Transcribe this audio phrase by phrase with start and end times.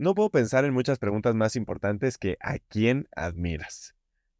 [0.00, 3.94] No puedo pensar en muchas preguntas más importantes que ¿a quién admiras?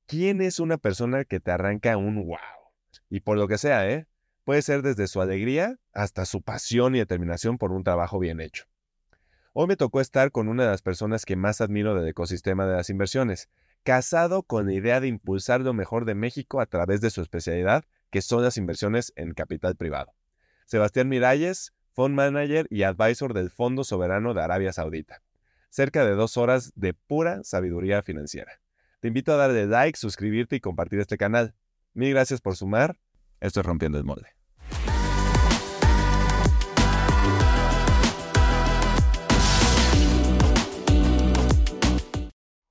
[0.07, 2.39] ¿Quién es una persona que te arranca un wow?
[3.11, 4.07] Y por lo que sea, ¿eh?
[4.45, 8.65] Puede ser desde su alegría hasta su pasión y determinación por un trabajo bien hecho.
[9.53, 12.77] Hoy me tocó estar con una de las personas que más admiro del ecosistema de
[12.77, 13.51] las inversiones,
[13.83, 17.85] casado con la idea de impulsar lo mejor de México a través de su especialidad,
[18.09, 20.15] que son las inversiones en capital privado.
[20.65, 25.21] Sebastián Miralles, fund manager y advisor del Fondo Soberano de Arabia Saudita.
[25.71, 28.61] Cerca de dos horas de pura sabiduría financiera.
[28.99, 31.55] Te invito a darle like, suscribirte y compartir este canal.
[31.95, 32.99] Mil gracias por sumar.
[33.39, 34.27] Esto es Rompiendo el Molde.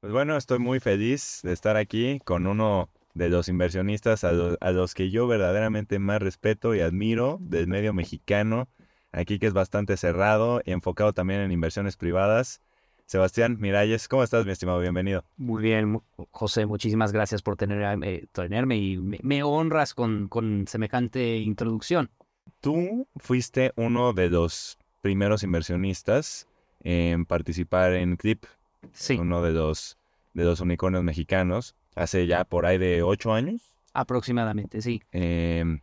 [0.01, 4.93] Pues bueno, estoy muy feliz de estar aquí con uno de los inversionistas a, los
[4.93, 8.67] que yo verdaderamente más respeto y admiro del medio mexicano,
[9.13, 12.61] aquí que es bastante cerrado enfocado también en inversiones privadas.
[13.09, 14.79] Sebastián Miralles, ¿cómo estás, mi estimado?
[14.79, 15.23] Bienvenido.
[15.35, 22.11] Muy bien, José, muchísimas gracias por tenerme, tenerme y me, honras con, con semejante introducción.
[22.59, 26.47] Tú fuiste uno de los primeros inversionistas
[26.81, 28.45] en participar en CLIP,
[28.93, 29.17] Sí.
[29.17, 29.97] Uno de los,
[30.35, 31.75] de los unicornios mexicanos.
[31.95, 33.75] Hace ya por ahí de ocho años.
[33.91, 35.01] Aproximadamente, sí.
[35.11, 35.81] Em,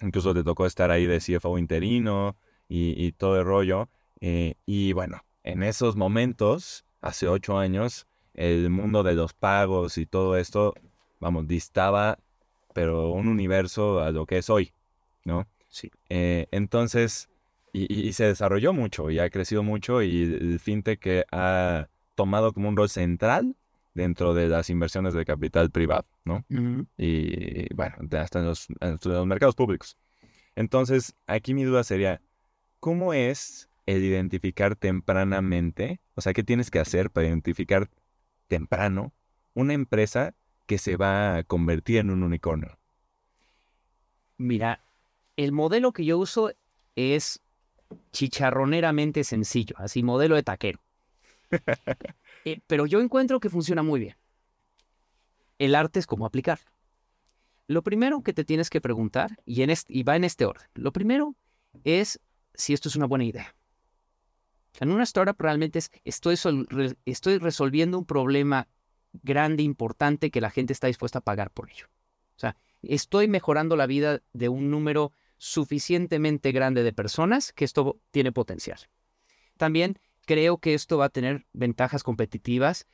[0.00, 2.36] incluso te tocó estar ahí de CFO interino
[2.68, 3.88] y, todo el rollo.
[4.20, 10.06] Eh, y bueno, en esos momentos, hace ocho años, el mundo de los pagos y
[10.06, 10.74] todo esto,
[11.20, 12.18] vamos, distaba,
[12.72, 14.72] pero un universo a lo que es hoy,
[15.24, 15.46] ¿no?
[15.68, 15.90] Sí.
[16.08, 17.28] Eh, entonces,
[17.72, 22.52] y, y, se desarrolló mucho y ha crecido mucho y el fintech que ha tomado
[22.52, 23.56] como un rol central
[23.94, 26.44] dentro de las inversiones de capital privado, ¿no?
[26.98, 28.68] Y bueno, hasta en los,
[29.26, 29.96] mercados públicos.
[30.56, 32.20] Entonces, aquí mi duda sería,
[32.80, 36.00] ¿cómo es el identificar tempranamente?
[36.14, 37.90] O sea, ¿qué tienes que hacer para identificar
[38.48, 39.12] temprano
[39.54, 40.34] una empresa
[40.66, 42.78] que se va a convertir en un unicornio?
[44.36, 44.84] Mira,
[45.36, 46.52] el modelo que yo uso
[46.96, 47.40] es
[48.12, 50.80] chicharroneramente sencillo, así modelo de taquero.
[52.46, 54.16] Eh, pero yo encuentro que funciona muy bien.
[55.58, 56.58] El arte es cómo aplicar.
[57.66, 60.92] Lo primero que te tienes que preguntar, y, en y va en este orden, lo
[60.92, 61.34] primero
[61.84, 62.20] es
[62.52, 63.54] si esto es una buena idea.
[64.80, 66.36] En una startup realmente es, estoy,
[67.04, 68.68] estoy resolviendo un problema
[69.22, 71.86] grande, importante, que la gente está dispuesta a pagar por ello.
[72.36, 78.00] O sea, estoy mejorando la vida de un número suficientemente grande de personas que esto
[78.10, 78.78] tiene potencial.
[79.56, 82.86] También creo que esto va a tener ventajas competitivas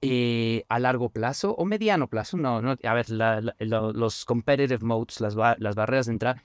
[0.00, 2.36] eh, a largo plazo o mediano plazo.
[2.36, 6.42] No, no a ver, los competitive modes, las, las, barreras de entrada,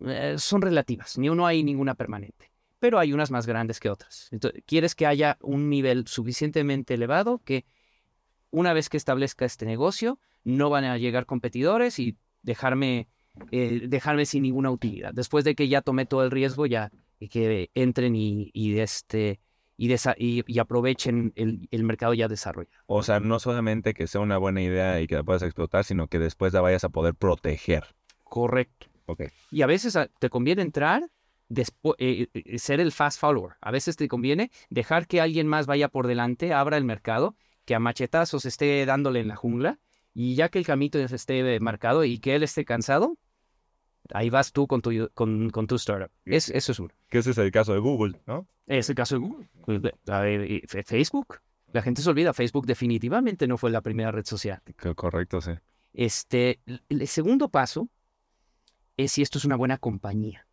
[0.00, 1.16] eh, son relativas.
[1.18, 2.50] Ni uno hay ninguna permanente,
[2.84, 4.28] pero hay unas más grandes que otras.
[4.30, 7.64] Entonces, quieres que haya un nivel suficientemente elevado que
[8.50, 13.08] una vez que establezca este negocio, no van a llegar competidores y dejarme,
[13.52, 15.14] eh, dejarme sin ninguna utilidad.
[15.14, 16.92] Después de que ya tomé todo el riesgo, ya
[17.30, 19.40] que entren y, este,
[19.78, 22.84] y, y, aprovechen el, mercado ya desarrollado.
[22.84, 26.08] O sea, no solamente que sea una buena idea y que la puedas explotar, sino
[26.08, 27.94] que después la vayas a poder proteger.
[28.24, 28.88] Correcto.
[29.06, 29.28] Okay.
[29.50, 31.08] Y a veces ah, te conviene entrar,
[31.98, 33.54] eh, eh, ser el fast follower.
[33.60, 37.74] A veces te conviene dejar que alguien más vaya por delante, abra el mercado, que
[37.74, 39.78] a machetazos esté dándole en la jungla,
[40.12, 43.18] y ya que el camino esté marcado y que él esté cansado,
[44.12, 46.10] Ahí vas tú con tu, con, con tu startup.
[46.24, 46.90] Es, eso es uno.
[47.08, 48.46] Que ese es el caso de Google, ¿no?
[48.66, 49.48] Es el caso de Google.
[49.64, 49.80] Pues,
[50.86, 51.40] Facebook.
[51.72, 52.32] La gente se olvida.
[52.32, 54.60] Facebook definitivamente no fue la primera red social.
[54.94, 55.52] Correcto, sí.
[55.92, 57.88] Este, el segundo paso
[58.96, 60.43] es si esto es una buena compañía.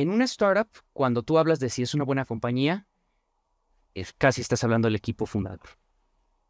[0.00, 2.86] En una startup, cuando tú hablas de si es una buena compañía,
[3.92, 5.68] es, casi estás hablando del equipo fundador.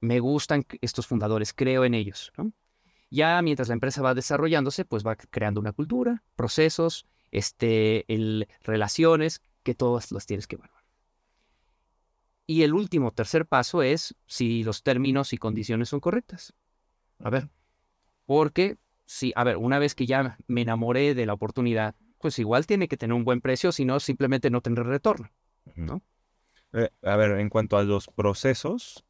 [0.01, 2.33] Me gustan estos fundadores, creo en ellos.
[3.11, 9.43] Ya mientras la empresa va desarrollándose, pues va creando una cultura, procesos, este, el, relaciones,
[9.65, 10.85] que todas las tienes que evaluar.
[12.47, 16.55] Y el último, tercer paso es si los términos y condiciones son correctas.
[17.19, 17.49] A ver,
[18.27, 22.67] porque si, a ver, una vez que ya me enamoré de la oportunidad, pues igual
[22.67, 25.31] tiene que tener un buen precio, si no, simplemente no tendré retorno,
[25.75, 26.03] ¿no?
[26.73, 29.05] Eh, a ver, en cuanto a los procesos,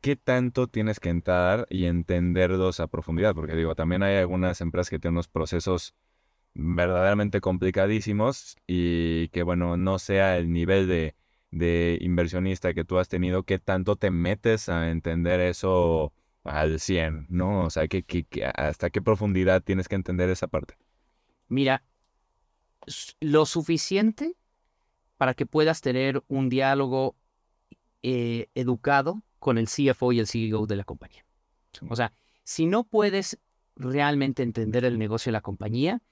[0.00, 3.34] ¿qué tanto tienes que entrar y entenderlos a profundidad?
[3.34, 5.94] Porque digo, también hay algunas empresas que tienen unos procesos
[6.54, 13.42] verdaderamente complicadísimos y que, bueno, no sea el nivel de, inversionista que tú has tenido,
[13.44, 16.12] ¿qué tanto te metes a entender eso
[16.44, 17.64] al 100, ¿no?
[17.64, 18.04] O sea, ¿qué,
[18.54, 20.76] hasta qué profundidad tienes que entender esa parte?
[21.48, 21.82] Mira,
[23.20, 24.36] lo suficiente
[25.16, 27.16] para que puedas tener un diálogo
[28.02, 31.24] eh, educado con el CFO y el CEO de la compañía.
[31.88, 32.12] O sea,
[32.44, 33.38] si no puedes
[33.76, 36.02] realmente entender el negocio de la compañía,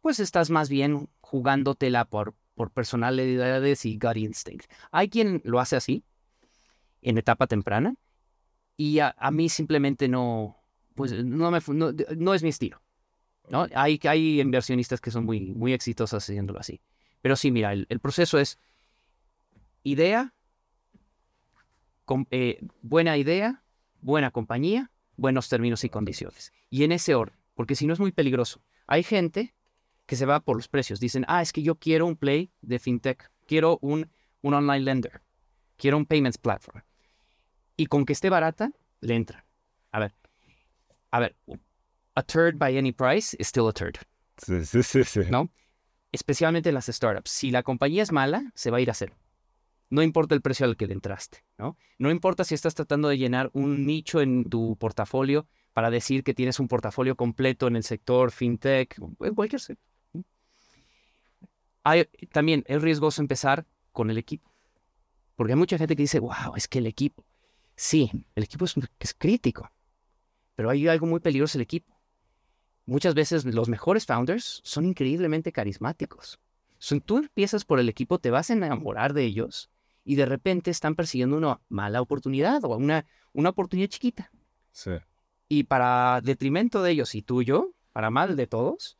[0.00, 4.70] pues estás más bien jugándotela por, por personalidades y gut instinct.
[4.90, 6.04] Hay quien lo hace así,
[7.02, 7.94] en etapa temprana,
[8.76, 10.56] y a, mí simplemente no,
[10.94, 11.58] pues no, me,
[12.16, 12.80] no, es mi estilo.
[13.50, 13.66] ¿No?
[13.74, 16.80] Hay, hay inversionistas que son muy, muy exitosos haciéndolo así.
[17.20, 18.58] Pero sí, mira, el, proceso es
[19.82, 20.34] idea,
[22.30, 23.62] eh, buena idea,
[24.00, 26.52] buena compañía, buenos términos y condiciones.
[26.70, 28.62] Y en ese orden, porque si no es muy peligroso.
[28.86, 29.54] Hay gente
[30.06, 31.00] que se va por los precios.
[31.00, 34.08] Dicen, ah, es que yo quiero un play de fintech, quiero un,
[34.40, 35.20] un online lender,
[35.76, 36.82] quiero un payments platform.
[37.76, 39.44] Y con que esté barata, le entra.
[39.92, 40.14] A ver,
[41.10, 41.36] a ver,
[42.18, 43.98] a third by any price is still a third.
[44.38, 45.20] Sí, sí, sí, sí.
[45.30, 45.50] ¿No?
[46.10, 47.30] Especialmente en las startups.
[47.30, 49.14] Si la compañía es mala, se va a ir a cero.
[49.90, 51.76] No importa el precio al que le entraste, ¿no?
[51.98, 56.34] No importa si estás tratando de llenar un nicho en tu portafolio para decir que
[56.34, 59.84] tienes un portafolio completo en el sector fintech, en cualquier sector.
[61.84, 64.52] Hay, también es riesgoso empezar con el equipo.
[65.36, 67.24] Porque hay mucha gente que dice, wow, es que el equipo.
[67.76, 69.70] Sí, el equipo es, es crítico.
[70.56, 71.97] Pero hay algo muy peligroso el equipo.
[72.88, 76.40] Muchas veces los mejores founders son increíblemente carismáticos.
[76.78, 79.68] Si tú empiezas por el equipo, te vas a enamorar de ellos
[80.06, 83.04] y de repente están persiguiendo una mala oportunidad o una,
[83.34, 84.32] una oportunidad chiquita.
[84.72, 84.92] Sí.
[85.50, 88.96] Y para detrimento de ellos y tuyo, para mal de todos,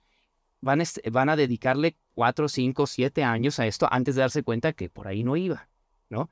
[0.61, 4.91] van, van a dedicarle cuatro, cinco, siete años a esto antes de darse cuenta que
[4.91, 5.70] por ahí no iba,
[6.11, 6.29] ¿no?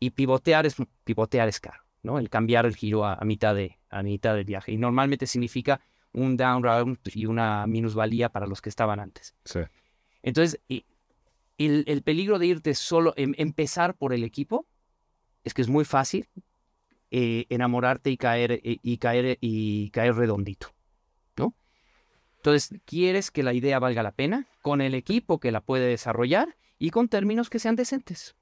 [0.00, 2.18] Y pivotear es, pivotear es caro, ¿no?
[2.18, 4.72] El cambiar el giro a, mitad de, a mitad del viaje.
[4.72, 5.82] Y normalmente significa
[6.14, 9.34] un down round y una minusvalía para los que estaban antes.
[9.44, 9.60] Sí.
[10.22, 10.60] Entonces,
[11.58, 14.66] el, peligro de irte solo, em, empezar por el equipo,
[15.44, 16.28] es que es muy fácil
[17.10, 20.68] eh, enamorarte y caer, eh, y, caer, y caer redondito,
[21.36, 21.54] ¿no?
[22.36, 26.56] Entonces, quieres que la idea valga la pena con el equipo que la puede desarrollar
[26.78, 28.34] y con términos que sean decentes.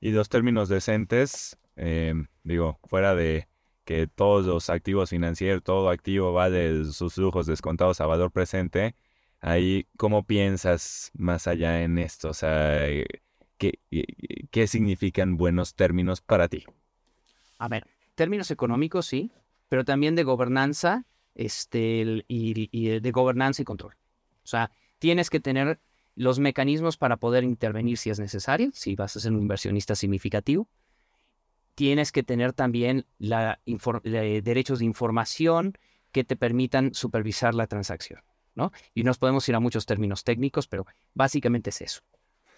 [0.00, 3.47] Y los términos decentes, eh, digo, fuera de
[3.88, 8.94] que todos los activos financieros, todo activo va de sus flujos descontados a valor presente,
[9.40, 12.28] ahí, ¿cómo piensas más allá en esto?
[12.28, 13.06] O sea, eh,
[13.56, 13.78] ¿qué,
[14.50, 16.66] qué significan buenos términos para ti?
[17.56, 19.32] A ver, términos económicos, sí,
[19.70, 23.94] pero también de gobernanza este, y, de gobernanza y control.
[24.44, 25.80] O sea, tienes que tener
[26.14, 30.68] los mecanismos para poder intervenir si es necesario, si vas a ser un inversionista significativo.
[31.78, 35.78] Tienes que tener también la derechos de información
[36.10, 38.20] que te permitan supervisar la transacción.
[38.94, 42.00] Y nos podemos ir a muchos términos técnicos, pero básicamente es eso,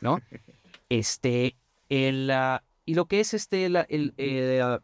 [0.01, 0.23] ¿no?
[0.89, 1.59] Este,
[1.91, 4.81] el, ah, y lo que es este, el, eh, ah,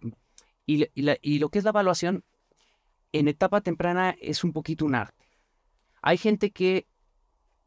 [0.66, 2.22] y, y, lo que es la evaluación,
[3.12, 5.30] en etapa temprana es un poquito un arte.
[6.02, 6.86] Hay gente que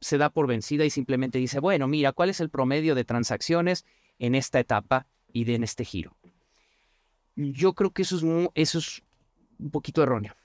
[0.02, 3.86] se da por vencida y simplemente dice, bueno, mira, ¿cuál es el promedio de transacciones
[4.20, 6.16] en esta etapa y de, en este giro?
[7.40, 8.24] Yo creo que eso es,
[8.56, 9.02] eso es
[9.58, 10.36] un poquito erróneo.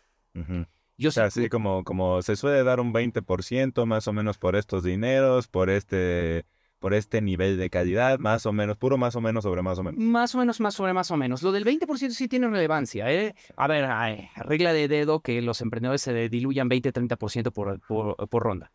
[0.96, 4.54] Yo o sea, sí, como, como se suele dar un 20% más o menos por
[4.54, 6.46] estos dineros, por este,
[6.78, 9.82] por este nivel de calidad, más o menos, puro más o menos sobre más o
[9.82, 9.98] menos.
[10.00, 11.42] Más o menos, más sobre más o menos.
[11.42, 13.12] Lo del 20% sí tiene relevancia.
[13.12, 13.34] ¿eh?
[13.56, 13.88] A ver,
[14.36, 18.70] regla de dedo que los emprendedores se diluyan 20-30% por, por, por ronda.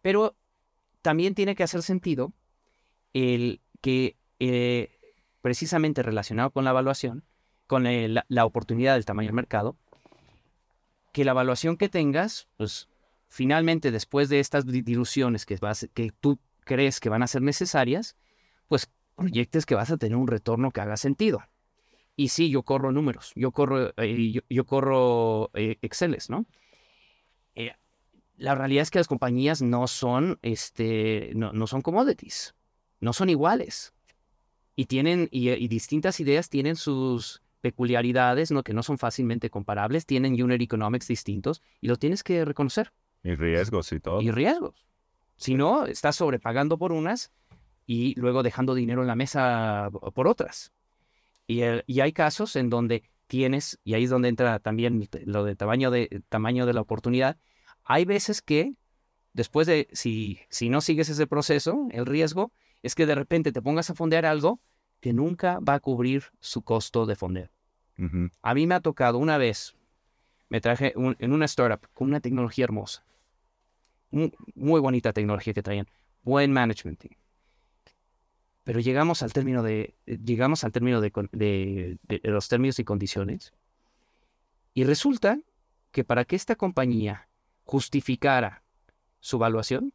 [0.00, 0.36] Pero
[1.02, 2.32] también tiene que hacer sentido
[3.12, 4.98] el que eh,
[5.42, 7.24] precisamente relacionado con la evaluación,
[7.68, 9.76] con la oportunidad del tamaño del mercado,
[11.12, 12.88] que la evaluación que tengas, pues
[13.28, 18.16] finalmente después de estas diluciones que, vas, que tú crees que van a ser necesarias,
[18.68, 21.42] pues proyectes que vas a tener un retorno que haga sentido.
[22.16, 26.46] Y sí, yo corro números, yo corro, eh, yo, corro eh, Exceles, ¿no?
[27.54, 27.72] Eh,
[28.36, 32.54] la realidad es que las compañías no son, este, no, no son commodities,
[33.00, 33.92] no son iguales.
[34.74, 38.62] Y tienen, y distintas ideas tienen sus, peculiaridades ¿no?
[38.62, 42.92] que no son fácilmente comparables, tienen unit economics distintos y lo tienes que reconocer.
[43.22, 44.20] Y riesgos y todo.
[44.20, 44.86] Y riesgos.
[45.36, 47.32] Si no, estás sobrepagando por unas
[47.86, 50.72] y luego dejando dinero en la mesa por otras.
[51.46, 55.54] Y, y hay casos en donde tienes, y ahí es donde entra también lo de
[55.54, 57.38] tamaño de, tamaño de la oportunidad,
[57.84, 58.74] hay veces que
[59.32, 63.62] después de, si, si no sigues ese proceso, el riesgo es que de repente te
[63.62, 64.60] pongas a fondear algo
[65.00, 67.48] que nunca va a cubrir su costo de fondeo.
[68.42, 69.74] A mí me ha tocado una vez,
[70.48, 73.04] me traje en una startup con una tecnología hermosa,
[74.10, 75.88] muy, bonita tecnología que traían,
[76.22, 77.14] buen management team.
[78.62, 83.52] Pero llegamos al término de, llegamos al término de, de, de los términos y condiciones.
[84.74, 85.40] Y resulta
[85.90, 87.28] que para que esta compañía
[87.64, 88.62] justificara
[89.20, 89.92] su evaluación,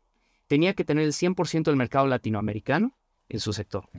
[0.47, 2.95] tenía que tener el 100% del mercado latinoamericano
[3.29, 3.89] en su sector.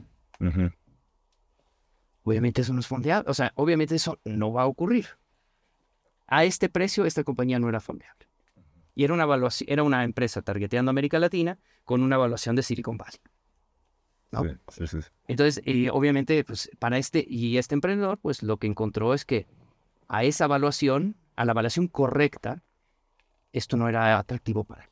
[2.25, 5.07] Obviamente eso no es fondeable, o sea, obviamente eso no va a ocurrir.
[6.27, 8.27] A este precio, esta compañía no era fondeable.
[8.95, 12.97] Y era una, evaluación, era una empresa targeteando América Latina con una evaluación de Silicon
[12.97, 13.21] Valley.
[15.29, 15.63] Entonces,
[15.93, 19.47] obviamente, pues para este y este emprendedor, pues lo que encontró es que
[20.09, 22.63] a esa evaluación, a la evaluación correcta,
[23.53, 24.91] esto no era atractivo para él.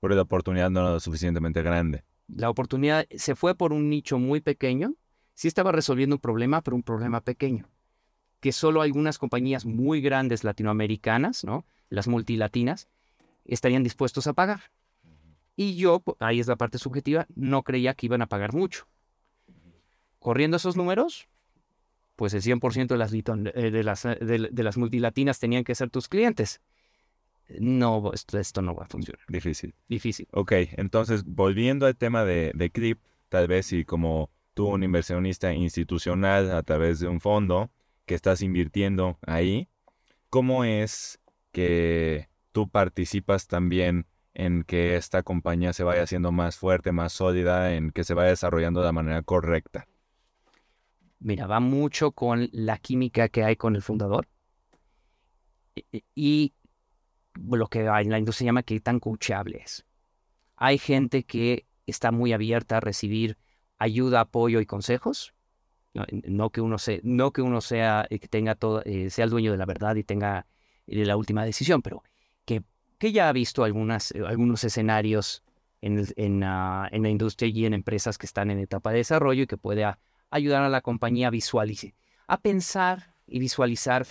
[0.00, 2.04] Porque la oportunidad no era suficientemente grande.
[2.28, 4.94] La oportunidad se fue por un nicho muy pequeño.
[5.34, 7.68] Sí estaba resolviendo un problema, pero un problema pequeño.
[8.40, 11.64] Que solo algunas compañías muy grandes latinoamericanas, ¿no?
[11.88, 12.88] Las multilatinas,
[13.44, 14.60] estarían dispuestos a pagar.
[15.56, 18.86] Y yo, ahí es la parte subjetiva, no creía que iban a pagar mucho.
[20.18, 21.28] Corriendo esos números,
[22.16, 25.90] pues el 100% de las, eh, de, las, eh, de, las multilatinas tenían que ser
[25.90, 26.60] tus clientes.
[27.48, 29.20] No, esto, esto no va a funcionar.
[29.28, 29.74] Difícil.
[29.88, 30.26] Difícil.
[30.32, 35.52] Ok, entonces volviendo al tema de, de CRIP, tal vez si como tú, un inversionista
[35.52, 37.70] institucional a través de un fondo
[38.06, 39.68] que estás invirtiendo ahí,
[40.30, 41.20] ¿cómo es
[41.52, 47.74] que tú participas también en que esta compañía se vaya haciendo más fuerte, más sólida,
[47.74, 49.86] en que se vaya desarrollando de la manera correcta?
[51.20, 54.28] Mira, va mucho con la química que hay con el fundador
[56.14, 56.52] y
[57.34, 59.84] lo que en la industria se llama que tan coachable es.
[60.56, 63.36] Hay gente que está muy abierta a recibir
[63.78, 65.34] ayuda, apoyo y consejos.
[66.24, 69.30] No, que uno sea, no que uno sea, eh, que tenga todo, eh, sea el
[69.30, 70.44] dueño de la verdad y tenga
[70.88, 72.02] eh, la última decisión, pero
[72.44, 72.64] que,
[72.98, 75.44] que ya ha visto algunas, algunos escenarios
[75.82, 79.44] en, en, ah, en, la industria y en empresas que están en etapa de desarrollo
[79.44, 79.86] y que puede
[80.30, 81.92] ayudar a la compañía a visualizar,
[82.26, 84.04] a pensar y visualizar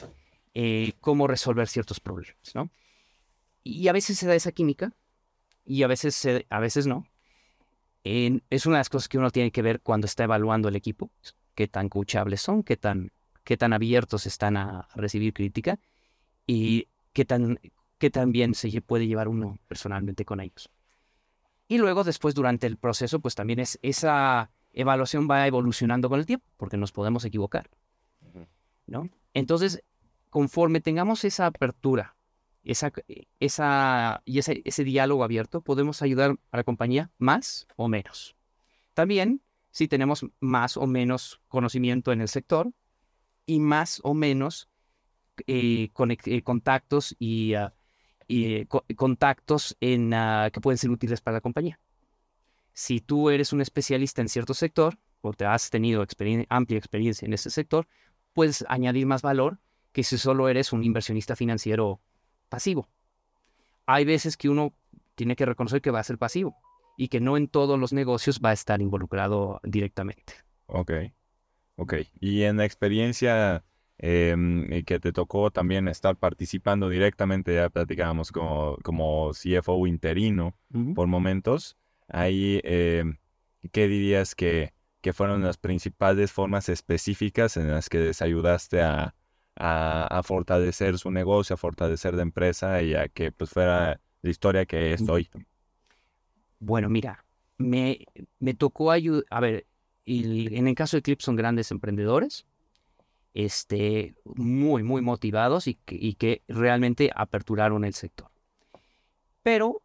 [1.01, 2.69] cómo resolver ciertos problemas, ¿no?
[3.63, 4.93] Y a veces se da esa química
[5.65, 7.05] y a veces, a veces no.
[8.03, 11.09] es una de las cosas que uno tiene que ver cuando está evaluando el equipo,
[11.55, 13.11] qué tan coachables son, qué tan,
[13.43, 15.79] qué tan abiertos están a recibir crítica
[16.45, 17.59] y qué tan,
[17.97, 20.69] qué tan bien se puede llevar uno personalmente con ellos.
[21.67, 26.25] Y luego después durante el proceso, pues también es, esa evaluación va evolucionando con el
[26.25, 27.69] tiempo, porque nos podemos equivocar.
[28.85, 29.09] ¿no?
[29.33, 29.81] Entonces,
[30.29, 32.15] conforme tengamos esa apertura
[32.63, 32.91] esa,
[33.39, 38.35] esa, y ese, ese diálogo abierto, podemos ayudar a la compañía más o menos.
[38.93, 39.41] También,
[39.71, 42.71] si tenemos más o menos conocimiento en el sector
[43.45, 44.69] y más o menos
[45.47, 45.89] eh,
[46.25, 47.73] eh, contactos y, ah,
[48.27, 51.79] eh, contactos en, ah, que pueden ser útiles para la compañía.
[52.71, 56.05] Si tú eres un especialista en cierto sector o te has tenido
[56.49, 57.87] amplia experiencia en ese sector,
[58.33, 59.59] puedes añadir más valor
[59.91, 62.01] que si solo eres un inversionista financiero
[62.53, 62.87] pasivo.
[63.87, 64.75] Hay veces que uno
[65.15, 66.55] tiene que reconocer que va a ser pasivo
[66.95, 70.33] y que no en todos los negocios va a estar involucrado directamente.
[70.67, 70.91] Ok,
[71.77, 71.93] ok.
[72.19, 73.65] Y en la experiencia
[73.97, 80.55] em, que te tocó también estar participando directamente, ya platicábamos como, como CFO interino
[80.93, 81.75] por momentos,
[82.07, 83.17] ahí, em,
[83.71, 89.15] ¿qué dirías que, que fueron las principales formas específicas en las que les ayudaste a,
[89.55, 94.65] a, fortalecer su negocio, a fortalecer la empresa y a que pues fuera la historia
[94.65, 95.29] que es hoy.
[96.59, 97.25] Bueno, mira,
[97.57, 98.05] me,
[98.39, 99.67] me tocó ayudar, a ver,
[100.05, 102.45] en el caso de Clip son grandes emprendedores,
[103.33, 108.29] este, muy, muy motivados y que, y que realmente aperturaron el sector.
[109.41, 109.81] Pero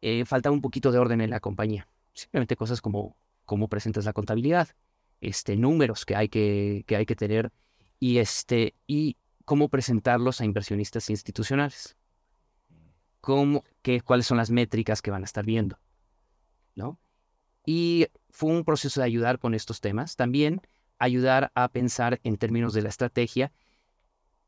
[0.00, 1.88] eh, faltaba un poquito de orden en la compañía.
[2.12, 4.68] Simplemente cosas como cómo presentas la contabilidad,
[5.20, 7.52] este, números que hay que, que hay que tener
[8.02, 11.96] y, este, y cómo presentarlos a inversionistas institucionales.
[13.20, 15.78] Cómo, qué, cuáles son las métricas que van a estar viendo.
[16.74, 16.98] ¿no?
[17.64, 20.16] Y fue un proceso de ayudar con estos temas.
[20.16, 20.62] También
[20.98, 23.52] ayudar a pensar en términos de la estrategia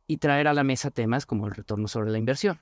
[0.09, 2.61] y traer a la mesa temas como el retorno sobre la inversión.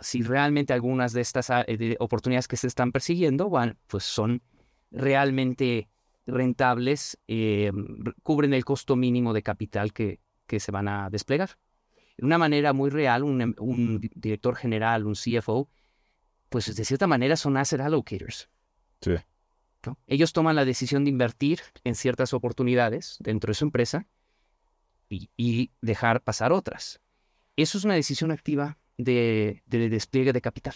[0.00, 1.64] Si realmente algunas de estas ah,
[2.00, 3.48] oportunidades que se están persiguiendo
[3.86, 4.42] pues son
[4.90, 5.88] realmente
[6.26, 7.70] rentables eh,
[8.22, 11.58] cubren el costo mínimo de capital que, que, se van a desplegar.
[12.16, 15.68] De una manera muy real, un, em, un, director general, un CFO,
[16.48, 18.48] pues de cierta manera son asset allocators.
[19.00, 19.14] Sí.
[20.06, 24.06] Ellos toman la decisión de invertir en ciertas oportunidades dentro de su empresa
[25.08, 27.00] y, y dejar pasar otras.
[27.56, 30.74] Eso es una decisión activa de, de despliegue de capital.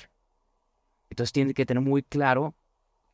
[1.10, 2.54] Entonces tienen que tener muy claro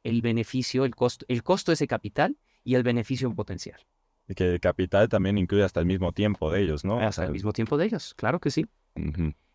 [0.05, 3.81] el beneficio, el costo, el costo de ese capital y el beneficio potencial.
[4.29, 7.01] Y que el capital también incluye hasta el mismo tiempo de ellos, ¿no?
[7.01, 8.67] Hasta el mismo tiempo de ellos, claro que sí.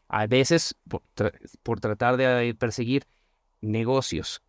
[0.10, 1.02] A veces, por,
[1.64, 3.06] por tratar de perseguir
[3.62, 4.42] negocios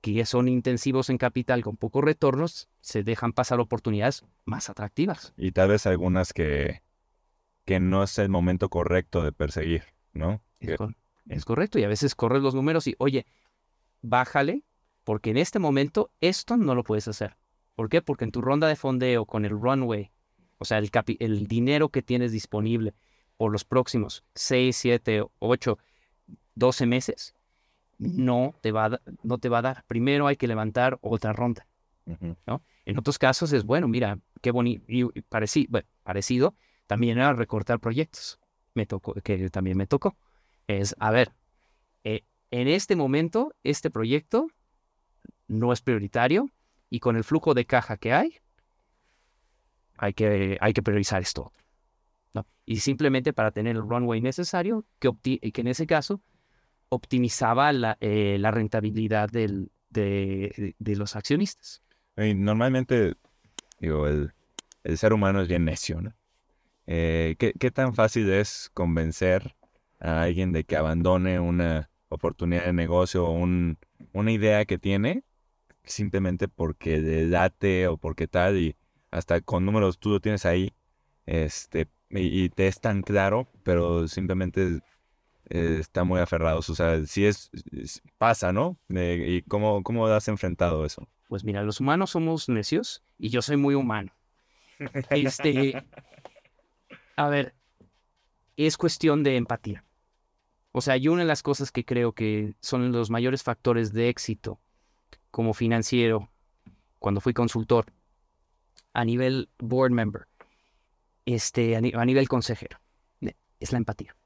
[0.00, 5.34] que son intensivos en capital con pocos retornos, se dejan pasar oportunidades más atractivas.
[5.36, 6.82] Y tal vez algunas que,
[7.64, 10.42] que no es el momento correcto de perseguir, ¿no?
[10.58, 11.78] Es, correcto.
[11.78, 13.26] Y a veces corres los números y, oye,
[14.00, 14.64] bájale,
[15.10, 17.36] porque en este momento esto no lo puedes hacer.
[17.74, 18.00] ¿Por qué?
[18.00, 20.12] Porque en tu ronda de fondeo con el runway,
[20.58, 20.88] o sea, el,
[21.18, 22.94] el dinero que tienes disponible
[23.36, 25.78] por los próximos 6, 7, 8,
[26.54, 27.34] 12 meses,
[27.98, 29.84] no te va a, no te va a dar.
[29.88, 31.66] Primero hay que levantar otra ronda.
[32.46, 32.62] ¿no?
[32.84, 36.54] En otros casos es, bueno, mira, qué bonito, y parecido, parecido,
[36.86, 38.38] también era recortar proyectos,
[38.74, 40.16] me tocó, que también me tocó.
[40.68, 41.32] Es, a ver,
[42.04, 44.46] eh, en este momento, este proyecto
[45.50, 46.48] no es prioritario
[46.88, 48.36] y con el flujo de caja que hay,
[49.98, 51.52] hay que, hay que priorizar esto.
[52.64, 55.10] Y simplemente para tener el runway necesario, que,
[55.52, 56.20] que en ese caso
[56.88, 61.82] optimizaba la, eh, la rentabilidad del, de, los accionistas.
[62.16, 63.14] normalmente,
[63.80, 64.32] digo, el,
[64.84, 66.14] el, ser humano es bien necio, ¿no?
[66.86, 69.56] Eh, ¿qué, ¿qué, tan fácil es convencer
[69.98, 73.78] a alguien de que abandone una oportunidad de negocio o un,
[74.12, 75.24] una idea que tiene
[75.90, 78.76] simplemente porque le late o porque tal y
[79.10, 80.72] hasta con números tú lo tienes ahí
[81.26, 84.80] este y, te es tan claro, pero simplemente
[85.48, 86.68] eh, está muy aferrados.
[86.68, 87.50] O sea, si es,
[88.18, 88.78] pasa, ¿no?
[88.88, 91.06] ¿Y cómo, cómo has enfrentado eso?
[91.28, 94.12] Pues mira, los humanos somos necios y yo soy muy humano.
[95.10, 95.84] Este,
[97.14, 97.54] a ver,
[98.56, 99.84] es cuestión de empatía.
[100.72, 104.08] O sea, y una de las cosas que creo que son los mayores factores de
[104.08, 104.58] éxito
[105.30, 106.30] como financiero,
[106.98, 107.86] cuando fui consultor,
[108.92, 110.26] a nivel board member,
[111.24, 112.80] este, a nivel consejero,
[113.60, 114.16] es la empatía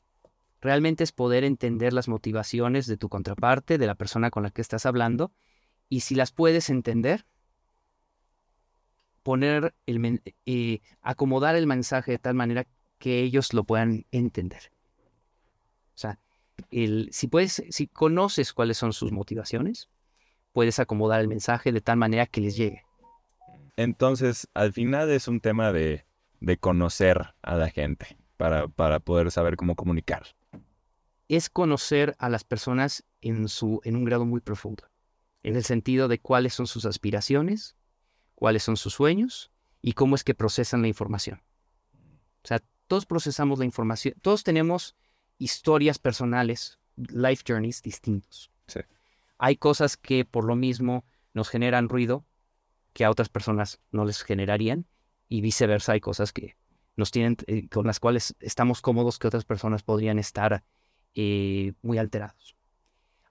[0.64, 4.62] realmente es poder entender las motivaciones de tu contraparte, de la persona con la que
[4.62, 5.30] estás hablando,
[5.90, 7.26] y si las puedes entender,
[9.22, 12.66] poner el eh, acomodar el mensaje de tal manera
[12.98, 14.72] que ellos lo puedan entender.
[15.94, 16.18] O sea,
[16.70, 19.90] el, si puedes, si conoces cuáles son sus motivaciones,
[20.54, 22.82] puedes acomodar el mensaje de tal manera que les llegue.
[23.76, 26.06] Entonces, al final es un tema de,
[26.40, 30.24] de conocer a la gente para, para poder saber cómo comunicar
[31.28, 34.84] es conocer a las personas en, su, en un grado muy profundo,
[35.42, 37.76] en el sentido de cuáles son sus aspiraciones,
[38.34, 41.42] cuáles son sus sueños y cómo es que procesan la información.
[42.42, 44.94] O sea, todos procesamos la información, todos tenemos
[45.38, 48.50] historias personales, life journeys distintos.
[49.44, 51.04] Hay cosas que por lo mismo
[51.34, 52.24] nos generan ruido
[52.94, 54.86] que a otras personas no les generarían
[55.28, 56.56] y viceversa hay cosas que
[56.96, 60.64] nos tienen eh, con las cuales estamos cómodos que otras personas podrían estar
[61.14, 62.56] eh, muy alterados.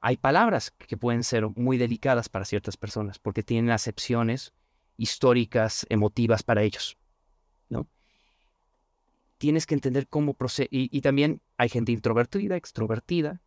[0.02, 4.54] Hay palabras que pueden ser muy delicadas para ciertas personas porque tienen acepciones
[4.97, 6.95] históricas, emotivas para ellos.
[7.69, 7.88] ¿no?
[9.39, 10.67] Tienes que entender cómo procede.
[10.69, 13.41] Y, también hay gente introvertida, extrovertida,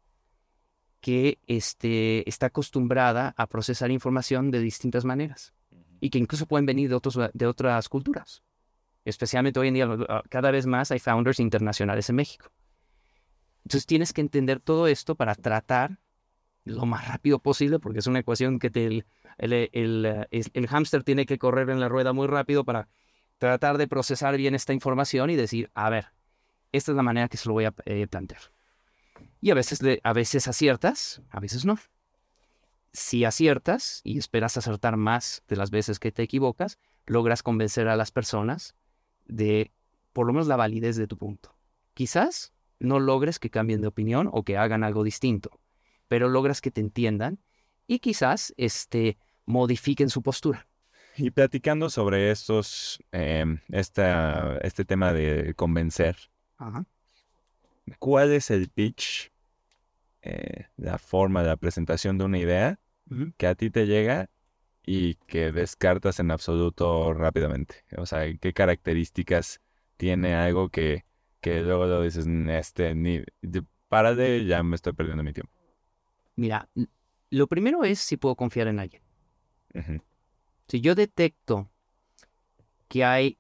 [1.01, 5.55] que este, está acostumbrada a procesar información de distintas maneras
[6.01, 8.43] y que incluso pueden venir de, otros, de otras culturas.
[9.05, 9.89] Especialmente hoy en día,
[10.29, 12.51] cada vez más hay founders internacionales en México.
[13.65, 15.99] Entonces tienes que entender todo esto para tratar
[16.65, 19.05] lo más rápido posible, porque es una ecuación que te, el,
[19.39, 22.89] el, el, hámster tiene que correr en la rueda muy rápido para
[23.39, 26.07] tratar de procesar bien esta información y decir, a ver,
[26.73, 28.56] esta es la manera que se lo voy a eh, plantear.
[29.41, 31.79] Y a veces, a veces aciertas, a veces no.
[32.93, 37.97] Si aciertas y esperas acertar más de las veces que te equivocas, logras convencer a
[37.97, 38.75] las personas
[39.27, 39.73] de
[40.13, 41.55] por lo menos la validez de tu punto.
[41.95, 45.61] Quizás no logres que cambien de opinión o que hagan algo distinto,
[46.09, 47.39] pero logras que te entiendan
[47.87, 50.67] y quizás este, modifiquen su postura.
[51.17, 56.17] Y platicando sobre estos, em, este tema de convencer,
[57.99, 59.31] ¿cuál es el pitch,
[60.22, 62.81] eh, la forma de la presentación de una idea
[63.37, 64.29] que a ti te llega
[64.85, 67.85] y que descartas en absoluto rápidamente?
[67.96, 69.61] O sea, ¿qué características
[69.96, 71.07] tiene algo que
[71.46, 73.22] que luego lo dices, este, ni,
[73.88, 75.53] para de, ya me estoy perdiendo mi tiempo.
[76.35, 76.68] Mira,
[77.31, 79.01] lo primero es si puedo confiar en alguien.
[80.66, 81.70] Si yo detecto
[82.88, 83.38] que hay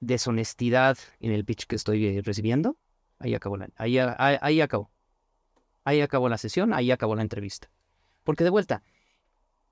[0.00, 2.78] deshonestidad en el pitch que estoy eh, recibiendo,
[3.18, 4.90] ahí acabó la, ahí, ahí, acabó.
[5.84, 7.70] Ahí acabó la sesión, ahí acabó la entrevista.
[8.24, 8.82] Porque de vuelta,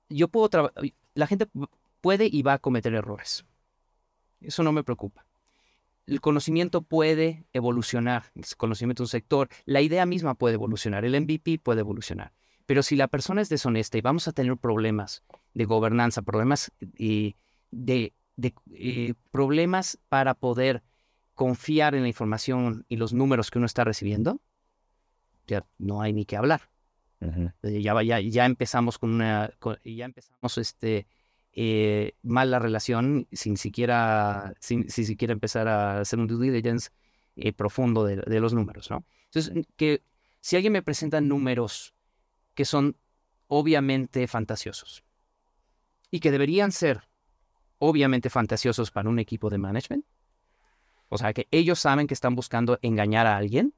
[0.09, 0.83] yo puedo trabajar,
[1.13, 1.47] la gente
[2.01, 3.45] puede y va a cometer errores.
[4.41, 5.25] Eso no me preocupa.
[6.05, 11.19] El conocimiento puede evolucionar, el conocimiento de un sector, la idea misma puede evolucionar, el
[11.19, 12.31] MVP puede evolucionar.
[12.65, 17.33] Pero si la persona es deshonesta y vamos a tener problemas de gobernanza, problemas eh,
[17.71, 18.13] de,
[18.73, 20.83] eh, problemas para poder
[21.37, 24.41] confiar en la información y los números que uno está recibiendo,
[25.45, 26.61] ya no hay ni que hablar.
[27.61, 29.53] ya, ya, ya, empezamos con una,
[29.85, 31.07] ya empezamos este,
[31.53, 36.89] eh, mal la relación sin siquiera, sin, siquiera empezar a hacer un due diligence
[37.35, 39.05] eh, profundo de, de, los números, ¿no?
[39.25, 40.01] Entonces, que
[40.41, 41.93] si alguien me presenta números
[42.55, 42.97] que son
[43.45, 45.03] obviamente fantasiosos
[46.09, 47.03] y que deberían ser
[47.77, 50.03] obviamente fantasiosos para un equipo de management,
[51.09, 53.73] o sea, que ellos saben que están buscando engañar a alguien.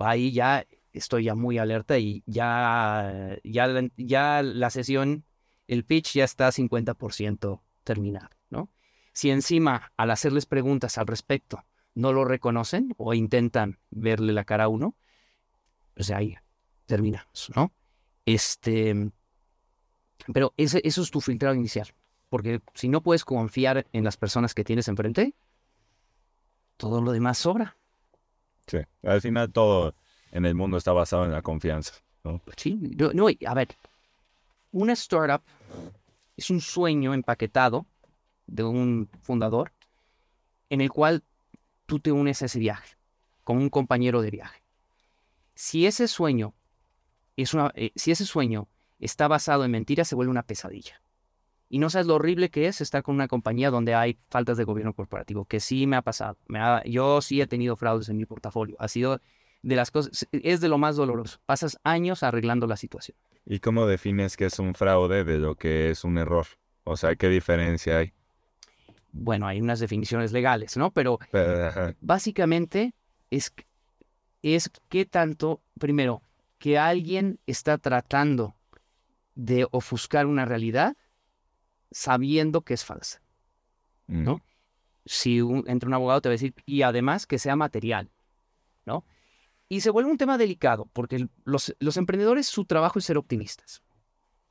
[0.00, 5.24] Va ahí ya estoy ya muy alerta y ya, ya, ya la sesión,
[5.68, 8.70] el pitch ya está 50% terminado, ¿no?
[9.12, 14.64] Si encima al hacerles preguntas al respecto no lo reconocen o intentan verle la cara
[14.64, 14.96] a uno,
[15.94, 16.36] pues ahí
[16.86, 17.72] terminamos, ¿no?
[18.26, 19.10] Este,
[20.32, 21.88] pero ese, eso es tu filtrado inicial.
[22.28, 25.34] Porque si no puedes confiar en las personas que tienes enfrente,
[26.76, 27.76] todo lo demás sobra.
[28.66, 29.94] Sí, al final todo
[30.32, 31.94] en el mundo está basado en la confianza.
[32.24, 32.42] ¿no?
[32.56, 32.74] Sí,
[33.14, 33.68] no, a ver,
[34.72, 35.42] una startup
[36.36, 37.86] es un sueño empaquetado
[38.46, 39.72] de un fundador
[40.68, 41.22] en el cual
[41.86, 42.96] tú te unes a ese viaje
[43.44, 44.62] con un compañero de viaje.
[45.54, 46.54] Si ese sueño
[47.36, 51.00] es una, eh, si ese sueño está basado en mentiras, se vuelve una pesadilla.
[51.68, 54.64] Y no sabes lo horrible que es estar con una compañía donde hay faltas de
[54.64, 56.36] gobierno corporativo, que sí me ha pasado.
[56.46, 58.76] Me yo sí he tenido fraudes en mi portafolio.
[58.78, 59.20] Ha sido
[59.62, 61.40] de las cosas, es de lo más doloroso.
[61.44, 63.16] Pasas años arreglando la situación.
[63.44, 66.46] ¿Y cómo defines que es un fraude de lo que es un error?
[66.84, 68.12] O sea, ¿qué diferencia hay?
[69.12, 70.90] Bueno, hay unas definiciones legales, ¿no?
[70.90, 71.18] Pero,
[72.00, 72.94] básicamente
[73.30, 73.52] es,
[74.42, 76.22] es que tanto, primero,
[76.58, 78.54] que alguien está tratando
[79.34, 80.96] de ofuscar una realidad
[81.90, 83.20] sabiendo que es falsa.
[84.06, 84.36] ¿no?
[84.36, 84.42] Mm.
[85.04, 88.10] Si entra un abogado te va a decir, y además que sea material,
[88.84, 89.04] ¿no?
[89.68, 93.82] Y se vuelve un tema delicado, porque los, los emprendedores, su trabajo es ser optimistas,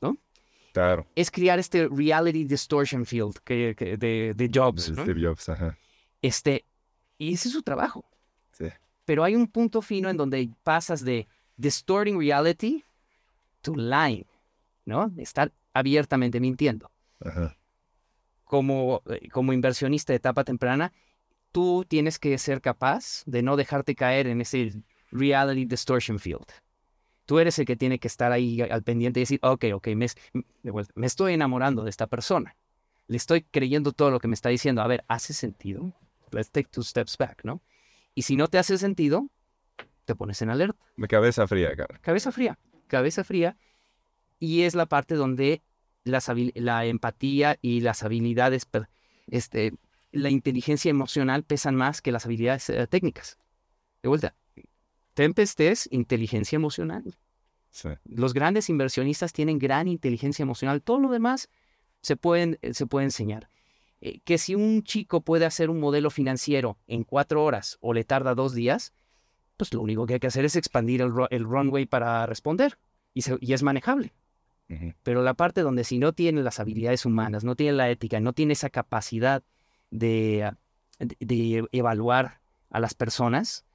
[0.02, 0.18] ¿no?
[0.74, 1.08] Claro.
[1.16, 5.06] Es crear este reality distortion field que, de, de, Jobs, ¿no?
[5.06, 5.78] Jobs, ajá.
[6.22, 6.66] Este,
[7.18, 8.06] y ese es su trabajo.
[8.52, 8.66] Sí.
[9.06, 12.84] Pero hay un punto fino en donde pasas de distorting reality
[13.62, 14.26] to lying,
[14.86, 15.12] ¿no?
[15.18, 16.90] Estar abiertamente mintiendo.
[18.44, 20.94] Como, eh, como inversionista de etapa temprana,
[21.52, 24.74] tú tienes que ser capaz de no dejarte caer en ese
[25.12, 26.46] reality distortion field.
[27.26, 30.08] Tú eres el que tiene que estar ahí al pendiente y decir, ok, ok, me,
[30.94, 32.56] me estoy enamorando de esta persona.
[33.08, 34.82] Le estoy creyendo todo lo que me está diciendo.
[34.82, 35.94] A ver, ¿hace sentido?
[36.32, 37.62] Let's take two steps back, ¿no?
[38.14, 39.30] Y si no te hace sentido,
[40.06, 40.80] te pones en alerta.
[41.08, 42.00] Cabeza fría, cara.
[42.00, 43.58] Cabeza fría, cabeza fría.
[44.40, 45.62] Y es la parte donde
[46.06, 48.68] la empatía y las habilidades,
[49.28, 49.74] este,
[50.12, 53.38] la inteligencia emocional pesan más que las habilidades eh, técnicas.
[54.02, 54.36] De vuelta,
[55.14, 57.18] Tempest es inteligencia emocional.
[58.06, 60.82] Los grandes inversionistas tienen gran inteligencia emocional.
[60.82, 61.50] Todo lo demás
[62.02, 63.50] se, pueden, eh, se puede enseñar.
[64.00, 68.04] Eh, que si un chico puede hacer un modelo financiero en cuatro horas o le
[68.04, 68.94] tarda dos días,
[69.58, 72.78] pues lo único que hay que hacer es expandir el, runway para responder
[73.14, 74.14] y es manejable.
[75.04, 78.34] Pero la parte donde si no tiene las habilidades humanas, no tiene la ética, no
[78.34, 79.44] tiene esa capacidad
[79.92, 80.52] de,
[81.00, 83.66] de, evaluar a las personas,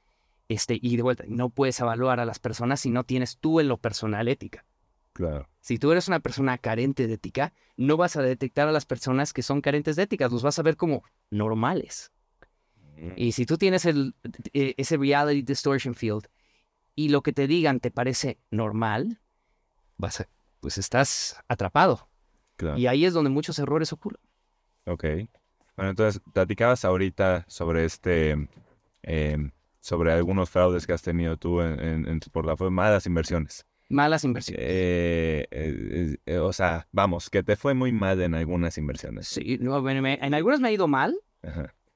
[0.48, 3.68] este, y de vuelta, no puedes evaluar a las personas si no tienes tú en
[3.68, 4.64] lo personal ética.
[5.12, 5.48] Claro.
[5.60, 9.32] Si tú eres una persona carente de ética, no vas a detectar a las personas
[9.32, 12.10] que son carentes de ética, los vas a ver como normales.
[13.16, 14.14] Y si tú tienes el,
[14.52, 16.28] e, ese reality distortion field
[16.94, 19.20] y lo que te digan te parece normal,
[19.96, 20.28] vas a,
[20.60, 22.08] pues estás atrapado.
[22.76, 24.20] Y ahí es donde muchos errores ocurren.
[24.84, 25.04] Ok.
[25.76, 28.48] Bueno, entonces, platicabas ahorita sobre este,
[29.02, 33.64] em, sobre algunos fraudes que has tenido tú en, en, en tu portafolio, malas inversiones.
[33.90, 34.64] Malas inversiones.
[34.64, 39.26] Eh, eh, eh, o sea, vamos, que te fue muy mal en algunas inversiones.
[39.26, 41.18] Sí, no, en algunas me ha ido mal.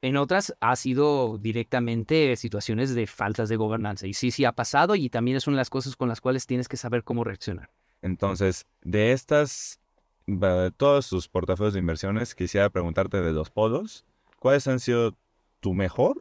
[0.03, 4.09] En otras ha sido directamente situaciones de faltas de gobernanza.
[4.09, 6.47] Y sí, sí ha pasado y también es una de las cosas con las cuales
[6.47, 7.71] tienes que saber cómo reaccionar.
[8.05, 9.81] Entonces, de estas,
[10.27, 14.05] de todos sus portafolios de inversiones, quisiera preguntarte de los polos,
[14.39, 15.17] ¿cuáles han sido
[15.61, 16.21] tu mejor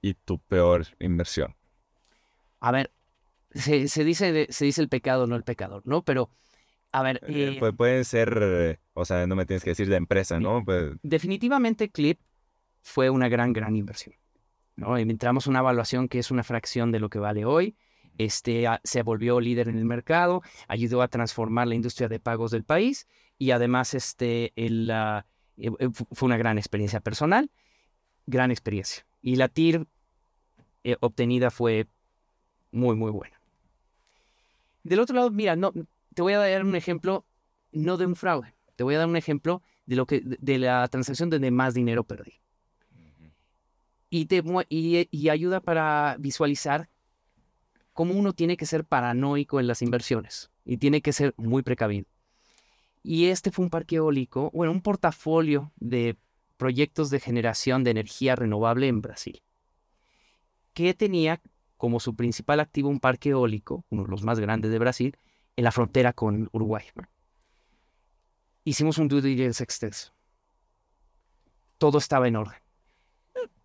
[0.00, 1.56] y tu peor inversión?
[2.60, 2.92] A ver,
[3.52, 6.02] se, dice, se dice el pecado, no el pecador, ¿no?
[6.04, 6.30] Pero
[6.92, 9.88] A ver, Eh, eh, pu- pueden ser, eh, o sea, no me tienes que decir
[9.88, 10.64] de empresa, ¿no?
[10.64, 12.20] Pues, definitivamente Clip
[12.82, 14.14] fue una gran, gran inversión.
[14.76, 14.96] ¿no?
[14.98, 17.76] Entramos una evaluación que es una fracción de lo que vale hoy.
[18.18, 22.64] Este, se volvió líder en el mercado, ayudó a transformar la industria de pagos del
[22.64, 25.22] país y además este, el, eh,
[25.56, 27.50] eh, fu- fue una gran experiencia personal,
[28.26, 29.04] gran experiencia.
[29.20, 29.86] Y la TIR
[30.84, 31.86] eh, obtenida fue
[32.70, 33.40] muy, muy buena.
[34.84, 35.72] Del otro lado, mira, no,
[36.14, 37.24] te voy a dar un ejemplo,
[37.72, 40.86] no de un fraude, te voy a dar un ejemplo de, lo que, de- la
[40.88, 42.34] transacción donde más dinero perdí.
[44.10, 46.88] Y, te, y ayuda para visualizar
[47.94, 52.06] cómo uno tiene que ser paranoico en las inversiones y tiene que ser muy precavido.
[53.02, 56.18] Y este fue un parque eólico, bueno, un portafolio de
[56.56, 59.42] proyectos de generación de energía renovable en Brasil,
[60.72, 61.40] que tenía
[61.76, 65.16] como su principal activo un parque eólico, uno de los más grandes de Brasil,
[65.56, 66.84] en la frontera con Uruguay.
[68.64, 70.14] Hicimos un due diligence extenso.
[71.76, 72.58] Todo estaba en orden.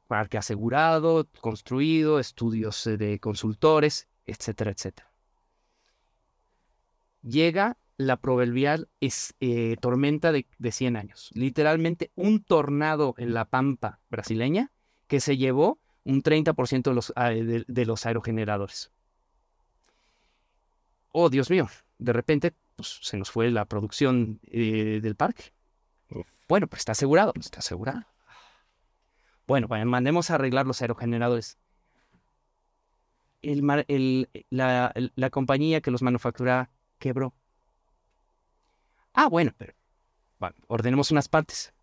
[0.07, 5.11] Parque asegurado, construido, estudios eh, de consultores, etcétera, etcétera.
[7.21, 11.29] Llega la proverbial es, eh, tormenta de, de 100 años.
[11.33, 14.71] Literalmente un tornado en la pampa brasileña
[15.07, 18.91] que se llevó un 30% de los, ah, de, de los aerogeneradores.
[21.11, 25.51] Oh, Dios mío, de repente pues, se nos fue la producción eh, del parque.
[26.09, 26.27] Uf.
[26.47, 28.05] Bueno, pues está asegurado, está asegurado.
[29.45, 31.57] Bueno, bueno, mandemos a arreglar los aerogeneradores.
[33.41, 37.33] El el- la, el- la compañía que los manufacturaba quebró.
[39.13, 39.73] Ah, bueno, pero
[40.39, 41.73] bueno, ordenemos unas partes.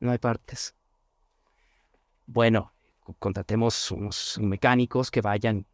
[0.00, 0.74] No hay partes.
[2.26, 5.66] Bueno, co- contratemos unos mecánicos que vayan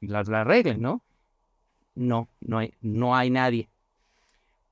[0.00, 1.02] y la, la arreglen, ¿no?
[1.94, 3.70] No, no hay, no hay nadie.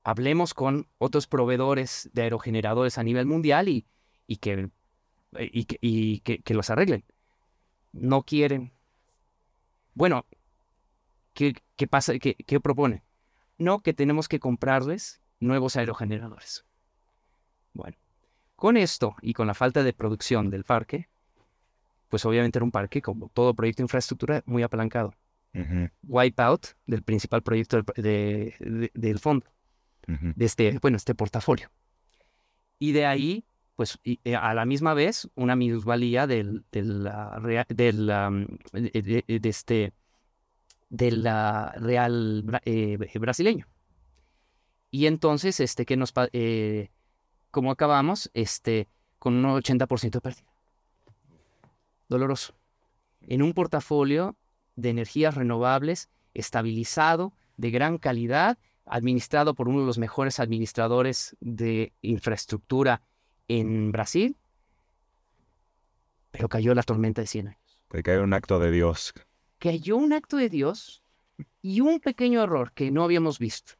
[0.03, 3.85] Hablemos con otros proveedores de aerogeneradores a nivel mundial y,
[4.27, 4.69] y que
[5.37, 7.05] eh, y, que los arreglen.
[7.93, 8.73] No quieren.
[9.93, 10.25] Bueno,
[11.33, 12.17] ¿qué, qué pasa?
[12.19, 13.03] ¿Qué, qué proponen?
[13.57, 16.65] No, que tenemos que comprarles nuevos aerogeneradores.
[17.73, 17.97] Bueno,
[18.55, 21.09] con esto y con la falta de producción del parque,
[22.09, 25.13] pues obviamente era un parque, como todo proyecto de infraestructura, muy apalancado.
[25.55, 29.45] ujú, Wipeout del principal proyecto del, de- de- del fondo
[30.35, 31.71] de este, bueno, este portafolio.
[32.79, 37.09] Y de ahí, pues y, eh, a la misma vez, una minusvalía del, del,
[37.69, 38.07] del,
[38.71, 39.93] de este,
[40.89, 43.67] del real bra- eh, brasileño.
[44.91, 46.89] Y entonces, este, que nos, eh,
[47.49, 50.45] como acabamos, este, con un 80% de pérdida.
[52.09, 52.53] Doloroso.
[53.21, 54.35] En un portafolio
[54.75, 61.93] de energías renovables estabilizado, de gran calidad, administrado por uno de los mejores administradores de
[62.01, 63.01] infraestructura
[63.47, 64.37] en Brasil,
[66.31, 67.81] pero cayó la tormenta de 100 años.
[67.89, 69.13] Que caiga un acto de Dios.
[69.59, 71.03] Cayó un acto de Dios
[71.61, 73.73] y un pequeño error que no habíamos visto.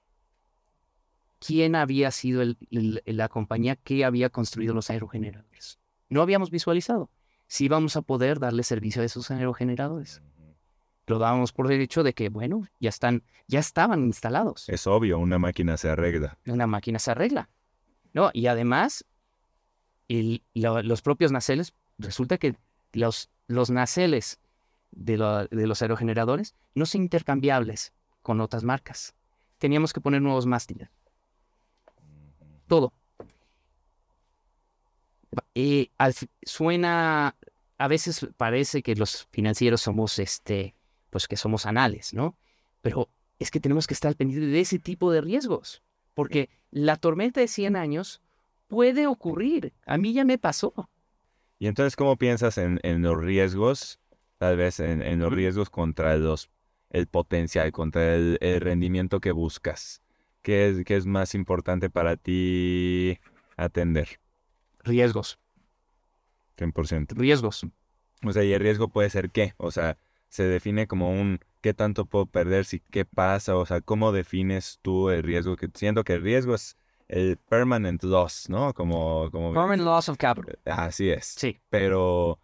[1.40, 5.80] ¿Quién había sido el- el- la compañía que había construido los aerogeneradores?
[6.10, 7.10] No habíamos visualizado
[7.48, 10.22] si íbamos a poder darle servicio a esos aerogeneradores.
[11.06, 14.70] Lo dábamos por derecho de que, bueno, ya están, ya estaban instalados.
[14.70, 16.38] Es obvio, una máquina se arregla.
[16.48, 17.50] una máquina se arregla.
[18.14, 18.30] ¿no?
[18.32, 19.04] Y además,
[20.54, 22.56] lo- los propios naceles, resulta que
[22.94, 24.40] los, los naceles
[24.92, 29.16] de, lo- de los aerogeneradores no son intercambiables con otras marcas.
[29.58, 30.90] Teníamos que poner nuevos mástiles.
[32.68, 32.94] Todo.
[35.56, 36.14] Eh, al
[36.44, 37.36] suena,
[37.78, 40.76] a veces parece que los financieros somos, este,
[41.10, 42.36] pues que somos anales, ¿no?
[42.82, 45.82] Pero es que tenemos que estar al pendiente de ese tipo de riesgos,
[46.14, 48.22] porque la tormenta de 100 años
[48.74, 49.72] puede ocurrir.
[49.86, 50.74] A mí ya me pasó.
[51.60, 54.00] Y entonces, ¿cómo piensas en, en los riesgos?
[54.40, 56.50] Tal vez en, en los riesgos contra los,
[56.90, 60.02] el potencial, contra el, el rendimiento que buscas.
[60.42, 63.20] ¿Qué es, qué es más importante para ti
[63.56, 64.20] atender?
[64.84, 65.38] Riesgos,
[66.58, 67.16] 100%.
[67.16, 67.68] riesgos.
[68.24, 69.54] O sea, ¿y el riesgo puede ser qué?
[69.58, 72.66] O sea, se define como un ¿qué tanto puedo perder?
[72.66, 73.56] Si, ¿Qué pasa?
[73.56, 75.58] O sea, ¿cómo defines tú el riesgo?
[75.58, 76.76] Que, siento que el riesgo es
[77.08, 78.74] el permanent loss, ¿no?
[78.74, 79.30] Como...
[79.32, 80.58] como Permanent loss of capital.
[80.66, 81.26] así es.
[81.38, 81.58] Sí.
[81.70, 82.40] pero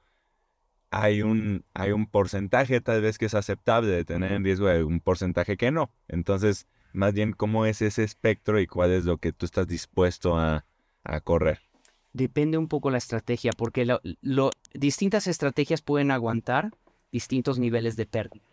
[0.91, 4.81] hay un, hay un porcentaje tal vez que es aceptable de tener en riesgo y
[4.81, 5.91] un porcentaje que no.
[6.07, 10.37] Entonces, más bien, ¿cómo es ese espectro y cuál es lo que tú estás dispuesto
[10.37, 10.65] a,
[11.03, 11.61] a correr?
[12.13, 16.71] Depende un poco la estrategia, porque lo- lo- distintas estrategias pueden aguantar
[17.11, 18.43] distintos niveles de pérdida.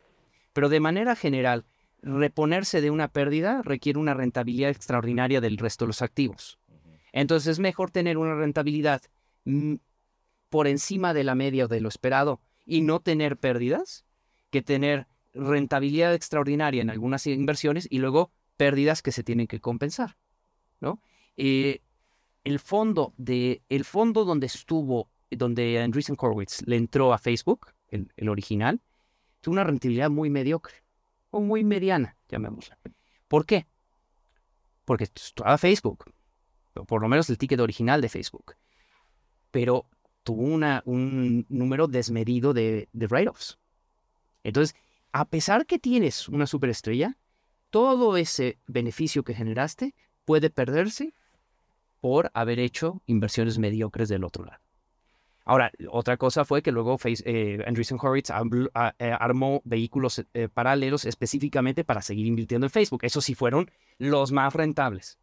[0.53, 1.65] Pero de manera general,
[2.07, 6.59] reponerse de una pérdida requiere una rentabilidad extraordinaria del resto de los activos.
[7.13, 9.03] Entonces es mejor tener una rentabilidad
[9.45, 9.75] mm,
[10.49, 14.05] por encima de la media o de lo esperado y no tener pérdidas
[14.51, 20.17] que tener rentabilidad extraordinaria en algunas inversiones y luego pérdidas que se tienen que compensar.
[20.81, 21.01] ¿no?
[21.37, 21.81] Eh,
[22.45, 28.13] el fondo de el fondo donde estuvo donde Andreessen Horowitz le entró a Facebook el,
[28.17, 28.81] el original
[29.41, 30.86] tuvo una rentabilidad muy mediocre
[31.37, 32.79] o muy mediana llamémosla
[33.29, 33.67] ¿por qué?
[34.85, 36.05] porque estaba Facebook
[36.87, 38.55] por lo menos el ticket original de Facebook
[39.51, 39.87] pero
[40.23, 43.59] tuvo una, un número desmedido de, de write-offs
[44.43, 44.77] entonces
[45.13, 47.17] a pesar que tienes una superestrella
[47.71, 49.95] todo ese beneficio que generaste
[50.25, 51.15] puede perderse
[52.01, 54.66] por haber hecho inversiones mediocres del otro lado.
[55.49, 61.05] Ahora, otra cosa fue que luego face, eh, Andreessen Horowitz eh, armó vehículos eh, paralelos
[61.05, 63.05] específicamente para seguir invirtiendo en Facebook.
[63.05, 65.19] Esos sí fueron los más rentables.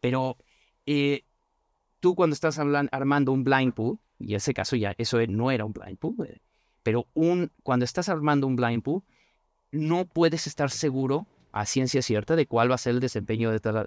[0.00, 0.36] Pero
[0.84, 1.24] eh,
[2.00, 5.64] tú cuando estás armando un blind pool, y en ese caso ya eso no era
[5.64, 6.40] un blind pool,
[6.82, 9.04] pero un, cuando estás armando un blind pool,
[9.70, 13.60] no puedes estar seguro a ciencia cierta de cuál va a ser el desempeño de,
[13.60, 13.86] todo,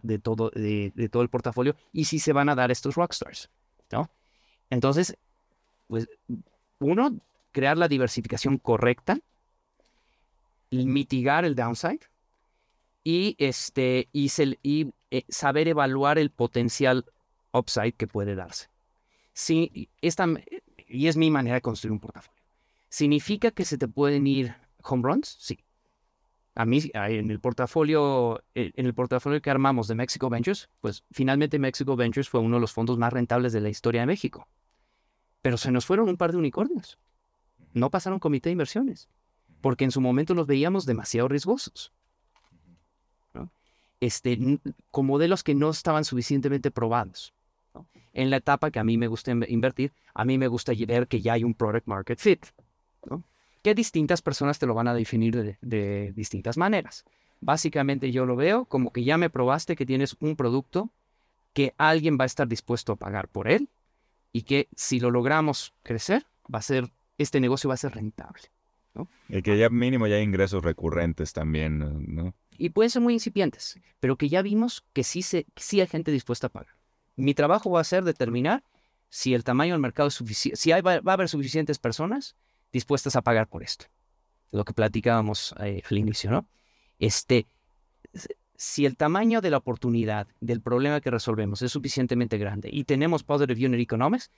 [0.51, 3.49] de, todo el portafolio y si se van a dar estos rockstars,
[3.91, 4.09] ¿no?
[4.69, 5.17] Entonces,
[5.87, 6.07] pues,
[6.79, 7.17] uno,
[7.51, 9.19] crear la diversificación correcta,
[10.71, 12.01] mitigar el downside
[13.03, 17.05] y, este, y, y eh, saber evaluar el potencial
[17.53, 18.67] upside que puede darse.
[19.33, 20.27] Sí, esta,
[20.87, 22.41] y es mi manera de construir un portafolio.
[22.89, 25.37] ¿Significa que se te pueden ir home runs?
[25.39, 25.59] Sí
[26.55, 31.03] a mí en el portafolio eh, en el portafolio que armamos de Mexico Ventures, pues
[31.11, 34.47] finalmente Mexico Ventures fue uno de los fondos más rentables de la historia de México.
[35.45, 36.97] Pero se nos fueron un par de unicornios.
[37.71, 39.09] No pasaron comité de inversiones,
[39.61, 41.93] porque en su momento los veíamos demasiado riesgosos.
[43.99, 44.39] Este,
[44.89, 47.31] con modelos que no estaban suficientemente probados.
[48.11, 51.21] En la etapa que a mí me gusta invertir, a mí me gusta ver que
[51.21, 52.43] ya hay un product market fit.
[53.07, 53.23] ¿no?
[53.61, 57.05] que distintas personas te lo van a definir de, distintas maneras.
[57.39, 60.89] Básicamente yo lo veo como que ya me probaste que tienes un producto
[61.53, 63.69] que alguien va a estar dispuesto a pagar por él
[64.35, 68.41] y que si lo logramos crecer, va a ser, este negocio va a ser rentable.
[68.93, 69.07] ¿no?
[69.29, 71.79] Y que ya mínimo ya hay ingresos recurrentes también,
[72.13, 72.35] ¿no?
[72.57, 76.11] Y pueden ser muy incipientes, pero que ya vimos que sí, se, sí hay gente
[76.11, 76.75] dispuesta a pagar.
[77.15, 78.65] Mi trabajo va a ser determinar
[79.07, 82.35] si el tamaño del mercado es suficiente, si hay, va, a haber suficientes personas
[82.73, 83.85] dispuestas a pagar por esto.
[84.51, 86.45] Lo que platicábamos eh, al inicio, ¿no?
[86.99, 87.47] Este,
[88.57, 93.23] si el tamaño de la oportunidad, del problema que resolvemos es suficientemente grande y tenemos
[93.23, 94.31] Positive Unit Economics,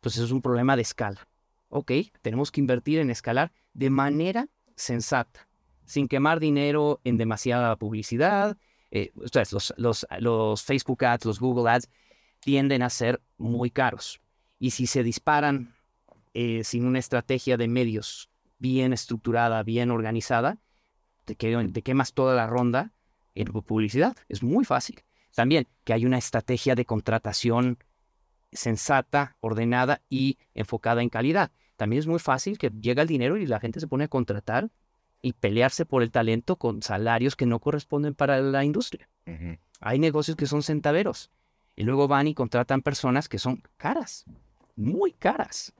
[0.00, 1.26] pues es un problema de escala.
[1.68, 5.48] Ok, tenemos que invertir en escalar de manera sensata,
[5.84, 8.56] sin quemar dinero en demasiada publicidad.
[8.90, 9.10] Eh,
[9.50, 11.88] los, los, los Facebook Ads, los Google Ads
[12.40, 14.20] tienden a ser muy caros.
[14.58, 15.74] Y si se disparan
[16.32, 20.58] eh, sin una estrategia de medios bien estructurada, bien organizada,
[21.24, 22.92] te, quemas toda la ronda
[23.34, 24.16] en publicidad.
[24.28, 25.02] Es muy fácil.
[25.34, 27.78] También que hay una estrategia de contratación
[28.52, 31.50] sensata, ordenada y enfocada en calidad.
[31.76, 34.70] También es muy fácil que llega el dinero y la gente se pone a contratar
[35.22, 39.08] y pelearse por el talento con salarios que no corresponden para la industria.
[39.80, 41.30] Hay negocios que son centaveros
[41.74, 44.24] y luego van y contratan personas que son caras,
[44.76, 45.72] muy caras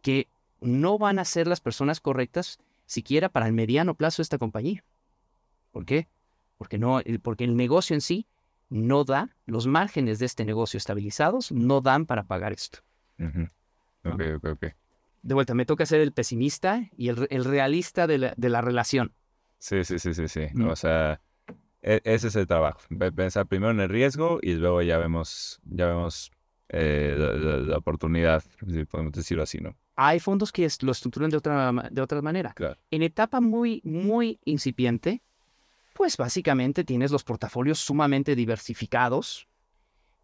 [0.00, 0.28] que
[0.60, 4.84] no van a ser las personas correctas siquiera para el mediano plazo de esta compañía.
[5.70, 6.08] ¿Por qué?
[6.62, 8.28] Porque, no, porque el negocio en sí
[8.68, 12.78] no da, los márgenes de este negocio estabilizados no dan para pagar esto.
[14.04, 14.66] Ok, ok, ok.
[15.22, 19.12] De vuelta, me toca ser el pesimista y el, realista de la, relación.
[19.58, 20.42] Sí, sí, sí, sí, sí.
[20.54, 20.68] Mm.
[20.68, 21.20] O sea,
[21.82, 22.78] e, ese es el trabajo.
[23.16, 26.30] Pensar primero en el riesgo y luego ya vemos, ya vemos
[26.68, 27.16] eh,
[27.66, 29.74] la, oportunidad, si podemos decirlo así, ¿no?
[29.96, 32.54] Hay fondos que lo estructuran de otra, de otra manera.
[32.92, 35.24] En etapa muy, muy incipiente,
[35.94, 39.48] pues básicamente tienes los portafolios sumamente diversificados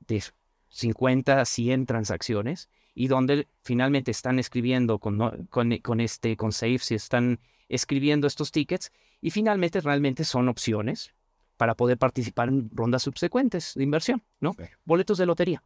[0.06, 0.22] de
[0.70, 6.94] 50 a 100 transacciones y donde finalmente están escribiendo con, con, con, este, con Safe,
[6.94, 11.14] están escribiendo estos tickets y finalmente realmente son opciones
[11.56, 14.54] para poder participar en rondas subsecuentes de inversión, ¿no?
[14.84, 15.62] Boletos de lotería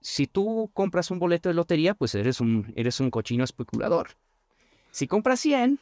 [0.00, 4.10] si tú compras un boleto de lotería, pues eres un, eres un cochino especulador.
[4.90, 5.78] Si compras 100,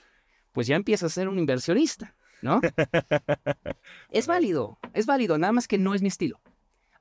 [0.52, 2.60] pues ya empiezas a ser un inversionista, ¿no?
[4.10, 6.40] es válido, es válido, nada más que no es mi estilo.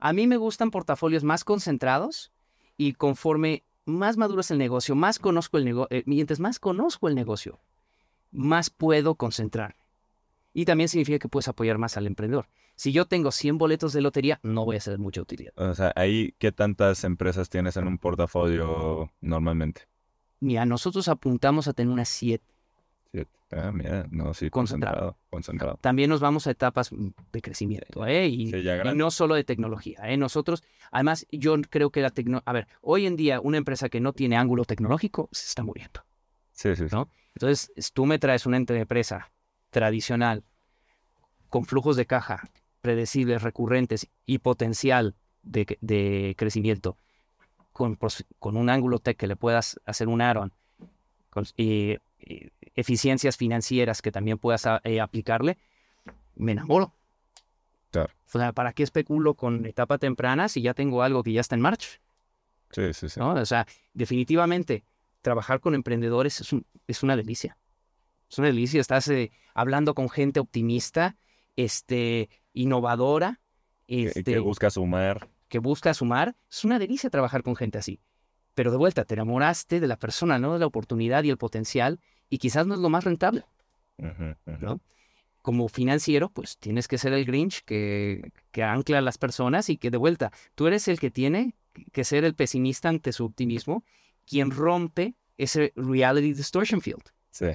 [0.00, 2.32] A mí me gustan portafolios más concentrados
[2.76, 7.08] y conforme más maduro es el negocio, más conozco el negocio, eh, mientras más conozco
[7.08, 7.60] el negocio,
[8.30, 9.76] más puedo concentrar.
[10.52, 12.48] Y también significa que puedes apoyar más al emprendedor.
[12.74, 15.52] Si yo tengo 100 boletos de lotería, no voy a ser de mucha utilidad.
[15.56, 19.82] O sea, ahí, ¿qué tantas empresas tienes en un portafolio normalmente?
[20.40, 22.44] Mira, nosotros apuntamos a tener unas 7.
[23.50, 24.96] Ah, mira, no, sí, Concentrado.
[24.96, 25.16] concentrado.
[25.30, 25.78] Concentrado.
[25.80, 28.26] También nos vamos a etapas mm, de crecimiento, ¿eh?
[28.28, 30.18] Y, Sí, y no solo de tecnología, ¿eh?
[30.18, 32.44] Nosotros, además, yo creo que la tecnología...
[32.44, 36.04] A ver, hoy en día una empresa que no tiene ángulo tecnológico se está muriendo.
[36.52, 36.84] Sí, sí.
[37.34, 39.32] Entonces, tú me traes una empresa
[39.70, 40.44] tradicional
[41.48, 42.50] con flujos de caja
[42.82, 46.96] predecibles, recurrentes y potencial de, crecimiento,
[47.72, 47.98] con,
[48.38, 50.20] con un ángulo tech que le puedas hacer un
[51.30, 55.58] con eh, eh, eficiencias financieras que también puedas a- eh, aplicarle,
[56.36, 56.94] me enamoro.
[57.90, 58.12] Claro.
[58.26, 61.54] O sea, ¿para qué especulo con etapa temprana si ya tengo algo que ya está
[61.56, 61.88] en marcha?
[62.70, 63.18] Sí, sí, sí.
[63.18, 63.32] ¿no?
[63.34, 64.84] O sea, definitivamente
[65.22, 67.56] trabajar con emprendedores es, un- es una delicia.
[68.30, 68.80] Es una delicia.
[68.80, 71.16] Estás eh, hablando con gente optimista,
[71.56, 73.40] este, innovadora,
[73.86, 75.28] Que- este, que busca sumar.
[75.48, 76.36] que busca sumar.
[76.50, 78.00] Es una delicia trabajar con gente así.
[78.54, 80.52] Pero de vuelta, te enamoraste de la persona, ¿no?
[80.52, 82.00] De la oportunidad y el potencial.
[82.30, 83.44] Y quizás no es lo más rentable.
[83.98, 84.80] ¿no?
[85.42, 89.76] Como financiero, pues tienes que ser el Grinch que, que ancla a las personas y
[89.76, 91.54] que de vuelta, tú eres el que tiene
[91.92, 93.84] que ser el pesimista ante su optimismo,
[94.26, 97.02] quien rompe ese reality distortion field.
[97.30, 97.48] Sí.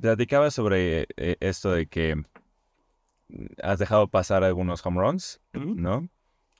[0.00, 2.24] Platicaba sobre eh, esto de que mm,
[3.62, 6.08] has dejado pasar algunos home runs, ¿no?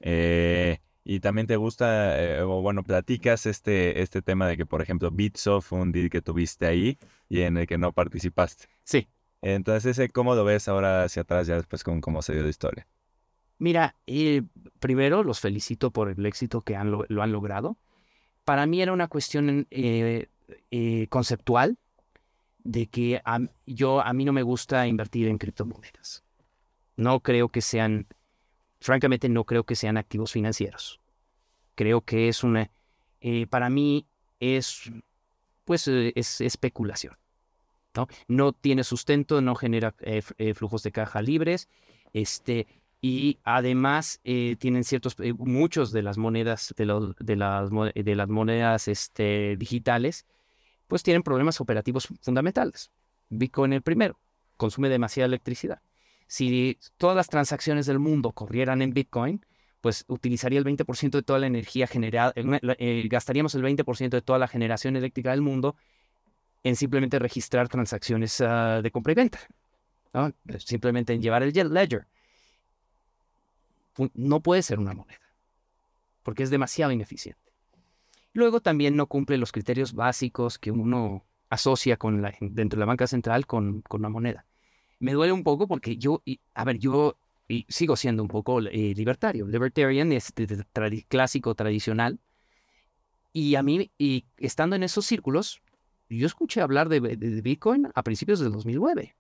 [0.01, 4.83] Eh, y también te gusta, eh, o bueno, platicas este, este tema de que, por
[4.83, 6.99] ejemplo, Bitso fue un deal que tuviste ahí
[7.29, 8.67] y en el que no participaste.
[8.85, 9.09] Sí.
[9.43, 12.51] Entonces, ese, ¿cómo lo ves ahora hacia atrás ya después con cómo se dio la
[12.51, 12.87] historia?
[13.59, 14.43] Mira, eh,
[14.79, 17.77] primero los felicito por el éxito que han lo, lo han logrado.
[18.45, 20.29] Para mí era una cuestión eh,
[20.71, 21.79] eh, conceptual
[22.65, 26.25] de que a, yo a mí no me gusta invertir en criptomonedas.
[26.97, 28.07] No creo que sean,
[28.81, 31.01] francamente no creo que sean activos financieros.
[31.75, 32.71] Creo que es una,
[33.21, 34.07] eh, para mí
[34.41, 34.91] es,
[35.65, 37.17] pues eh, es especulación.
[37.95, 38.07] ¿no?
[38.29, 40.23] no tiene sustento, no genera eh,
[40.55, 41.69] flujos de caja libres,
[42.13, 42.67] este,
[43.03, 46.85] y además tienen ciertos, muchos de las monedas, de,
[47.19, 50.27] de las, de las monedas este, digitales,
[50.87, 52.91] pues tienen problemas operativos fundamentales.
[53.31, 54.19] Bitcoin el primero,
[54.57, 55.81] consume demasiada electricidad.
[56.31, 59.45] Si todas las transacciones del mundo corrieran en Bitcoin,
[59.81, 64.23] pues utilizaría el 20% de toda la energía generada, eh, eh, gastaríamos el 20% de
[64.23, 65.75] toda la generación eléctrica del mundo
[66.63, 69.41] en simplemente registrar transacciones ah, de compra y venta.
[70.13, 70.33] ¿no?
[70.61, 72.07] Simplemente en llevar el ledger.
[74.15, 75.35] No puede ser una moneda,
[76.23, 77.53] porque es demasiado ineficiente.
[78.35, 82.87] Luego también no cumple los criterios básicos que uno asocia con la, dentro de la
[82.87, 84.47] banca central con, con una moneda.
[85.01, 87.17] Me duele un poco porque yo, y- a ver, yo
[87.49, 92.21] y sigo siendo un poco eh, libertario, libertarian, es de- de tradi- clásico, tradicional.
[93.33, 95.61] Y a mí, y estando en esos círculos,
[96.09, 99.15] yo escuché hablar de, Bitcoin a principios del 2009.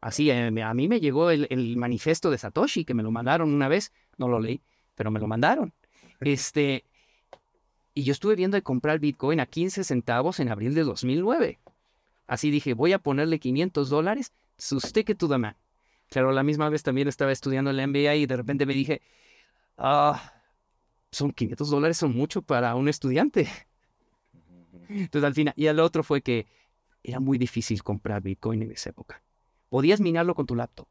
[0.00, 3.52] Así, eh, a mí me llegó el, el manifiesto de Satoshi, que me lo mandaron
[3.54, 4.60] una vez, no lo leí,
[4.94, 5.72] pero me lo mandaron.
[6.20, 6.84] Este,
[7.92, 11.58] y yo estuve viendo de comprar Bitcoin a 15 centavos en abril de 2009.
[12.26, 15.56] Así dije, voy a ponerle 500 dólares, so stick it to the man.
[16.10, 19.02] Claro, la misma vez también estaba estudiando la MBA y de repente me dije,
[19.78, 20.32] ah,
[21.10, 23.48] son 500 dólares, son mucho para un estudiante.
[24.88, 26.46] Entonces al final, y el otro fue que
[27.02, 29.22] era muy difícil comprar Bitcoin en esa época.
[29.68, 30.86] Podías minarlo con tu laptop,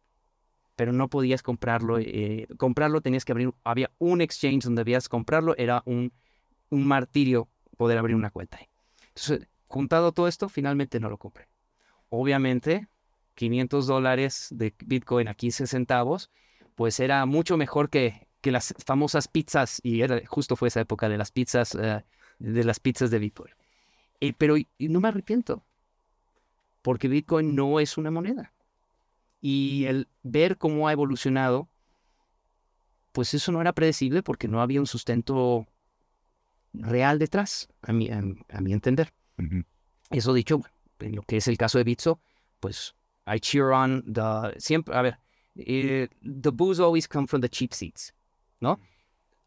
[0.76, 2.00] pero no podías comprarlo.
[2.00, 6.12] eh, comprarlo tenías que abrir, había un exchange donde debías comprarlo, era un,
[6.70, 7.48] un martirio
[7.78, 8.60] poder abrir una cuenta.
[9.10, 11.48] Entonces, juntado todo esto, finalmente no lo compré.
[12.10, 12.88] Obviamente,
[13.36, 16.30] 500 dólares de Bitcoin a 15 centavos,
[16.76, 21.10] pues era mucho mejor que, que las famosas pizzas, y era, justo fue esa época
[21.10, 22.04] de las pizzas, eh,
[22.40, 23.54] de las pizzas de Bitcoin.
[24.22, 25.64] Eh, pero y- no me arrepiento,
[26.82, 28.54] porque Bitcoin no es una moneda.
[29.42, 31.70] Y el ver cómo ha evolucionado,
[33.12, 35.68] pues eso no era predecible porque no había un sustento
[36.74, 39.14] real detrás, a mi, a, a mi entender.
[39.38, 39.64] Ujú.
[40.10, 40.62] Eso dicho,
[41.00, 42.20] en lo que es el caso de Bitso,
[42.60, 42.96] pues
[43.26, 44.60] I cheer on the...
[44.60, 45.20] Siempre, a ver,
[45.56, 48.14] eh, the booze always come from the cheap seats,
[48.60, 48.80] ¿no?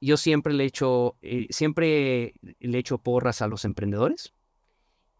[0.00, 4.32] Yo siempre le echo, eh, siempre le echo porras a los emprendedores,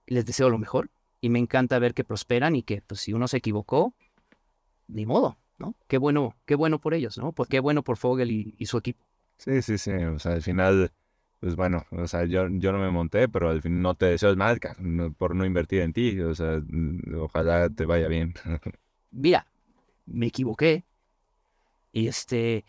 [0.07, 0.91] les deseo lo mejor
[1.21, 3.95] y me encanta ver que prosperan y que pues si uno se equivocó,
[4.87, 5.75] ni modo, ¿no?
[5.89, 7.33] Qué bueno, qué bueno por ellos, ¿no?
[7.33, 9.05] Pues qué bueno por Fogel y, y su equipo.
[9.39, 9.93] Sí, sí, sí.
[9.93, 10.93] O sea, al final,
[11.41, 14.31] pues bueno, o sea, yo, yo no me monté, pero al fin no te deseo
[14.31, 16.19] el mal no- por no invertir en ti.
[16.21, 18.35] O sea, mm, ojalá te vaya bien.
[19.11, 19.47] Mira,
[20.07, 20.85] me equivoqué.
[21.93, 22.65] Y este,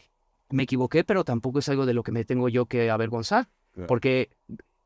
[0.49, 3.87] me equivoqué, pero tampoco es algo de lo que me tengo yo que avergonzar, Claro.
[3.87, 4.29] porque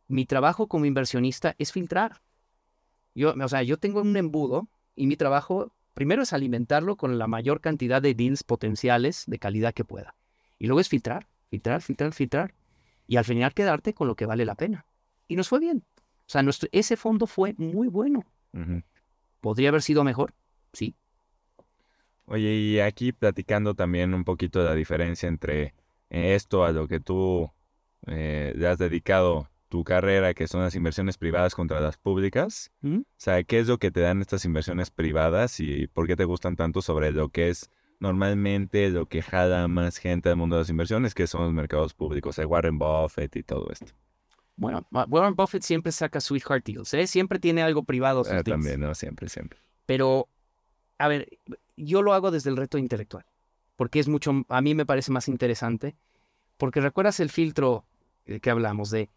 [0.08, 2.22] mi trabajo como inversionista es filtrar.
[3.16, 7.28] Yo, o sea, yo tengo un embudo y mi trabajo primero es alimentarlo con la
[7.28, 10.16] mayor cantidad de deals potenciales de calidad que pueda.
[10.60, 12.54] Y luego es filtrar, filtrar, filtrar, filtrar.
[13.08, 14.86] Y al final quedarte con lo que vale la pena.
[15.28, 15.84] Y nos fue bien.
[15.98, 18.24] O sea, nuestro, ese fondo fue muy bueno.
[19.42, 20.34] ¿Podría haber sido mejor?
[20.74, 20.96] Sí.
[22.26, 25.74] Oye, y aquí platicando también un poquito de la diferencia entre
[26.10, 27.52] esto a lo que tú
[28.08, 32.72] eh, le has dedicado tu carrera, que son las inversiones privadas contra las públicas.
[32.82, 33.00] ¿Mm?
[33.00, 36.26] O sea, ¿qué es lo que te dan estas inversiones privadas y por qué te
[36.26, 37.70] gustan tanto sobre lo que es
[38.02, 41.94] normalmente lo que jala más gente al mundo de las inversiones, que son los mercados
[41.94, 43.86] públicos, el Warren Buffett y todo esto?
[44.58, 47.08] Bueno, Warren Buffett siempre saca sweetheart deals, ¿eh?
[47.08, 48.24] Siempre tiene algo privado.
[48.24, 48.46] sus deals.
[48.46, 48.94] también, ¿no?
[48.94, 49.60] Siempre, siempre.
[49.86, 50.28] Pero,
[50.98, 51.30] a ver,
[51.78, 53.26] yo lo hago desde el reto intelectual,
[53.76, 55.96] porque es mucho, a mí me parece más interesante,
[56.58, 57.86] porque recuerdas el filtro
[58.26, 59.10] eh, que hablamos de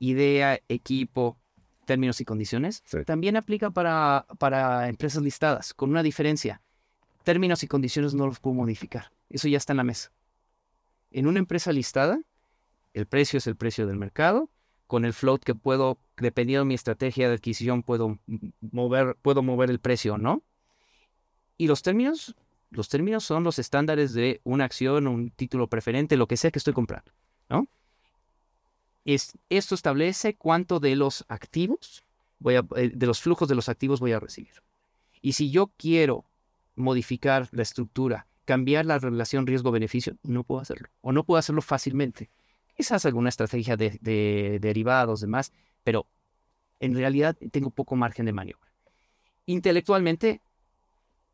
[0.00, 1.38] idea, equipo,
[1.86, 2.98] términos y condiciones, Sí.
[3.04, 6.60] también aplica para, para empresas listadas, con una diferencia.
[7.24, 10.12] Términos y condiciones no los puedo modificar, eso ya está en la mesa.
[11.10, 12.20] En una empresa listada,
[12.94, 14.50] el precio es el precio del mercado,
[14.86, 18.18] con el float que puedo, dependiendo de mi estrategia de adquisición, puedo
[18.60, 20.42] mover, puedo mover el precio, ¿no?
[21.56, 22.34] Y los términos,
[22.70, 26.58] los términos son los estándares de una acción, un título preferente, lo que sea que
[26.58, 27.12] estoy comprando,
[27.48, 27.68] ¿no?
[29.04, 32.02] Es, esto establece cuánto de los activos,
[32.38, 34.62] voy a, eh, de los flujos de los activos voy a recibir.
[35.22, 36.24] Y si yo quiero
[36.76, 40.88] modificar la estructura, cambiar la relación riesgo-beneficio, no puedo hacerlo.
[41.00, 42.30] O no puedo hacerlo fácilmente.
[42.76, 45.52] Quizás alguna estrategia de, de derivados, demás,
[45.84, 46.06] pero
[46.80, 48.72] en realidad tengo poco margen de maniobra.
[49.46, 50.40] Intelectualmente,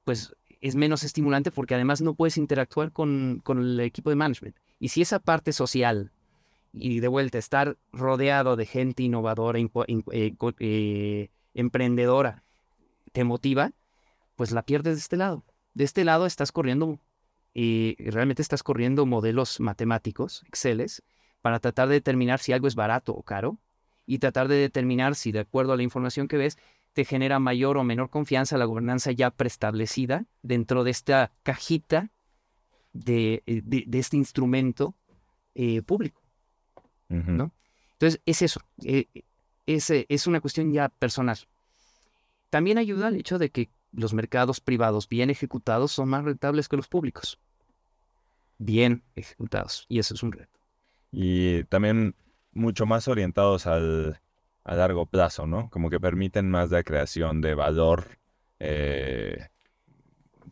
[0.04, 4.56] pues es menos estimulante porque además no puedes interactuar con, el equipo de management.
[4.78, 6.12] Y si esa parte social
[6.72, 12.42] y de vuelta estar rodeado de gente innovadora, eh, eh, emprendedora,
[13.12, 13.72] te motiva,
[14.36, 15.44] pues la pierdes de este lado.
[15.74, 17.00] De este lado estás corriendo,
[17.52, 21.02] y realmente estás corriendo modelos matemáticos, Exceles,
[21.42, 23.58] para tratar de determinar si algo es barato o caro
[24.06, 26.58] y tratar de determinar si de acuerdo a la información que ves
[26.92, 32.10] te genera mayor o menor confianza la gobernanza ya preestablecida dentro de esta cajita
[32.92, 34.94] de, eh, de- de este instrumento
[35.54, 36.22] eh, público.
[37.36, 37.52] ¿no?
[37.92, 39.06] Entonces, es eso, eh,
[39.66, 41.38] es, es una cuestión ya personal.
[42.50, 46.76] También ayuda el hecho de que los mercados privados bien ejecutados son más rentables que
[46.76, 47.38] los públicos.
[48.58, 49.86] Bien ejecutados.
[49.88, 50.58] Y eso es un reto.
[51.10, 52.14] Y también
[52.52, 54.20] mucho más orientados al,
[54.64, 55.70] a largo plazo, ¿no?
[55.70, 58.18] Como que permiten más la creación de valor,
[58.58, 59.48] eh,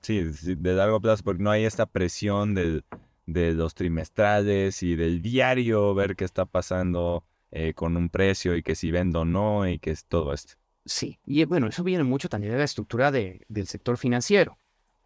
[0.01, 5.95] sí, de largo plazo, porque no hay esta presión de los trimestrales y del diario,
[5.95, 9.79] ver qué está pasando eh, con un precio y que si vendo o no y
[9.79, 10.55] que es todo esto.
[10.87, 14.59] Sí, y eh, bueno, eso viene mucho también de la estructura de- del sector financiero.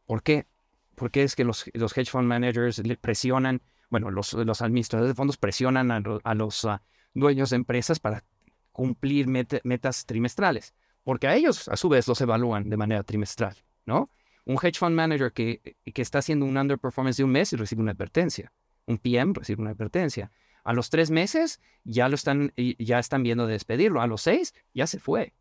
[0.07, 0.47] ¿Por qué?
[0.97, 5.14] Porque es que los, los hedge fund managers le presionan, bueno, los, los administradores de
[5.14, 6.83] fondos presionan a, a los ah,
[7.14, 8.24] dueños de empresas para
[8.72, 10.74] cumplir metas trimestrales,
[11.05, 13.57] porque a ellos a su vez los evalúan de manera trimestral,
[13.87, 14.11] ¿no?
[14.45, 17.93] Un hedge fund manager que, que está haciendo un underperformance de un mes recibe una
[17.93, 18.53] advertencia.
[18.87, 20.31] Un PM recibe una advertencia.
[20.64, 24.01] A los tres meses ya lo están, y- ya están viendo de despedirlo.
[24.01, 25.35] A los seis ya se fue.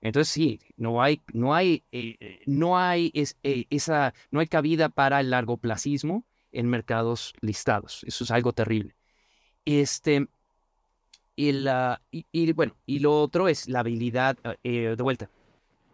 [0.00, 4.88] Entonces sí, no hay, no hay, eh, eh, no hay eh, esa, no hay cabida
[4.88, 8.04] para el largoplacismo en mercados listados.
[8.04, 8.94] Eso es algo terrible.
[9.64, 10.28] Este,
[11.36, 11.50] y,
[12.10, 15.30] y, y, bueno, y lo otro es la habilidad, eh, de vuelta.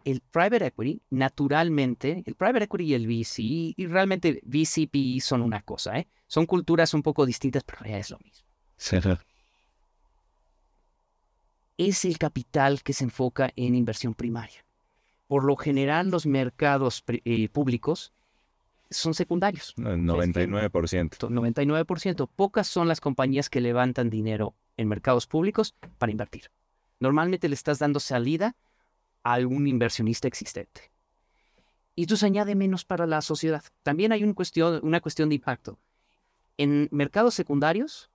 [0.03, 3.41] El private equity, naturalmente, el private equity y el VC,
[3.75, 6.07] y realmente VCP son una cosa, ¿eh?
[6.27, 8.47] Son culturas un poco distintas, pero ya es lo mismo.
[11.77, 14.65] Es el capital que se enfoca en inversión primaria.
[15.27, 18.13] Por lo general, los mercados eh, públicos
[18.89, 19.73] son secundarios.
[19.77, 21.17] No, el 99%.
[21.17, 22.29] To- 99%.
[22.35, 26.51] Pocas son las compañías que levantan dinero en mercados públicos para invertir.
[26.99, 28.55] Normalmente le estás dando salida
[29.23, 30.91] a algún inversionista existente.
[31.95, 33.63] Y esto se añade menos para la sociedad.
[33.83, 35.79] También hay un cuestión, una cuestión de impacto.
[36.57, 38.09] En mercados secundarios,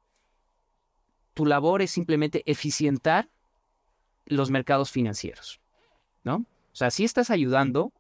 [1.35, 3.29] tu labor es simplemente eficientar
[4.31, 5.61] los mercados financieros,
[6.25, 6.47] ¿no?
[6.73, 7.93] O sea, sí estás ayudando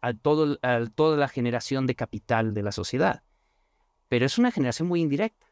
[0.00, 3.22] a, todo, a toda la generación de capital de la sociedad,
[4.08, 5.46] pero es una generación muy indirecta.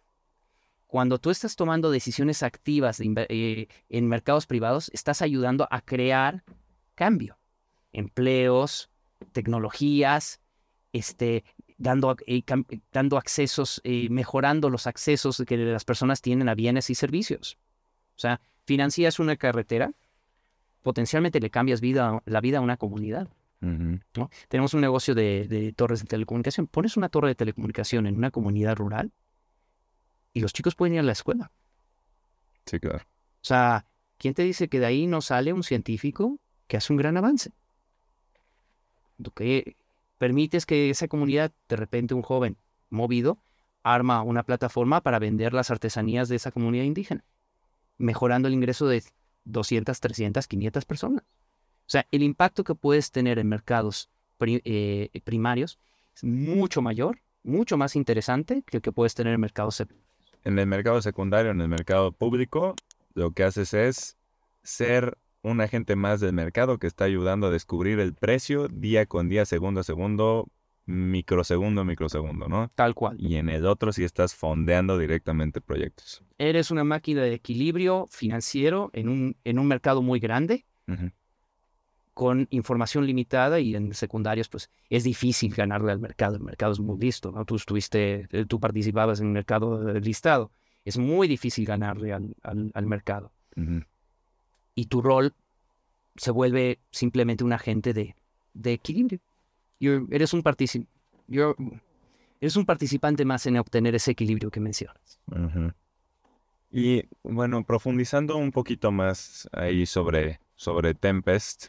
[0.86, 6.44] Cuando tú estás tomando decisiones activas eh, en mercados privados, estás ayudando a crear
[6.94, 7.38] cambio,
[7.92, 8.90] empleos,
[9.32, 10.40] tecnologías,
[10.92, 11.44] este,
[11.76, 12.42] dando, eh,
[12.92, 17.58] dando accesos, eh, mejorando los accesos que las personas tienen a bienes y servicios.
[18.16, 19.92] O sea, financias una carretera,
[20.86, 23.28] potencialmente le cambias vida, la vida a una comunidad.
[24.46, 26.68] Tenemos un negocio de, de torres de telecomunicación.
[26.68, 29.10] Pones una torre de telecomunicación en una comunidad rural
[30.32, 31.50] y los chicos pueden ir a la escuela.
[32.66, 33.04] Sí, claro.
[33.04, 33.84] O sea,
[34.16, 37.50] ¿quién te dice que de ahí no sale un científico que hace un gran avance?
[39.34, 39.76] Que
[40.18, 42.58] permites que esa comunidad, de repente un joven
[42.90, 43.38] movido,
[43.82, 47.24] arma una plataforma para vender las artesanías de esa comunidad indígena,
[47.98, 49.02] mejorando el ingreso de
[49.46, 51.22] 200, 300, 500 personas.
[51.22, 55.78] O sea, el impacto que puedes tener en mercados eh, primarios
[56.14, 60.06] es mucho mayor, mucho más interesante que el que puedes tener en mercados secundarios.
[60.44, 62.74] En el mercado secundario, en el mercado público,
[63.14, 64.16] lo que haces es
[64.62, 69.28] ser un agente más del mercado que está ayudando a descubrir el precio día con
[69.28, 70.48] día, segundo a segundo,
[70.86, 72.70] microsegundo a microsegundo, ¿no?
[72.74, 73.16] Tal cual.
[73.20, 76.22] Y en el otro sí estás fondeando directamente proyectos.
[76.38, 80.64] Eres una máquina de equilibrio financiero en un, en un mercado muy grande,
[82.14, 86.36] con información limitada y en secundarios, pues es difícil ganarle al mercado.
[86.36, 87.44] El mercado es muy listo, ¿no?
[87.44, 90.50] Tú estuviste, eh, tú participabas en el mercado listado.
[90.84, 93.32] Es muy difícil ganarle al, al- al mercado.
[94.74, 95.34] Y tu rol
[96.16, 98.14] se vuelve simplemente un agente de,
[98.54, 99.20] de equilibrio.
[99.80, 100.86] You're- eres, un partici-
[101.28, 101.80] you're-
[102.40, 105.20] eres un participante más en obtener ese equilibrio que mencionas.
[106.70, 111.68] Y bueno, profundizando un poquito más ahí sobre, sobre Tempest,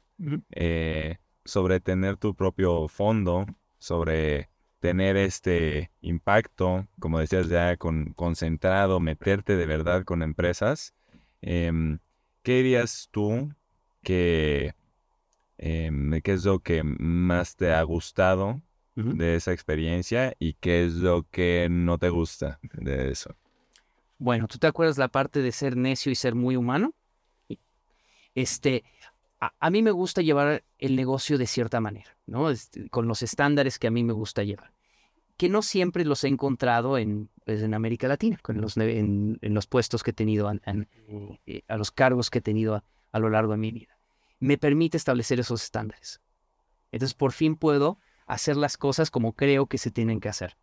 [0.51, 3.45] eh, sobre tener tu propio fondo,
[3.77, 4.49] sobre
[4.79, 10.93] tener este impacto, como decías ya, con, concentrado, meterte de verdad con empresas,
[11.41, 11.99] em,
[12.43, 13.53] ¿qué dirías tú
[14.03, 14.73] que,
[15.57, 18.61] em, qué es lo que más te ha gustado
[18.95, 23.35] de esa experiencia y qué es lo que no te gusta de eso?
[24.17, 26.93] Bueno, ¿tú te acuerdas la parte de ser necio y ser muy humano?
[28.35, 28.83] Este,
[29.39, 32.49] a, a mí me gusta llevar el negocio de cierta manera, ¿no?
[32.49, 34.73] Este, con los estándares que a mí me gusta llevar,
[35.37, 39.53] que no siempre los he encontrado en, pues, en América Latina, con los, en, en
[39.53, 40.87] los puestos que he tenido, an-
[41.45, 43.96] eh, a los cargos que he tenido a lo largo de mi vida.
[44.39, 46.21] Me permite establecer esos estándares.
[46.91, 50.57] Entonces, por fin puedo hacer las cosas como creo que se tienen que hacer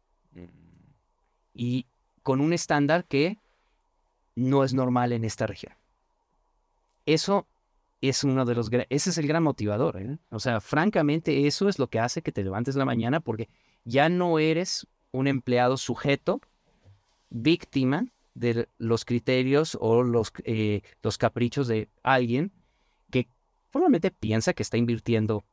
[1.54, 1.86] y
[2.22, 3.38] con un estándar que
[4.34, 5.72] no es normal en esta región.
[7.06, 7.46] Eso
[8.00, 10.18] es uno de los ese es el gran motivador, ¿eh?
[10.30, 13.48] O sea, francamente eso es lo que hace que te levantes la mañana porque
[13.84, 16.40] ya no eres un empleado sujeto,
[17.30, 22.52] víctima de los criterios o los, eh, los caprichos de alguien
[23.74, 25.44] probablemente piensa que está invirtiendo,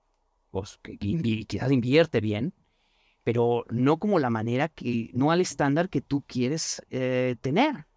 [0.51, 2.53] pues, que invi- quizás invierte bien,
[3.23, 7.87] pero no como la manera que, no al estándar que tú quieres eh, tener.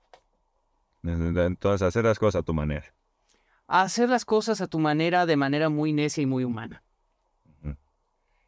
[1.02, 2.94] Entonces, hacer las cosas a tu manera.
[3.66, 6.82] Hacer las cosas a tu manera, de manera muy necia y muy humana.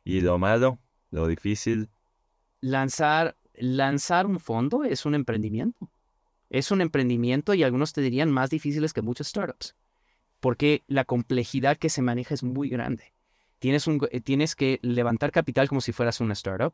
[0.02, 0.78] Y lo malo,
[1.10, 1.90] lo difícil,
[2.62, 5.90] Lanzar, lanzar un fondo es un emprendimiento.
[6.48, 9.74] Es un emprendimiento y algunos te dirían más difíciles que muchas startups.
[10.46, 13.12] Porque la complejidad que se maneja es muy grande.
[13.58, 16.72] Tienes, un, eh, tienes que levantar capital como si fueras una startup,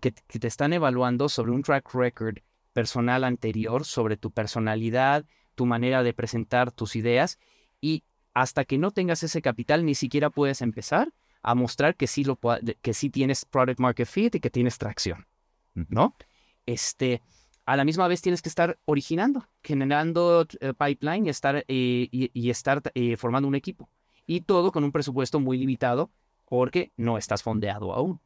[0.00, 2.38] que, que te están evaluando sobre un track record
[2.72, 7.38] personal anterior, sobre tu personalidad, tu manera de presentar tus ideas,
[7.82, 12.24] y hasta que no tengas ese capital ni siquiera puedes empezar a mostrar que sí,
[12.24, 15.26] lo, pua- de- que sí tienes product market fit y que tienes tracción.
[15.74, 16.16] ¿no?
[16.64, 17.20] Este,
[17.66, 22.50] a la misma vez tienes que estar originando, generando eh, pipeline y estar, eh, y,
[22.50, 23.90] estar eh, formando un equipo.
[24.24, 26.10] Y todo con un presupuesto muy limitado
[26.48, 28.20] porque no estás fondeado aún.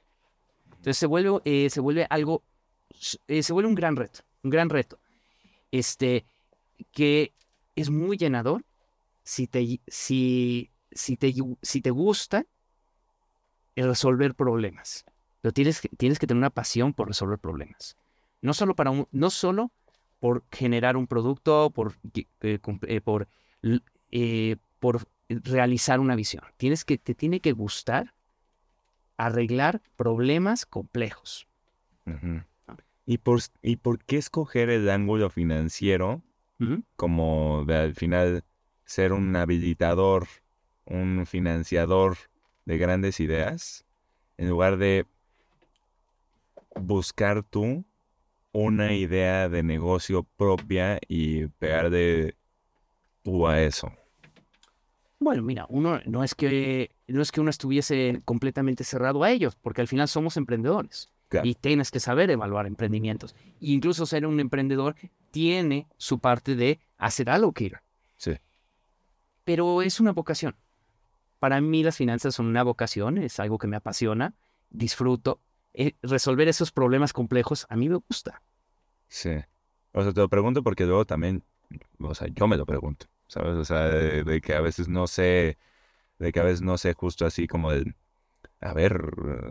[0.67, 2.43] Entonces se vuelve, se vuelve algo,
[2.99, 4.99] se vuelve un gran reto, un gran reto.
[5.71, 6.27] Este,
[6.93, 7.33] que
[7.77, 8.65] es muy llenador
[9.23, 12.47] si te, si, si te, si te gusta
[13.75, 15.05] resolver problemas.
[15.41, 17.97] Pero tienes, tienes que tener una pasión por resolver problemas.
[18.43, 19.71] No solo, para un- no solo
[20.19, 23.29] por generar un producto, por, eh, eh, por,
[24.13, 26.45] eh, por realizar una visión.
[26.57, 28.15] Tienes que, te tiene que gustar
[29.17, 31.47] arreglar problemas complejos.
[32.07, 32.43] Ujú.
[33.07, 36.23] ¿Y por, ¿Y por qué escoger el ángulo financiero
[36.97, 38.45] como de al final
[38.85, 40.27] ser un habilitador,
[40.85, 42.19] un financiador
[42.67, 43.87] de grandes ideas,
[44.37, 45.07] en lugar de
[46.77, 47.85] buscar tú
[48.53, 52.37] una idea de negocio propia y pegarle
[53.23, 53.93] tú a eso?
[55.19, 59.55] Bueno, mira, uno no es que no es que uno estuviese completamente cerrado a ellos,
[59.57, 61.13] porque al final somos emprendedores.
[61.29, 61.47] Claro.
[61.47, 63.37] Y tienes que saber evaluar emprendimientos.
[63.61, 64.97] incluso ser un emprendedor
[65.31, 67.83] tiene su parte de hacer allocator.
[68.17, 68.33] Sí.
[69.45, 70.57] Pero es una vocación.
[71.39, 74.35] Para mí las finanzas son una vocación, es algo que me apasiona,
[74.71, 75.41] disfruto.
[75.73, 78.43] Eh, resolver esos problemas complejos a mí me gusta.
[79.09, 79.31] Sí.
[79.93, 81.45] O sea, te lo pregunto porque luego también,
[81.99, 83.57] o sea, yo me lo pregunto, ¿sabes?
[83.57, 85.59] O sea, de, de que a veces no sé,
[86.19, 87.97] de que a veces no sé justo así como el,
[88.61, 89.01] a ver,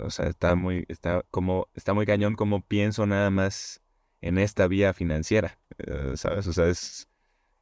[0.03, 3.81] o sea, está muy, está como, está muy cañón como pienso nada más
[4.21, 6.47] en esta vía financiera, eh, ¿sabes?
[6.47, 7.07] O sea, es,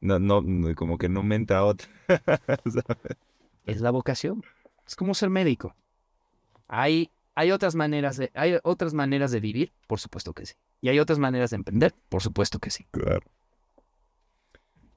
[0.00, 1.88] no, no, no, como que no me entra otra,
[2.64, 3.16] ¿sabes?
[3.64, 4.42] Es la vocación.
[4.86, 5.74] Es como ser médico.
[6.68, 10.54] Hay, hay, otras maneras de, hay otras maneras de vivir, por supuesto que sí.
[10.80, 12.86] Y hay otras maneras de emprender, por supuesto que sí.
[12.90, 13.22] Claro.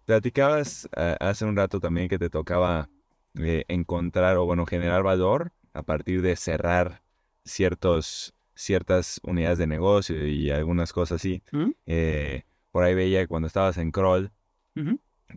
[0.05, 2.89] Platicabas eh, hace un rato también que te tocaba
[3.35, 7.03] eh, encontrar o, bueno, generar valor a partir de cerrar
[7.45, 11.43] ciertos, ciertas unidades de negocio y algunas cosas así.
[11.51, 11.71] ¿Mm?
[11.85, 14.31] Eh, por ahí veía cuando estabas en Kroll,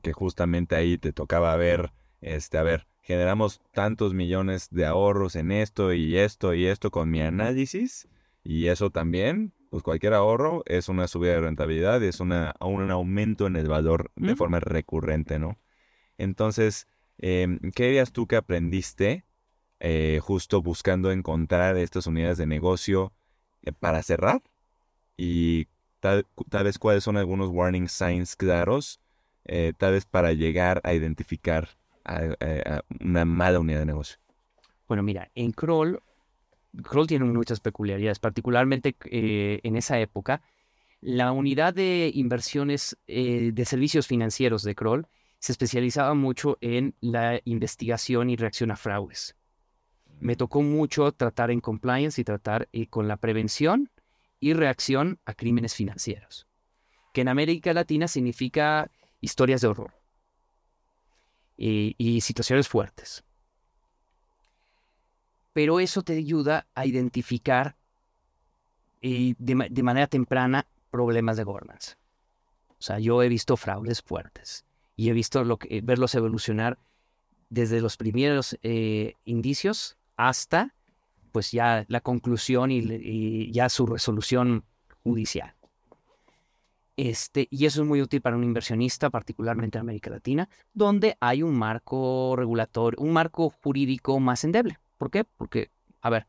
[0.03, 1.93] que justamente ahí te tocaba ver,
[2.23, 7.11] este, a ver, generamos tantos millones de ahorros en esto y esto y esto con
[7.11, 8.09] mi análisis
[8.43, 13.47] y eso también, pues cualquier ahorro es una subida de rentabilidad, es una, un aumento
[13.47, 15.59] en el valor de forma recurrente, ¿no?
[16.17, 16.87] Entonces,
[17.19, 19.25] em, ¿qué dirías tú que aprendiste
[19.81, 23.13] eh, justo buscando encontrar estas unidades de negocio
[23.63, 24.43] eh, para cerrar?
[25.17, 25.69] Y
[26.01, 29.01] tal, tal vez cuáles son algunos warning signs claros,
[29.45, 31.69] eh, tal vez para llegar a identificar
[32.05, 34.19] a, a- a una mala unidad de negocio.
[34.87, 36.01] Bueno, mira, en Kroll,
[36.83, 40.43] Kroll tiene muchas peculiaridades, particularmente eh, en esa época.
[41.01, 45.07] La unidad de inversiones eh, de servicios financieros de Kroll
[45.39, 49.37] se especializaba mucho en la investigación y reacción a fraudes.
[50.21, 53.91] Me tocó mucho tratar en compliance y tratar eh, con la prevención
[54.41, 56.47] y reacción a crímenes financieros,
[57.13, 58.91] que en América Latina significa
[59.21, 59.93] historias de horror
[61.57, 63.25] y- y situaciones fuertes
[65.55, 67.77] pero eso te ayuda a identificar
[69.03, 71.95] eh, de, ma- de manera temprana problemas de governance.
[72.71, 74.65] O sea, yo he visto fraudes fuertes
[74.97, 76.79] y he visto lo que, verlos evolucionar
[77.51, 80.75] desde los primeros eh, indicios hasta
[81.33, 84.65] pues ya la conclusión y, y ya su resolución
[85.03, 85.55] judicial.
[86.97, 91.43] Este, y eso es muy útil para un inversionista, particularmente en América Latina, donde hay
[91.43, 94.79] un marco regulatorio, un marco jurídico más endeble.
[94.97, 95.25] ¿Por qué?
[95.25, 95.71] Porque,
[96.01, 96.27] a ver,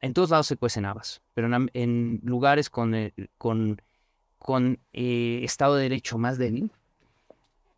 [0.00, 3.82] en todos lados se cuecen habas, pero en, lugares con, eh, con,
[4.38, 6.70] con eh, Estado de Derecho más débil,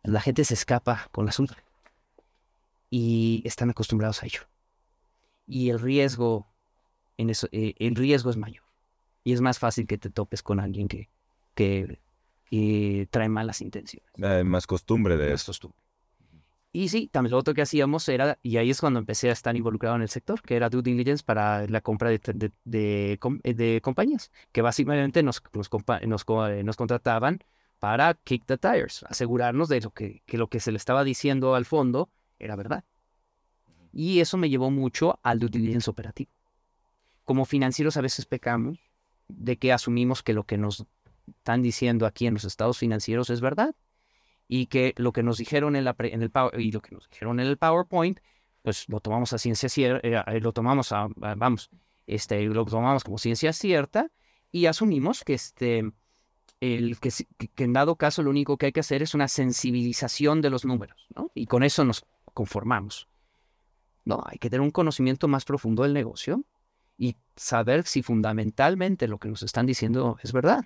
[0.03, 1.55] la gente se escapa con la suya
[2.91, 4.41] y están acostumbrados a ello.
[5.47, 6.47] Y el riesgo,
[7.17, 8.63] en eso, eh, el riesgo es mayor.
[9.23, 11.09] Y es más fácil que te topes con alguien que,
[11.55, 11.99] que,
[12.45, 14.09] que trae malas intenciones.
[14.21, 15.49] Hay más costumbre de Más esto.
[15.51, 15.79] costumbre.
[16.71, 19.55] Y sí, también lo otro que hacíamos era, y ahí es cuando empecé a estar
[19.55, 23.53] involucrado en el sector, que era due diligence para la compra de, de, de eh,
[23.53, 25.69] de compañías, que básicamente nos, nos,
[26.05, 27.39] nos, eh, nos contrataban
[27.79, 31.55] para kick the tires, asegurarnos de lo que, que lo que se le estaba diciendo
[31.55, 32.83] al fondo era verdad.
[33.93, 36.29] Y eso me llevó mucho al due diligence operativo.
[37.23, 38.79] Como financieros a veces pecamos
[39.29, 40.85] de que asumimos que lo que nos
[41.27, 43.75] están diciendo aquí en los estados financieros es verdad
[44.47, 47.09] y que lo que nos dijeron en, la pre- en el y lo que nos
[47.09, 48.19] dijeron en el PowerPoint,
[48.61, 51.69] pues lo tomamos a ciencia cierta, lo tomamos a, a- vamos,
[52.07, 54.11] este, lo tomamos como ciencia cierta
[54.51, 55.91] y asumimos que este,
[56.59, 60.49] el que en dado caso lo único que hay que hacer es una sensibilización de
[60.49, 61.31] los números, ¿no?
[61.33, 63.07] Y con eso nos conformamos.
[64.03, 66.43] No, hay que tener un conocimiento más profundo del negocio
[66.97, 70.65] y saber si fundamentalmente lo que nos están diciendo es verdad.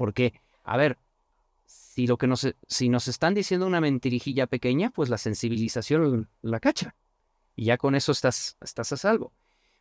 [0.00, 0.32] Porque,
[0.64, 0.96] a ver,
[1.66, 6.58] si lo que nos, si nos están diciendo una mentirijilla pequeña, pues la sensibilización la
[6.58, 6.94] cacha.
[7.54, 9.30] Y ya con eso estás, estás a salvo.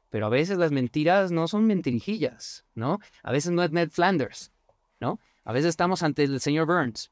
[0.09, 2.99] Pero a veces las mentiras no son mentirijillas, ¿no?
[3.23, 4.51] A veces no es Ned Flanders,
[4.99, 5.21] ¿no?
[5.45, 7.11] A veces estamos ante el señor Burns.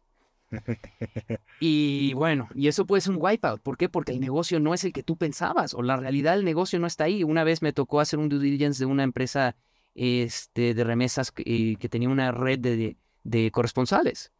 [1.61, 3.61] Y bueno, y eso puede ser un wipeout.
[3.61, 3.87] ¿Por qué?
[3.87, 6.87] Porque el negocio no es el que tú pensabas, o la realidad del negocio no
[6.87, 7.23] está ahí.
[7.23, 9.55] Una vez me tocó hacer un due diligence de una empresa
[9.97, 14.31] este, de remesas que, tenía una red de, de- corresponsales.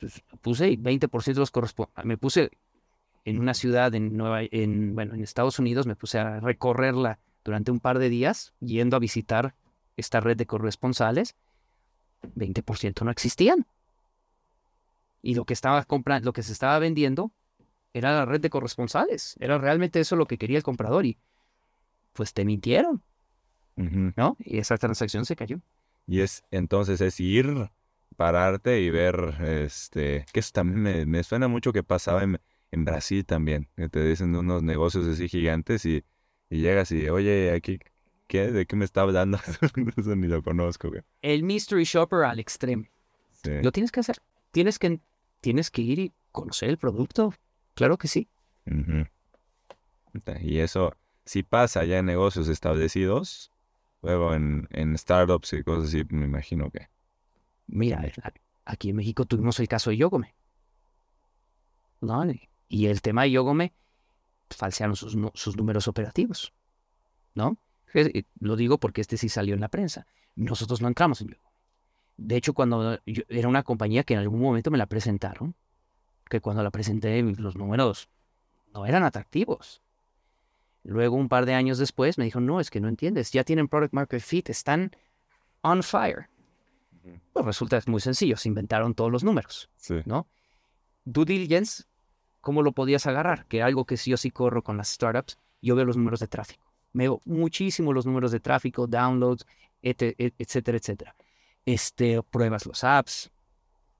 [0.00, 2.04] Pues, puse 20% de los corresponsales.
[2.04, 2.50] Me puse
[3.24, 4.20] en una ciudad en,
[4.50, 8.96] en, bueno, en Estados Unidos, me puse a recorrerla durante un par de días, yendo
[8.96, 9.54] a visitar
[9.96, 11.36] esta red de corresponsales.
[12.36, 13.66] 20% no existían.
[15.22, 17.30] Y lo que estaba comprando, lo que se estaba vendiendo
[17.92, 19.36] era la red de corresponsales.
[19.38, 21.18] Era realmente eso lo que quería el comprador y
[22.12, 23.02] pues te mintieron.
[24.16, 24.36] ¿No?
[24.40, 25.60] Y esa transacción se cayó.
[26.06, 27.70] Y es entonces es ir,
[28.16, 32.40] pararte y ver, este, que eso también me, me suena mucho que pasaba en,
[32.72, 36.04] en Brasil también, que te dicen unos negocios así gigantes y,
[36.50, 37.78] y llegas y, oye, aquí,
[38.26, 38.50] ¿qué?
[38.50, 39.38] ¿De qué me está hablando?
[39.96, 41.02] eso ni lo conozco, güey.
[41.22, 42.84] El mystery shopper al extremo.
[43.42, 43.50] Sí.
[43.62, 44.18] Lo tienes que hacer.
[44.50, 45.00] Tienes que,
[45.40, 47.34] tienes que ir y conocer el producto.
[47.74, 48.28] Claro que sí.
[50.40, 53.52] Y eso, si pasa ya en negocios establecidos,
[54.02, 56.88] luego en, en startups y cosas así, me imagino que.
[57.66, 58.00] Mira,
[58.64, 60.34] aquí en México tuvimos el caso de Yogome.
[62.00, 62.24] ¿No?
[62.68, 63.72] Y el tema de Yogome,
[64.50, 66.52] falsearon sus, sus números operativos.
[67.34, 67.58] ¿No?
[68.40, 70.06] Lo digo porque este sí salió en la prensa.
[70.36, 71.48] Nosotros no entramos en Yogome.
[72.16, 75.54] De hecho, cuando yo- era una compañía que en algún momento me la presentaron,
[76.28, 78.08] que cuando la presenté los números
[78.74, 79.82] no eran atractivos.
[80.84, 83.68] Luego, un par de años después, me dijo, no, es que no entiendes, ya tienen
[83.68, 84.92] Product Market Fit, están
[85.62, 86.28] on fire.
[87.32, 89.94] Pues resulta es muy sencillo, se inventaron todos los números, Sí.
[90.04, 90.26] ¿no?
[91.04, 91.84] Due diligence,
[92.40, 93.46] ¿cómo lo podías agarrar?
[93.46, 96.28] Que algo que sí o sí corro con las startups, yo veo los números de
[96.28, 96.64] tráfico.
[96.92, 99.46] Veo muchísimo los números de tráfico, downloads,
[99.82, 101.14] et- et- etcétera, etcétera.
[101.64, 103.30] Este, pruebas los apps,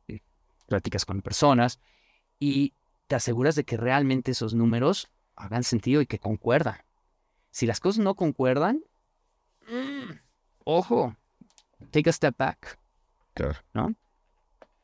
[0.08, 0.20] eh,
[0.66, 1.80] platicas con personas
[2.38, 2.72] y
[3.06, 5.08] te aseguras de que realmente esos números
[5.39, 6.76] hagan sentido y que concuerdan.
[7.51, 8.82] Si las cosas no concuerdan,
[9.68, 10.12] mm,
[10.64, 11.16] ojo,
[11.91, 12.78] take a step back
[13.34, 13.59] Claro.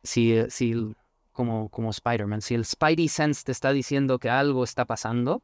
[0.03, 0.97] si, eh, si el-
[1.33, 5.43] como, como Spider-Man, si el Spidey Sense te está diciendo que algo está pasando,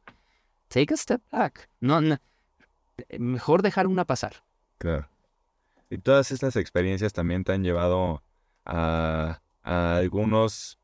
[0.69, 1.69] take a step back.
[1.81, 2.17] No, no,
[3.19, 4.43] mejor dejar una pasar.
[4.77, 5.09] Claro.
[5.89, 8.23] Y todas estas experiencias también te han llevado
[8.65, 10.77] a, a algunos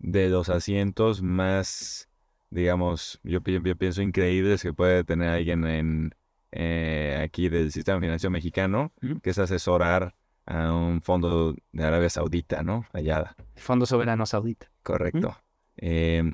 [0.00, 2.08] de los asientos más,
[2.50, 6.14] digamos, yo, yo pienso increíbles que puede tener alguien en
[6.52, 8.92] eh, aquí del sistema financiero mexicano,
[9.22, 10.14] que es asesorar
[10.46, 12.86] a un fondo de Arabia Saudita, ¿no?
[12.92, 13.36] Allá.
[13.56, 14.70] Fondo Soberano Saudita.
[14.82, 15.36] Correcto.
[15.76, 16.32] Eh,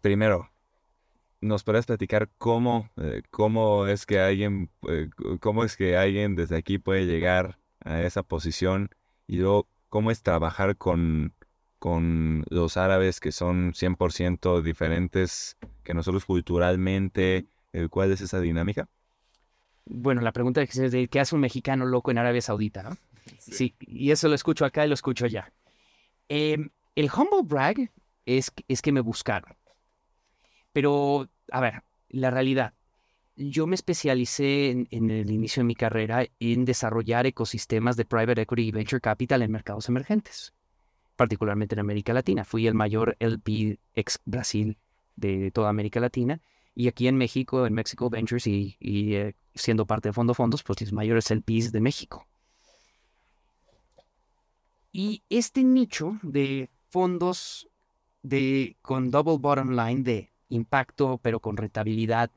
[0.00, 0.50] primero,
[1.40, 6.56] ¿nos podrías platicar cómo, eh, cómo es que alguien, eh, cómo es que alguien desde
[6.56, 8.90] aquí puede llegar a esa posición
[9.26, 11.34] y luego cómo es trabajar con,
[11.78, 17.46] con los árabes que son 100% diferentes que nosotros culturalmente?
[17.72, 18.88] eh, ¿Cuál es esa dinámica?
[19.86, 22.96] Bueno, la pregunta es de qué hace un mexicano loco en Arabia Saudita, ¿no?
[23.38, 25.52] Sí, y eso lo escucho acá y lo escucho allá.
[26.28, 27.90] Em, el humble brag
[28.26, 29.56] es, que- es que me buscaron.
[30.72, 32.74] Pero, a ver, la realidad.
[33.36, 38.42] Yo me especialicé en, en el inicio de mi carrera en desarrollar ecosistemas de private
[38.42, 40.52] equity y venture capital en mercados emergentes,
[41.18, 42.44] particularmente en América Latina.
[42.44, 44.78] Fui el mayor LP ex Brasil
[45.16, 46.40] de toda América Latina
[46.76, 50.62] y aquí en México, en México Ventures y, y, eh, siendo parte de Fondo Fondos,
[50.62, 52.24] pues los mayores LPs de México.
[54.92, 57.68] Y este nicho de fondos
[58.22, 62.30] de, con double bottom line de impacto, pero con rentabilidad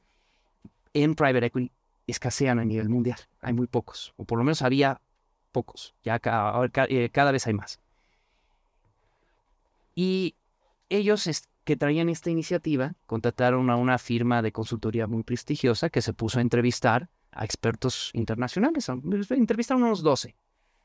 [0.93, 1.71] en private equity,
[2.07, 3.17] escasean a nivel mundial.
[3.41, 4.99] Hay muy pocos, o por lo menos había
[5.51, 5.93] pocos.
[6.03, 7.79] Ya ca- ahora ca- eh, cada vez hay más.
[9.95, 10.35] Y
[10.89, 11.29] ellos
[11.63, 16.39] que traían esta iniciativa contrataron a una firma de consultoría muy prestigiosa que se puso
[16.39, 18.89] a entrevistar a expertos internacionales.
[18.89, 18.93] a-
[19.29, 20.35] Entrevistaron unos 12,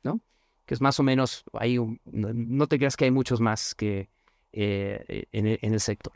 [0.02, 0.20] ¿no?
[0.64, 4.09] Que es más o menos, hay un- no, te creas que hay muchos más que
[4.52, 6.12] eh, en, el, en el sector.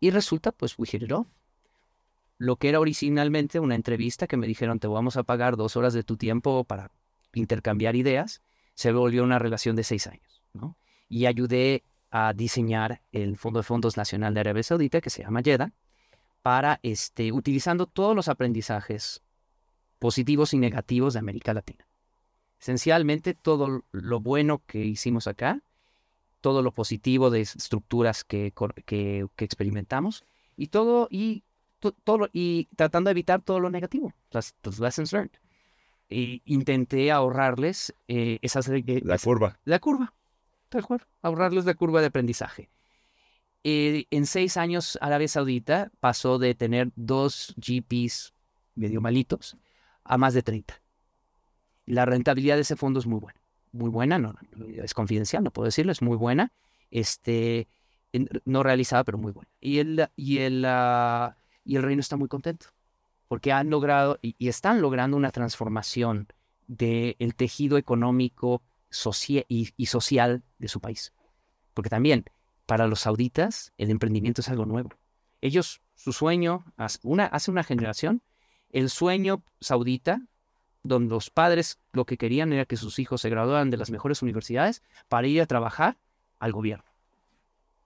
[0.00, 1.26] Y resulta, pues, we hit it off.
[2.38, 5.94] Lo que era originalmente una entrevista que me dijeron, te vamos a pagar dos horas
[5.94, 6.90] de tu tiempo para
[7.32, 8.42] intercambiar ideas,
[8.74, 10.76] se volvió una relación de seis años, ¿no?
[11.08, 15.40] Y ayudé a diseñar el Fondo de Fondos Nacional de Arabia Saudita, que se llama
[15.40, 15.72] YEDA,
[16.42, 19.22] para, este, utilizando todos los aprendizajes
[19.98, 21.86] positivos y negativos de América Latina.
[22.60, 25.62] Esencialmente, todo lo bueno que hicimos acá,
[26.40, 28.52] todo lo positivo de estructuras que,
[28.86, 30.24] que, que experimentamos,
[30.56, 31.42] y todo, y,
[31.80, 35.32] to- todo, y tratando de evitar todo lo negativo, las, los lessons learned.
[36.08, 39.58] Y intenté ahorrarles eh, esas, eh, La esas- curva.
[39.64, 40.12] la curva,
[40.74, 42.68] tal cual, ahorrarles la curva de aprendizaje.
[43.62, 48.34] Eh, en seis años, Arabia Saudita pasó de tener dos GPs
[48.74, 49.56] medio malitos
[50.02, 50.82] a más de 30.
[51.86, 53.40] La rentabilidad de ese fondo es muy buena.
[53.70, 54.34] Muy buena, no,
[54.82, 56.50] es confidencial, no puedo decirlo, es muy buena.
[56.90, 57.68] Este,
[58.44, 59.50] no realizada, pero muy buena.
[59.60, 62.66] Y el, y el, ah, y el reino está muy contento
[63.28, 66.26] porque han logrado y, y están logrando una transformación
[66.66, 68.60] del tejido económico
[68.90, 71.12] socia- y social de su país.
[71.74, 72.24] Porque también
[72.66, 74.90] para los sauditas el emprendimiento es algo nuevo.
[75.40, 78.22] Ellos, su sueño, hace una, hace una generación,
[78.70, 80.20] el sueño saudita,
[80.82, 84.22] donde los padres lo que querían era que sus hijos se graduaran de las mejores
[84.22, 85.98] universidades para ir a trabajar
[86.38, 86.84] al gobierno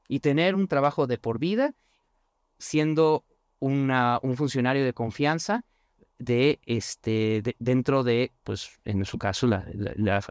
[0.08, 1.74] y tener un trabajo de por vida
[2.58, 3.24] siendo
[3.60, 5.64] una, un funcionario de confianza
[6.18, 10.24] de este de- dentro de pues en su caso la, la,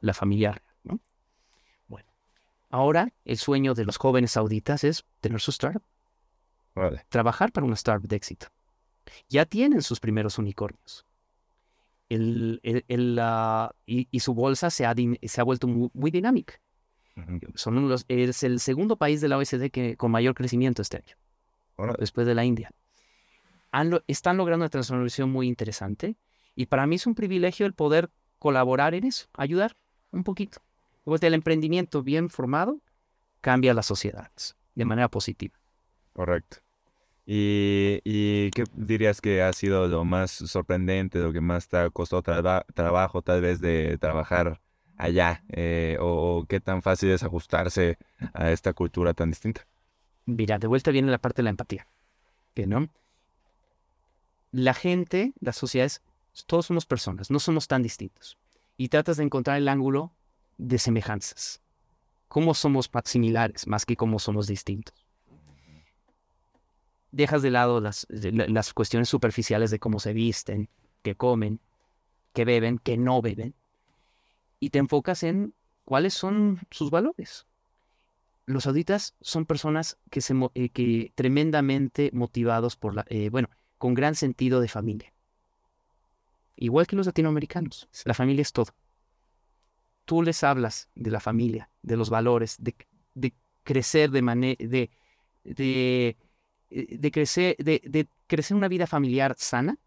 [2.70, 5.84] ahora el sueño de los jóvenes sauditas es tener su startup
[6.76, 7.06] Órale.
[7.10, 8.48] trabajar para una startup de éxito.
[9.30, 11.06] Ya tienen sus primeros unicornios.
[12.10, 14.94] El- el- el, ah, y, y su bolsa se ha,
[15.24, 16.56] se ha vuelto muy, muy dinámica.
[17.56, 21.16] Son los, es el segundo país de la OECD que, con mayor crecimiento este año,
[22.00, 22.70] después de la India.
[23.72, 26.16] Han están logrando una transformación muy interesante
[26.56, 28.10] y para mí es un privilegio el poder
[28.40, 29.76] colaborar en eso, ayudar
[30.12, 30.60] un poquito.
[31.08, 32.82] Pues el emprendimiento bien formado
[33.40, 35.58] cambia las sociedades de manera positiva.
[36.12, 36.58] Correcto.
[37.26, 41.90] ¿Y, y qué dirías que ha sido lo más sorprendente, lo que más te ha
[41.92, 44.60] costado traba- trabajo tal vez de trabajar
[44.98, 45.46] allá?
[45.48, 47.98] Eh, o, o qué tan fácil es ajustarse
[48.34, 49.66] a esta cultura tan distinta?
[50.26, 51.88] Mira, de vuelta viene la parte de la empatía.
[52.54, 52.90] que ¿no?
[54.52, 56.02] La gente, las sociedades,
[56.48, 58.38] todos somos personas, no somos tan distintos.
[58.76, 60.12] Y tratas de encontrar el ángulo
[60.58, 61.62] de semejanzas.
[62.28, 65.06] ¿Cómo somos similares más que cómo somos distintos?
[67.12, 70.70] Dejas de lado las, las cuestiones superficiales de cómo se visten,
[71.04, 71.60] qué comen,
[72.34, 73.56] qué beben, qué no beben.
[74.60, 75.54] Y te enfocas en
[75.86, 77.48] cuáles son sus valores
[78.48, 83.94] los sauditas son personas que se eh, que tremendamente motivados por la eh, bueno con
[83.94, 85.14] gran sentido de familia
[86.56, 88.74] igual que los latinoamericanos la familia es todo
[90.08, 92.74] tú les hablas de la familia de los valores de,
[93.64, 94.90] crecer de manera eh,
[96.70, 99.78] de crecer de, crecer una vida familiar sana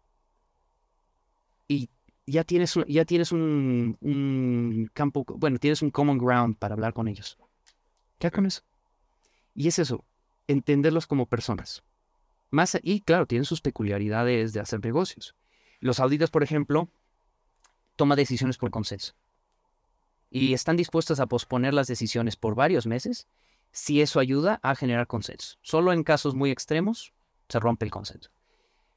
[1.67, 1.89] y
[2.27, 7.37] ya tienes ya tienes un, campo bueno tienes un common ground para hablar con ellos
[8.21, 8.61] ¿Qué con eso?
[9.55, 10.05] Y es eso,
[10.47, 11.81] entenderlos como personas.
[12.51, 15.35] Más, y claro, tienen sus peculiaridades de hacer negocios.
[15.79, 16.87] Los sauditas, por ejemplo,
[17.95, 19.15] toman decisiones por consenso.
[20.33, 23.27] Y están dispuestos a posponer las decisiones por varios meses
[23.71, 25.57] si eso ayuda a generar consenso.
[25.61, 27.13] Solo en casos muy extremos
[27.49, 28.29] se rompe el consenso.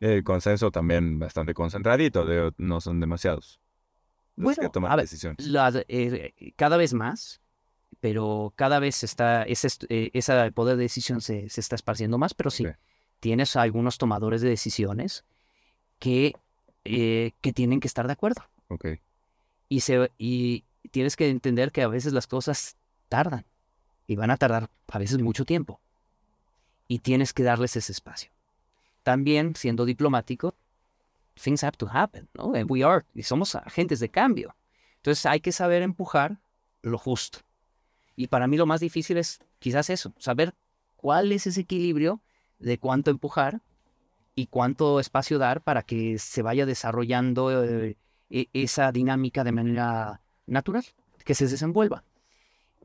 [0.01, 3.61] El consenso también bastante concentradito, de- no son demasiados.
[4.37, 5.47] los Bueno, que toman a ver, decisiones.
[5.47, 7.41] La- eh, cada vez más,
[8.01, 10.11] pero cada vez está, ese, est- eh,
[10.53, 12.75] poder de decisión se, se está esparciendo más, pero sí, Ok.
[13.21, 15.25] tienes algunos tomadores de decisiones
[16.01, 16.35] que,
[16.85, 18.43] eh, que tienen que estar de acuerdo.
[18.69, 18.87] Ok.
[19.69, 22.77] Y, se, y tienes que entender que a veces las cosas
[23.09, 23.45] tardan
[24.07, 25.81] y van a tardar a veces mucho tiempo.
[26.87, 28.31] Y tienes que darles ese espacio.
[29.03, 30.55] También, siendo diplomático,
[31.35, 32.55] things have to happen, ¿no?
[32.55, 34.55] And we are, y somos agentes de cambio.
[34.97, 36.39] Entonces hay que saber empujar
[36.83, 37.41] lo justo.
[38.17, 40.55] Y para mí lo más difícil es quizás eso, saber
[40.97, 42.21] cuál es ese equilibrio
[42.59, 43.61] de cuánto empujar
[44.35, 47.97] y cuánto espacio dar para que se vaya desarrollando eh,
[48.31, 50.85] e- esa dinámica de manera natural,
[51.25, 52.05] que se desenvuelva.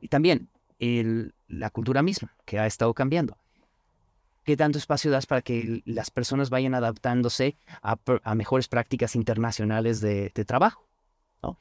[0.00, 0.48] Y también
[1.48, 3.36] la cultura misma, que ha estado cambiando.
[4.44, 7.98] ¿Qué tanto espacio das para que las personas vayan adaptándose a,
[8.34, 10.88] mejores prácticas internacionales de, de trabajo?
[11.42, 11.58] ¿no?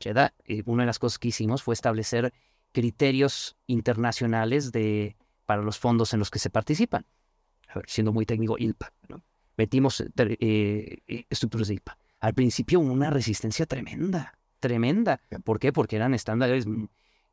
[0.00, 2.32] Jeddah, eh, una de las cosas que hicimos fue establecer
[2.72, 7.04] criterios internacionales de, para los fondos en los que se participan.
[7.68, 8.92] A ver, siendo muy técnico, ILPA.
[9.08, 9.22] ¿no?
[9.56, 11.98] Metimos eh, eh, estructuras de ILPA.
[12.20, 15.20] Al principio una resistencia tremenda, tremenda.
[15.44, 15.72] ¿Por qué?
[15.72, 16.64] Porque eran estándares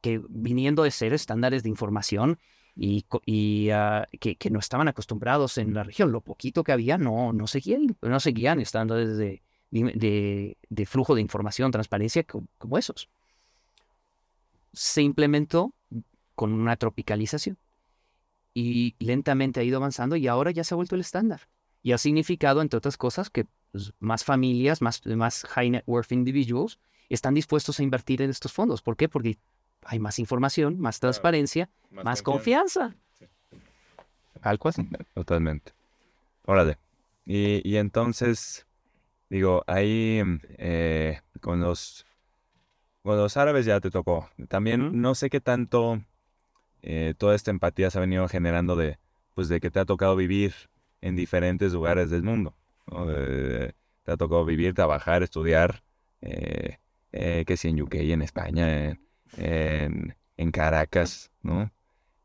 [0.01, 2.37] que viniendo de ser estándares de información
[2.75, 6.11] y, ah, que, que no estaban acostumbrados en la región.
[6.11, 11.71] Lo poquito que había no, no, seguían, no seguían estándares de, de, flujo de información,
[11.71, 13.09] transparencia co- como esos.
[14.73, 15.73] Se implementó
[16.35, 17.57] con una tropicalización
[18.53, 21.41] y lentamente ha ido avanzando y ahora ya se ha vuelto el estándar.
[21.81, 26.11] Y ha significado, entre otras cosas, que pues, más familias, más, más high net worth
[26.11, 26.79] individuals
[27.09, 28.81] están dispuestos a invertir en estos fondos.
[28.81, 29.09] ¿Por qué?
[29.09, 29.37] Porque
[29.83, 32.95] hay más información, más transparencia, más confianza.
[34.41, 34.73] Tal cual.
[35.13, 35.73] Totalmente.
[36.45, 36.77] Órale.
[37.25, 38.65] Y, y entonces,
[39.29, 40.21] digo, ahí
[40.57, 42.05] eh, con los
[43.03, 44.29] con los árabes ya te tocó.
[44.49, 46.01] También no sé qué tanto
[46.81, 48.97] eh, toda esta empatía se ha venido generando de,
[49.35, 50.53] pues, de que te ha tocado vivir
[51.01, 52.53] en diferentes lugares del mundo.
[52.87, 53.05] ¿no?
[53.05, 55.81] De- te ha tocado vivir, trabajar, estudiar,
[56.21, 56.77] eh,
[57.11, 58.99] eh, que si en UK, en España,
[59.37, 61.71] en, Caracas, ¿no?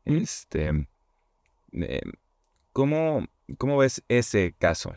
[0.05, 0.87] Este,
[1.73, 2.01] eh,
[2.71, 3.27] ¿Cómo,
[3.57, 4.95] cómo ves ese caso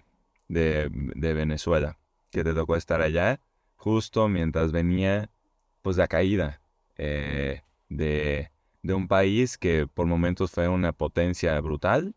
[0.48, 1.98] de, de Venezuela?
[2.30, 3.40] que te tocó estar allá,
[3.76, 5.30] justo mientras venía
[5.82, 6.60] pues la caída
[6.96, 8.50] eh, de,
[8.82, 12.14] de, un país que por momentos fue una potencia brutal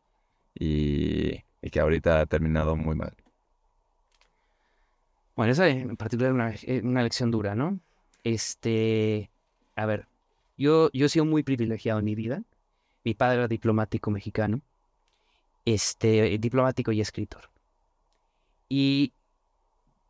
[0.54, 3.16] y, y que ahorita ha terminado muy mal.
[5.42, 7.80] Bueno, esa en particular es una, una, lección dura, ¿no?
[8.24, 9.32] Este,
[9.76, 10.06] a ver,
[10.56, 12.44] yo, yo he sido muy privilegiado en mi vida.
[13.04, 14.62] Mi padre era diplomático mexicano,
[15.66, 17.50] este, diplomático y escritor.
[18.70, 19.14] Y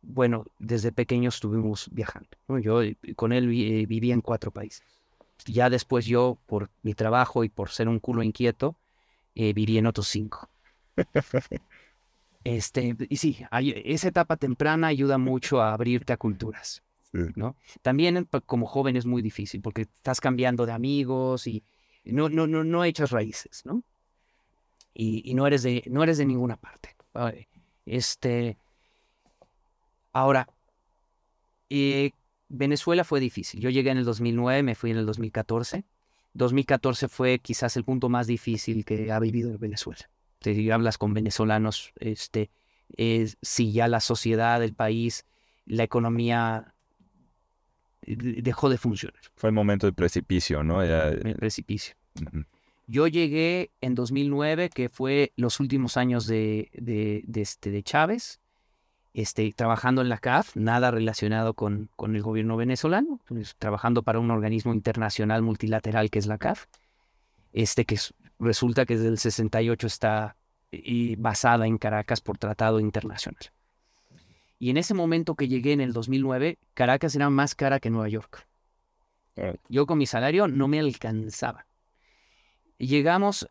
[0.02, 2.28] bueno, desde pequeño estuvimos viajando.
[2.60, 4.84] Yo eh, con él eh, vivía en cuatro países.
[5.46, 8.76] Ya después yo, por mi trabajo y por ser un culo inquieto,
[9.34, 10.50] eh, viví en otros cinco.
[12.44, 13.38] Este, y sí,
[13.84, 16.82] esa etapa temprana ayuda mucho a abrirte a culturas.
[17.12, 17.56] ¿no?
[17.82, 21.62] También como joven es muy difícil porque estás cambiando de amigos y
[22.04, 23.82] no, no, no, no echas raíces, ¿no?
[24.94, 26.96] Y, y no, eres de, no eres de ninguna parte.
[27.86, 28.56] Este,
[30.12, 30.48] ahora,
[31.70, 32.10] eh,
[32.48, 33.60] Venezuela fue difícil.
[33.60, 35.84] Yo llegué en el 2009, me fui en el 2014.
[36.34, 40.08] 2014 fue quizás el punto más difícil que ha vivido Venezuela.
[40.42, 42.50] Te hablas con venezolanos, este,
[43.42, 45.24] si ya la sociedad, el país,
[45.66, 46.74] la economía
[48.06, 49.20] dejó de funcionar.
[49.36, 50.82] Fue el momento del precipicio, ¿no?
[50.82, 51.94] El precipicio.
[52.86, 58.40] Yo llegué en 2009, que fue los últimos años de, de, este, de Chávez,
[59.14, 64.18] este, trabajando en la CAF, nada relacionado con, con el gobierno venezolano, pues, trabajando para
[64.18, 66.66] un organismo internacional multilateral que es la CAF,
[67.52, 67.98] este, que
[68.42, 70.36] resulta que desde el 68 está
[70.70, 73.52] y basada en Caracas por tratado internacional.
[74.58, 78.08] Y en ese momento que llegué en el 2009, Caracas era más cara que Nueva
[78.08, 78.46] York.
[79.68, 81.66] Yo con mi salario no me alcanzaba.
[82.78, 83.48] Llegamos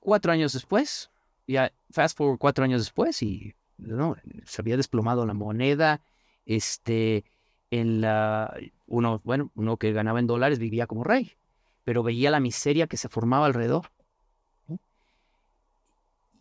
[0.00, 1.10] cuatro años después,
[1.46, 6.00] ya fast forward cuatro años después y no, se había desplomado la moneda,
[6.44, 7.24] este,
[7.70, 8.54] en la,
[8.86, 11.32] uno, bueno, uno que ganaba en dólares vivía como rey,
[11.88, 13.90] pero veía la miseria que se formaba alrededor.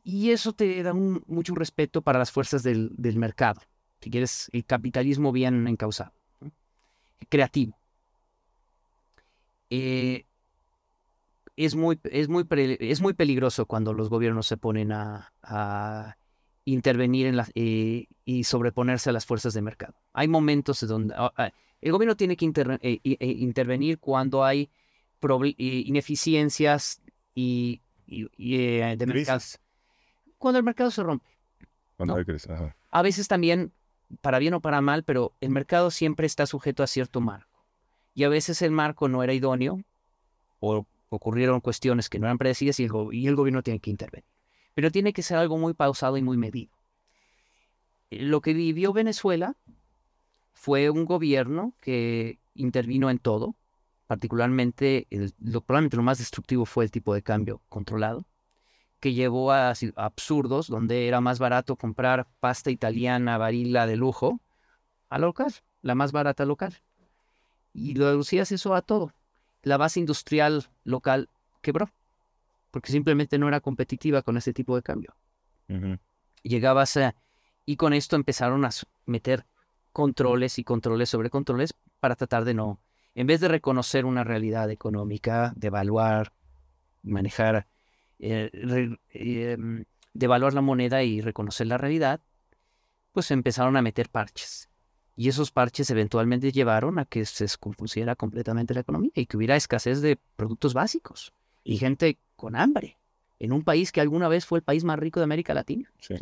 [0.03, 3.61] Y eso te da mucho respeto para las fuerzas del, mercado.
[4.01, 6.11] Si quieres, el capitalismo bien encausado,
[7.29, 7.79] creativo.
[9.69, 10.25] Eh,
[11.55, 12.45] es, muy, es, muy
[12.81, 16.17] es muy peligroso cuando los gobiernos se ponen a,
[16.65, 19.95] intervenir en eh, y sobreponerse a las fuerzas de mercado.
[20.11, 24.69] Hay momentos donde ah, ah, el gobierno tiene que eh, intervenir cuando hay
[25.57, 27.01] ineficiencias
[27.35, 29.59] y, de mercados
[30.37, 31.25] cuando el mercado se rompe.
[32.91, 33.73] A veces también,
[34.21, 37.65] para bien o para mal, pero el mercado siempre está sujeto a cierto marco.
[38.13, 39.81] Y a veces el marco no era idóneo
[40.59, 44.29] o ocurrieron cuestiones que no eran predecidas y el, y el gobierno tiene que intervenir.
[44.73, 46.71] Pero tiene que ser algo muy pausado y muy medido.
[48.09, 49.55] Lo que vivió Venezuela
[50.53, 53.55] fue un gobierno que intervino en todo,
[54.07, 55.07] particularmente,
[55.39, 58.25] lo, probablemente lo más destructivo fue el tipo de cambio controlado
[58.99, 64.41] que llevó a, absurdos, donde era más barato comprar pasta italiana varila de lujo
[65.09, 66.75] a local, la más barata local.
[67.73, 69.13] Y lo reducías eso a todo.
[69.61, 71.29] La base industrial local
[71.61, 71.91] quebró,
[72.71, 75.15] porque simplemente no era competitiva con ese tipo de cambio.
[76.41, 77.15] Llegabas a...
[77.65, 78.69] Y con esto empezaron a
[79.05, 79.45] meter
[79.91, 82.79] controles y controles sobre controles para tratar de no,
[83.17, 86.33] en vez de reconocer una realidad económica, de evaluar,
[87.01, 87.65] manejar
[88.19, 88.51] eh,
[89.09, 92.21] em, devaluar la moneda y reconocer la realidad,
[93.13, 94.69] pues empezaron a meter parches.
[95.15, 99.55] Y esos parches eventualmente llevaron a que se descompusiera completamente la economía y que hubiera
[99.55, 101.33] escasez de productos básicos
[101.63, 102.99] y gente con hambre
[103.39, 105.91] en un país que alguna vez fue el país más rico de América Latina.
[106.01, 106.17] Sí.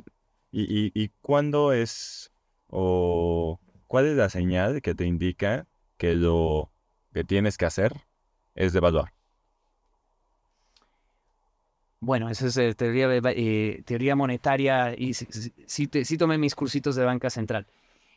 [0.50, 2.32] ¿Y, y, cuándo es
[2.70, 5.68] o cuál es la señal que te indica
[5.98, 6.72] que lo
[7.16, 7.94] que tienes que hacer
[8.56, 9.14] es devaluar?
[12.02, 17.30] Bueno, esa es eh, teoría, eh, teoría monetaria y sí, tomé mis cursitos de banca
[17.30, 17.68] central.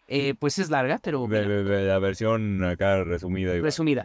[0.08, 1.28] Eh, pues es larga, pero...
[1.28, 3.52] la versión acá resumida.
[3.60, 4.04] Resumida.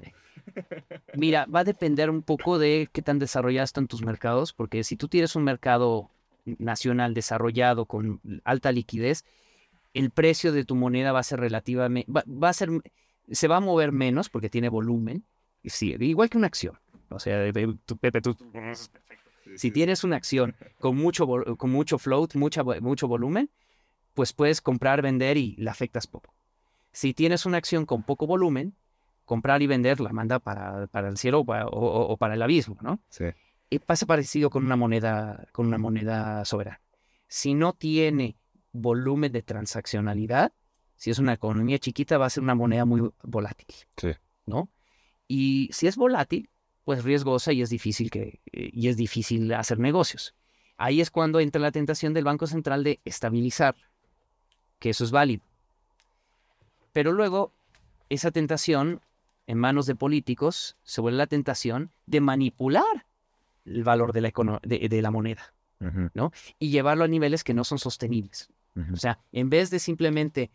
[1.15, 4.95] Mira, va a depender un poco de qué tan desarrollados están tus mercados, porque si
[4.95, 6.11] tú tienes un mercado
[6.45, 9.25] nacional desarrollado con alta liquidez,
[9.95, 12.11] el precio de tu moneda va a ser relativamente...
[12.11, 12.69] Va, a ser...
[13.31, 15.25] Se va a mover menos porque tiene volumen.
[15.63, 16.77] Sí, igual que una acción.
[17.09, 17.51] O sea,
[17.85, 18.35] tu, Pepe, tú
[19.55, 21.27] si tienes una acción con mucho,
[21.57, 23.49] con mucho float, mucha, mucho volumen,
[24.13, 26.33] pues puedes comprar, vender y la afectas poco.
[26.91, 28.75] Si tienes una acción con poco volumen,
[29.25, 32.99] comprar y vender la manda para, para el cielo o, para el abismo, ¿no?
[33.09, 33.25] Sí.
[33.69, 36.81] Y pasa parecido con una moneda, con una moneda soberana.
[37.27, 38.37] Si no tiene
[38.71, 40.53] volumen de transaccionalidad,
[41.03, 43.67] si es una economía chiquita, va a ser una moneda muy volátil.
[43.97, 44.11] Sí.
[44.45, 44.69] ¿No?
[45.27, 46.49] Y si es volátil,
[46.85, 50.33] pues riesgosa y es difícil que eh, y es difícil hacer negocios.
[50.77, 53.75] Ahí es cuando entra la tentación del Banco Central de estabilizar,
[54.79, 55.43] que eso es válido.
[56.93, 57.51] Pero luego
[58.07, 59.01] esa tentación
[59.45, 63.05] en manos de políticos se vuelve la tentación de manipular
[63.65, 64.31] el valor de la,
[64.63, 68.49] de- de la moneda Ujú, y llevarlo a niveles que no son sostenibles.
[68.93, 70.49] O sea, en vez de simplemente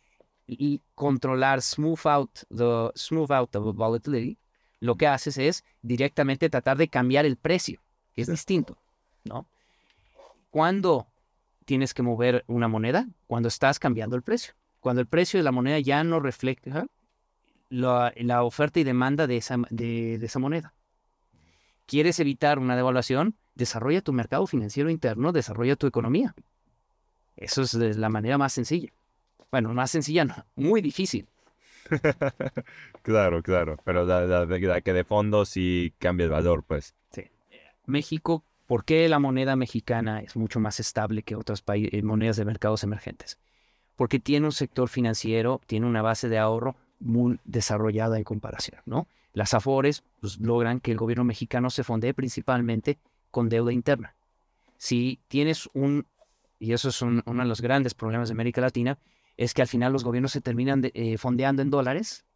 [0.49, 4.39] y controlar, smooth out the smooth out the volatility,
[4.81, 7.81] lo que haces es directamente tratar de cambiar el precio,
[8.15, 8.79] que es distinto,
[9.25, 9.47] ¿no?
[10.51, 11.07] ¿Cuándo
[11.67, 13.07] tienes que mover una moneda?
[13.27, 14.55] Cuando estás cambiando el precio.
[14.81, 16.87] Cuando el precio de la moneda ya no refleja
[17.69, 20.73] la, la oferta y demanda de esa, de, de esa moneda.
[21.85, 23.37] ¿Quieres evitar una devaluación?
[23.55, 26.35] Desarrolla tu mercado financiero interno, desarrolla tu economía.
[27.37, 28.91] Eso es de la manera más sencilla.
[29.51, 31.27] Bueno, más sencilla no, muy difícil.
[33.03, 33.77] Claro, claro.
[33.85, 36.95] Pero la, la- la que de fondo sí cambia el valor, pues.
[37.87, 42.45] México, ¿por qué la moneda mexicana es mucho más estable que otras eh, monedas de
[42.45, 43.39] mercados emergentes?
[43.97, 49.07] Porque tiene un sector financiero, tiene una base de ahorro muy desarrollada en comparación, ¿no?
[49.33, 52.99] Las AFORES pues, logran que el gobierno mexicano se fondee principalmente
[53.31, 54.15] con deuda interna.
[54.77, 56.05] Si tienes un,
[56.59, 58.99] y eso es un- uno de los grandes problemas de América Latina,
[59.39, 62.27] es que al final los gobiernos se terminan de- eh, fondeando en dólares,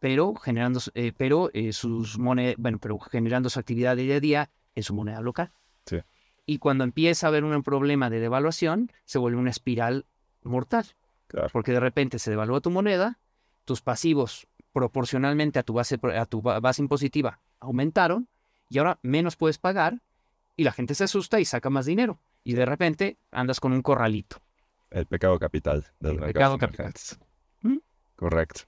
[0.00, 4.50] pero generando, eh, pero eh, sus monedas, bueno, pero generando su actividad día a día
[4.74, 5.50] en su moneda local.
[5.86, 5.98] Sí.
[6.46, 10.06] Y cuando empieza a haber un problema de devaluación, se vuelve una espiral
[10.42, 10.86] mortal,
[11.26, 11.48] Claro.
[11.52, 13.18] porque de repente se devalúa tu moneda,
[13.64, 18.28] tus pasivos proporcionalmente a tu base, a tu ba- base impositiva aumentaron
[18.70, 20.00] y ahora menos puedes pagar
[20.56, 23.82] y la gente se asusta y saca más dinero y de repente andas con un
[23.82, 24.36] corralito.
[24.90, 26.92] El pecado capital del El pecado capital.
[27.62, 27.76] ¿Mm?
[28.16, 28.62] Correcto.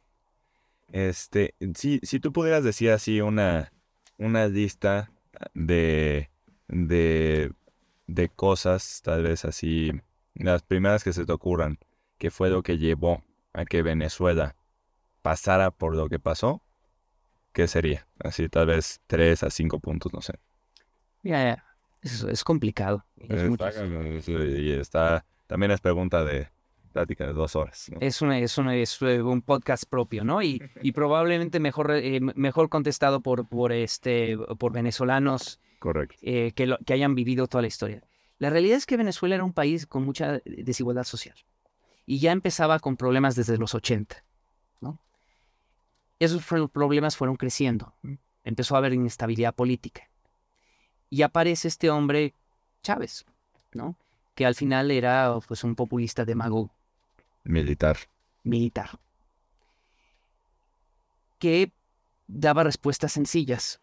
[0.92, 3.72] Este, si, si tú pudieras decir así una,
[4.18, 5.12] una lista
[5.54, 6.30] de,
[6.68, 7.52] de,
[8.06, 9.92] de cosas, tal vez así,
[10.34, 11.78] las primeras que se te ocurran,
[12.18, 13.22] que fue lo que llevó
[13.52, 14.56] a que Venezuela
[15.22, 16.60] pasara por lo que pasó,
[17.52, 18.06] ¿qué sería?
[18.18, 20.34] Así tal vez tres a cinco puntos, no sé.
[21.22, 21.64] Mira,
[22.02, 23.04] es, es complicado.
[23.16, 26.48] Es, mucho- Está, y está, también es pregunta de
[26.92, 27.90] plática de dos horas.
[27.92, 27.98] ¿no?
[28.00, 30.42] es, una- es, una- es, eh, un podcast propio, ¿no?
[30.42, 36.16] Y, y probablemente mejor, eh, mejor contestado por, por, este, por venezolanos Correcto.
[36.22, 38.00] eh, que, lo- que hayan vivido toda la historia.
[38.38, 41.34] La realidad es que Venezuela era un país con mucha desigualdad social
[42.06, 44.24] y ya empezaba con problemas desde los 80,
[44.80, 45.00] ¿no?
[46.20, 47.94] Esos problemas fueron creciendo,
[48.44, 50.08] empezó a haber inestabilidad política
[51.08, 52.34] y aparece este hombre
[52.82, 53.24] Chávez,
[53.72, 53.96] ¿no?
[54.34, 56.70] Que al final era pues un populista demagogo
[57.44, 57.96] Militar.
[58.44, 58.98] militar
[61.40, 61.72] que
[62.28, 63.80] daba respuestas sencillas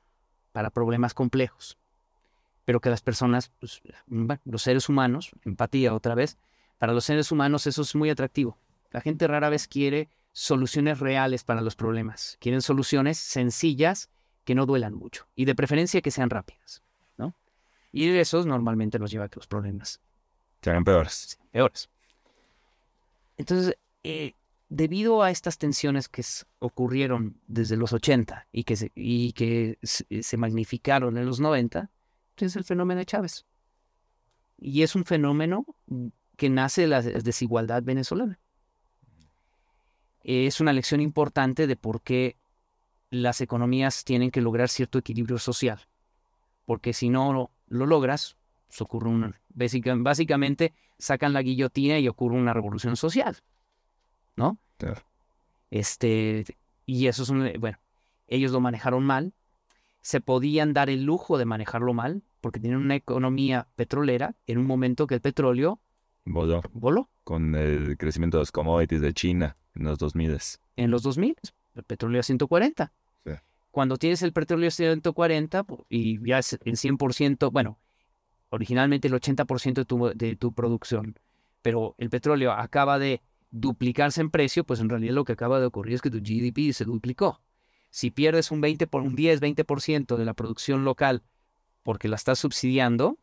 [0.54, 1.78] para problemas complejos,
[2.64, 6.38] pero que las personas, pues, bueno, los seres humanos, empatía otra vez,
[6.78, 8.58] para los seres humanos eso es muy atractivo.
[8.92, 14.10] La gente rara vez quiere soluciones reales para los problemas, quieren soluciones sencillas
[14.46, 16.84] que no duelan mucho y de preferencia que sean rápidas,
[17.18, 17.34] ¿no?
[17.92, 20.00] Y eso normalmente nos lleva a que los problemas
[20.62, 21.40] Serán peores.
[21.52, 21.90] peores.
[23.38, 24.34] Entonces, eh,
[24.70, 26.24] debido a estas tensiones que
[26.60, 31.90] ocurrieron desde los 80 y que se, y que se, se magnificaron en los 90,
[32.38, 33.46] es el fenómeno de Chávez.
[34.60, 35.66] Y es un fenómeno
[36.36, 38.40] que nace de la des- desigualdad venezolana.
[40.24, 42.36] Es una lección importante de por qué
[43.10, 45.88] las economías tienen que lograr cierto equilibrio social.
[46.66, 48.36] Porque si no lo logras,
[48.68, 53.38] pues ocurre básicamente sacan la guillotina y ocurre una revolución social,
[54.36, 54.58] ¿no?
[54.78, 55.02] Claro.
[55.72, 56.46] Este,
[56.86, 57.78] y eso es un, bueno,
[58.28, 59.34] ellos lo manejaron mal,
[60.02, 64.66] se podían dar el lujo de manejarlo mal, porque tienen una economía petrolera en un
[64.66, 65.80] momento que el petróleo
[66.30, 70.38] Voló voló con el crecimiento de los commodities de China en los 2000.
[70.76, 71.36] en los 2000,
[71.76, 72.92] el petróleo a 140.
[73.26, 73.32] Sí.
[73.72, 77.78] Cuando tienes el petróleo a 140 pu- y ya es el 100%, bueno,
[78.50, 81.18] originalmente el 80% de tu, de tu producción,
[81.62, 83.22] pero el petróleo acaba de
[83.52, 86.74] duplicarse en precio, pues en realidad lo que acaba de ocurrir es que tu GDP
[86.74, 87.42] se duplicó.
[87.90, 91.24] Si pierdes un 20 por un 10, 20% de la producción local
[91.84, 93.18] porque la estás subsidiando,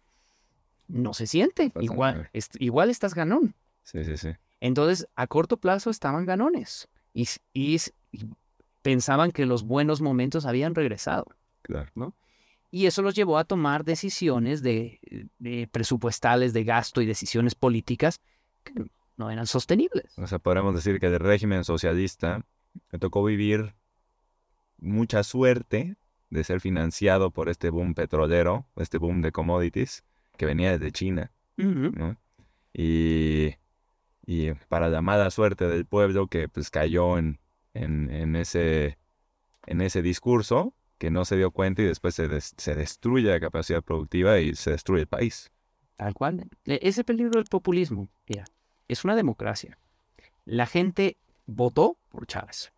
[0.88, 1.72] no se siente.
[1.80, 3.54] Igual, igual estás ganón.
[3.82, 4.30] Sí, sí, sí.
[4.60, 7.78] Entonces, a corto plazo estaban ganones y, y
[8.80, 11.26] pensaban que los buenos momentos habían regresado.
[11.62, 12.14] Claro.
[12.74, 14.98] Y eso los llevó a tomar decisiones de,
[15.38, 18.20] de presupuestales de gasto y decisiones políticas
[18.64, 18.72] que
[19.16, 20.18] no eran sostenibles.
[20.18, 22.44] O sea, podríamos decir que del régimen socialista
[22.90, 23.76] le tocó vivir
[24.78, 25.94] mucha suerte
[26.30, 30.02] de ser financiado por este boom petrolero, este boom de commodities
[30.36, 31.30] que venía desde China.
[32.72, 33.54] Y,
[34.26, 37.38] y para la mala suerte del pueblo que pues cayó en,
[37.72, 38.98] en, en ese,
[39.66, 43.38] en ese discurso, que no se dio cuenta y después se, des- se destruye la
[43.38, 45.52] capacidad productiva y se destruye el país.
[45.96, 46.48] Tal cual.
[46.64, 48.44] E- Ese peligro del populismo, mira,
[48.88, 49.76] es una democracia.
[50.46, 52.72] La gente votó por Chávez.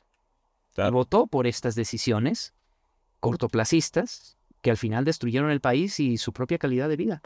[0.74, 0.90] Claro.
[0.92, 2.52] Votó por estas decisiones
[3.20, 7.22] cortoplacistas que al final destruyeron el país y su propia calidad de vida.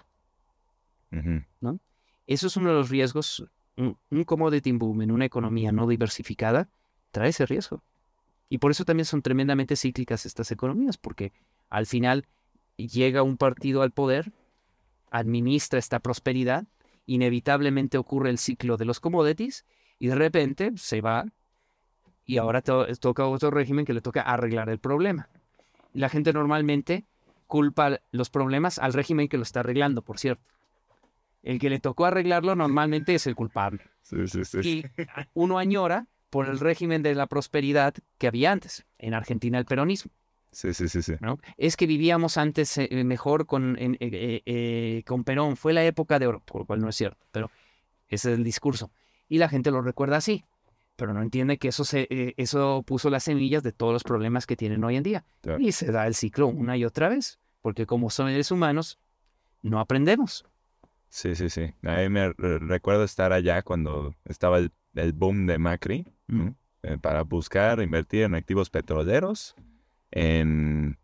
[1.13, 1.79] Ujú.
[2.27, 3.43] Eso es uno de los riesgos.
[3.79, 6.69] Un, un commodity boom en una economía no diversificada
[7.11, 7.83] trae ese riesgo.
[8.51, 11.33] Y por eso también son tremendamente cíclicas estas economías, porque
[11.71, 12.27] al final
[12.77, 14.33] llega un partido al poder,
[15.11, 16.67] administra esta prosperidad,
[17.07, 19.65] inevitablemente ocurre el ciclo de los commodities
[19.99, 21.27] y de repente se va
[22.27, 25.29] y ahora to- toca otro régimen que le toca arreglar el problema.
[25.93, 27.05] La gente normalmente
[27.47, 30.43] culpa los problemas al régimen que lo está arreglando, por cierto.
[31.43, 33.83] El que le tocó arreglarlo normalmente es el culpable.
[34.03, 34.59] Sí, sí, sí.
[34.69, 34.85] Y
[35.35, 38.87] uno añora por el régimen de la prosperidad que había antes.
[38.99, 40.13] En Argentina el peronismo.
[40.53, 41.15] Sí, sí, sí, sí.
[41.21, 41.39] ¿no?
[41.57, 45.57] Es que vivíamos antes eh, mejor con, eh, eh, eh, con Perón.
[45.57, 47.25] Fue la época de oro, por lo cual no es cierto.
[47.31, 47.51] Pero
[48.09, 48.91] ese es el discurso.
[49.29, 50.45] Y la gente lo recuerda así.
[50.97, 54.47] Pero no entiende que eso, se, eh, eso puso las semillas de todos los problemas
[54.47, 55.25] que tienen hoy en día.
[55.41, 55.61] Claro.
[55.61, 57.39] Y se da el ciclo una y otra vez.
[57.63, 58.99] Porque como son seres humanos,
[59.63, 60.45] no aprendemos.
[61.09, 61.73] Sí, sí, sí.
[61.85, 66.07] A mí me re- recuerdo estar allá cuando estaba el, el boom de Macri,
[67.03, 69.55] para buscar invertir en activos petroleros
[70.11, 70.99] en,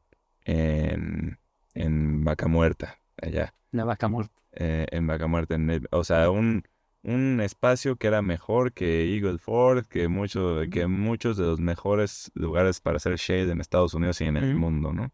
[0.45, 1.39] en,
[1.75, 4.33] en Vaca Muerta, allá, La vaca muerta.
[4.53, 5.55] eh, en Vaca Muerta.
[5.55, 6.65] en el- o sea, un,
[7.03, 12.31] un espacio que era mejor que Eagle Ford, que, mucho, que muchos de los mejores
[12.35, 15.13] lugares para hacer shade en Estados Unidos y en el mundo, ¿no?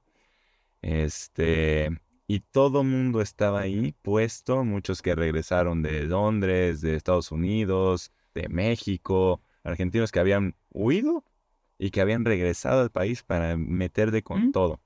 [0.80, 1.90] Este,
[2.26, 8.48] y todo mundo estaba ahí puesto, muchos que regresaron de Londres, de Estados Unidos, de
[8.48, 11.24] México, argentinos que habían huido
[11.78, 14.52] y que habían regresado al país para meterle con Ujú.
[14.52, 14.80] todo.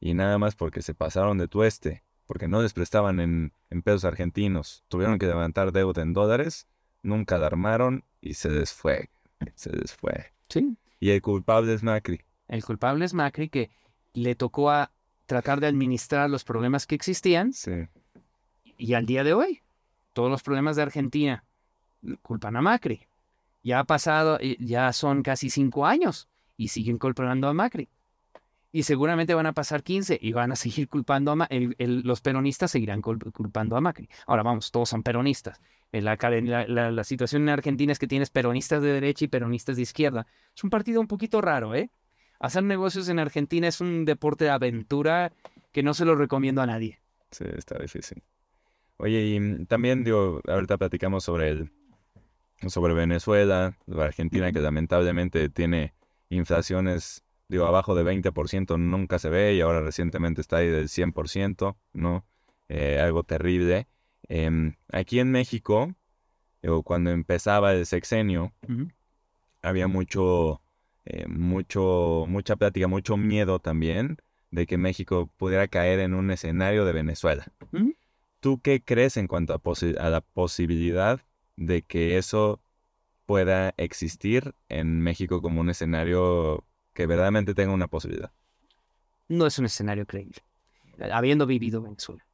[0.00, 4.04] Y nada más porque se pasaron de tueste, porque no les prestaban en, en pesos
[4.04, 6.66] argentinos, tuvieron que levantar deuda en dólares,
[7.02, 9.10] nunca la armaron y se les fue,
[9.54, 10.32] se les fue.
[10.48, 10.76] Sí.
[11.00, 12.20] Y el culpable es Macri.
[12.48, 13.70] El culpable es Macri que
[14.14, 14.90] le tocó a
[15.26, 17.86] tratar de administrar los problemas que existían Sí.
[18.76, 19.60] y al día de hoy
[20.12, 21.44] todos los problemas de Argentina
[22.22, 23.06] culpan a Macri.
[23.62, 27.88] Ya ha pasado, eh, ya son casi cinco años y siguen culpando a Macri.
[28.74, 31.74] Y seguramente van a pasar 15 y van a seguir culpando a Macri.
[31.78, 34.08] los peronistas seguirán cul- culpando a Macri.
[34.26, 35.60] Ahora vamos, todos son peronistas.
[35.92, 40.26] La, situación en Argentina es que tienes peronistas de derecha y peronistas de izquierda.
[40.56, 41.90] Es un partido un poquito raro, ¿eh?
[42.40, 45.32] Hacer negocios en Argentina es un deporte de aventura
[45.70, 46.98] que no se lo recomiendo a nadie.
[47.30, 48.22] Sí, está difícil.
[48.96, 51.70] Oye, y también, digo, ahorita platicamos sobre el,
[52.68, 55.94] sobre Venezuela, Argentina, que lamentablemente tiene
[56.30, 61.76] inflaciones, digo, abajo de 20% nunca se ve y ahora recientemente está ahí del 100%,
[61.92, 62.24] ¿no?
[62.68, 63.86] Eh, algo terrible.
[64.28, 65.94] Em, aquí en México,
[66.62, 68.52] digo, cuando empezaba el sexenio,
[69.62, 70.62] había mucho,
[71.04, 74.16] eh, mucho, mucha plática, mucho miedo también
[74.50, 77.46] de que México pudiera caer en un escenario de Venezuela.
[78.40, 81.20] ¿Tú qué crees en cuanto a, posi- a la posibilidad
[81.56, 82.60] de que eso
[83.26, 88.32] pueda existir en México como un escenario que verdaderamente tenga una posibilidad?
[89.32, 90.38] no es un escenario creíble,
[91.12, 92.24] habiendo vivido Venezuela.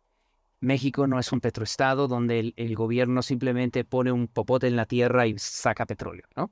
[0.61, 4.87] México no es un petroestado donde el, el gobierno simplemente pone un popote en la
[4.87, 6.51] tierra y saca petróleo, ¿no?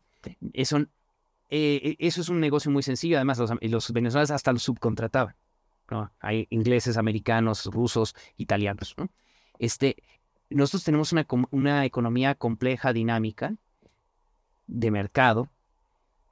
[0.52, 0.78] Eso,
[1.50, 5.34] eh, eso es un negocio muy sencillo, además los, los venezolanos hasta lo subcontrataban,
[5.90, 6.12] ¿no?
[6.20, 9.08] Hay ingleses, americanos, rusos, italianos, ¿no?
[9.58, 9.96] Este,
[10.50, 11.12] nosotros tenemos
[11.50, 13.54] una, economía compleja, dinámica,
[14.66, 15.48] de mercado,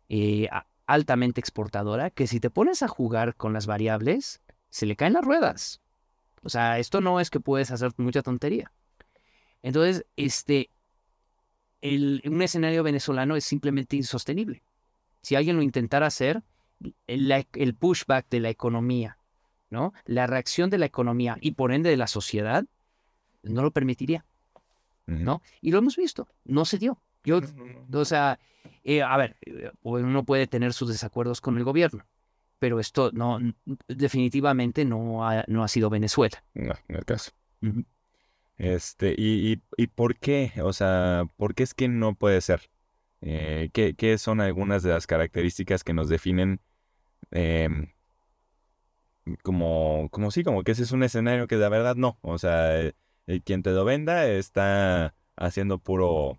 [0.09, 0.49] eh,
[0.87, 5.25] altamente exportadora, que si te pones a jugar con las variables, se le caen las
[5.25, 5.81] ruedas.
[6.43, 8.71] O sea, esto no es que puedes hacer mucha tontería.
[9.63, 10.69] Entonces, este,
[11.81, 14.63] el- un escenario venezolano es simplemente insostenible.
[15.23, 16.43] Si alguien lo intentara hacer,
[17.07, 19.17] el, el pushback de la economía,
[19.71, 19.95] ¿no?
[20.05, 22.67] La reacción de la economía y por ende de la sociedad,
[23.45, 24.25] no lo permitiría.
[25.07, 25.43] ¿no?
[25.61, 26.99] Y lo hemos visto, no se dio.
[27.25, 27.41] Yo,
[27.93, 28.39] o sea,
[28.83, 32.05] eh, a ver, eh, uno puede tener sus desacuerdos con el gobierno,
[32.59, 33.39] pero esto no,
[33.89, 36.43] definitivamente no ha, no ha sido Venezuela.
[36.55, 37.33] No, en el caso.
[38.57, 40.53] Este, y, y, y por qué?
[40.63, 42.71] O sea, ¿por qué es que no puede ser?
[43.21, 46.61] Eh, ¿qué, qué son algunas de las características que nos definen
[47.31, 47.89] em,
[49.43, 52.19] como, como sí, como que ese es un escenario que de verdad no.
[52.21, 52.93] O sea,
[53.27, 56.39] el, el quien te lo venda está haciendo puro,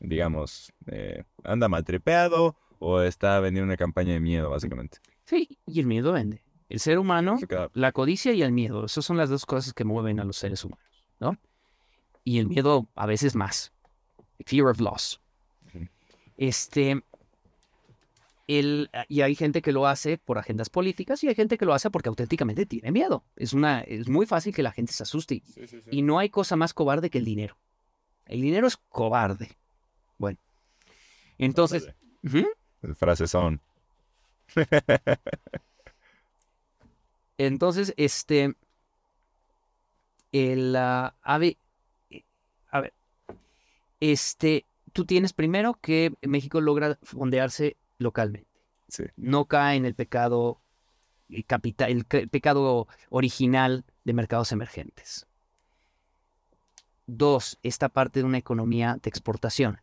[0.00, 4.98] digamos, eh, anda maltripeado o está vendiendo una campaña de miedo, básicamente.
[5.24, 6.42] Sí, y el miedo vende.
[6.68, 7.70] El ser humano, Sí, claro.
[7.74, 10.64] la codicia y el miedo, esas son las dos cosas que mueven a los seres
[10.64, 10.84] humanos,
[11.20, 11.36] ¿no?
[12.24, 13.72] Y el miedo a veces más.
[14.44, 15.20] Fear of loss.
[16.36, 17.02] Este,
[18.48, 21.74] el, y hay gente que lo hace por agendas políticas y hay gente que lo
[21.74, 23.24] hace porque auténticamente tiene miedo.
[23.36, 25.42] Es, una, es muy fácil que la gente se asuste.
[25.90, 27.56] Y no hay cosa más cobarde que el dinero.
[28.26, 29.50] El dinero es cobarde.
[30.18, 30.38] Bueno,
[31.38, 31.88] entonces,
[32.94, 33.60] Frases son.
[37.38, 38.54] entonces, este,
[40.32, 41.56] el, ah, a ver,
[42.10, 42.22] eh,
[42.70, 42.92] a ver,
[44.00, 48.50] este, tú tienes primero que México logra fondearse localmente.
[48.88, 49.02] Sí.
[49.16, 50.60] no cae en el pecado
[51.28, 55.26] el capita- el pecado original de mercados emergentes.
[57.06, 59.80] Dos, esta parte de una economía de exportación.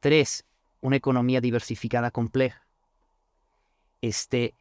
[0.00, 0.46] Tres,
[0.80, 2.66] una economía diversificada compleja.
[4.00, 4.54] Este,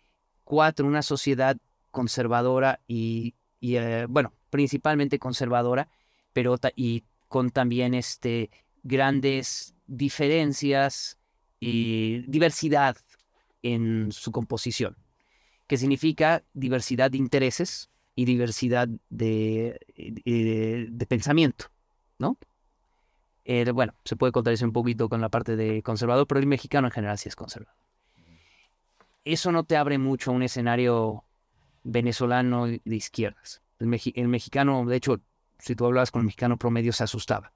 [0.44, 1.58] cuatro, una sociedad
[1.90, 5.88] conservadora y, y, eh, bueno, principalmente conservadora,
[6.34, 8.50] pero ta- y con también este,
[8.84, 11.18] grandes diferencias
[11.62, 12.98] y diversidad
[13.62, 14.98] en su composición,
[15.68, 21.66] que significa diversidad de intereses y diversidad de, eh, de pensamiento,
[22.18, 22.38] ¿no?
[23.46, 26.88] Eh, bueno, se puede contradecir un poquito con la parte de conservador, pero el mexicano
[26.88, 27.76] en general sí es conservador.
[29.24, 31.24] Eso no te abre mucho a un escenario
[31.84, 33.62] venezolano de izquierdas.
[33.80, 33.88] El
[34.28, 35.22] mexicano, de hecho,
[35.60, 37.52] si tú hablabas con el mexicano promedio, se asustaba,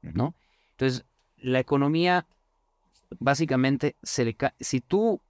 [0.00, 0.34] ¿no?
[0.72, 1.04] Entonces,
[1.38, 2.26] la economía,
[3.18, 5.20] básicamente, se le si tú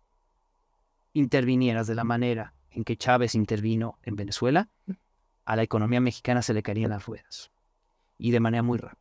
[1.12, 4.68] intervinieras de la manera en que Chávez intervino en Venezuela,
[5.44, 7.50] a la economía mexicana se le caerían las ruedas.
[8.18, 8.98] Y de manera muy rápida.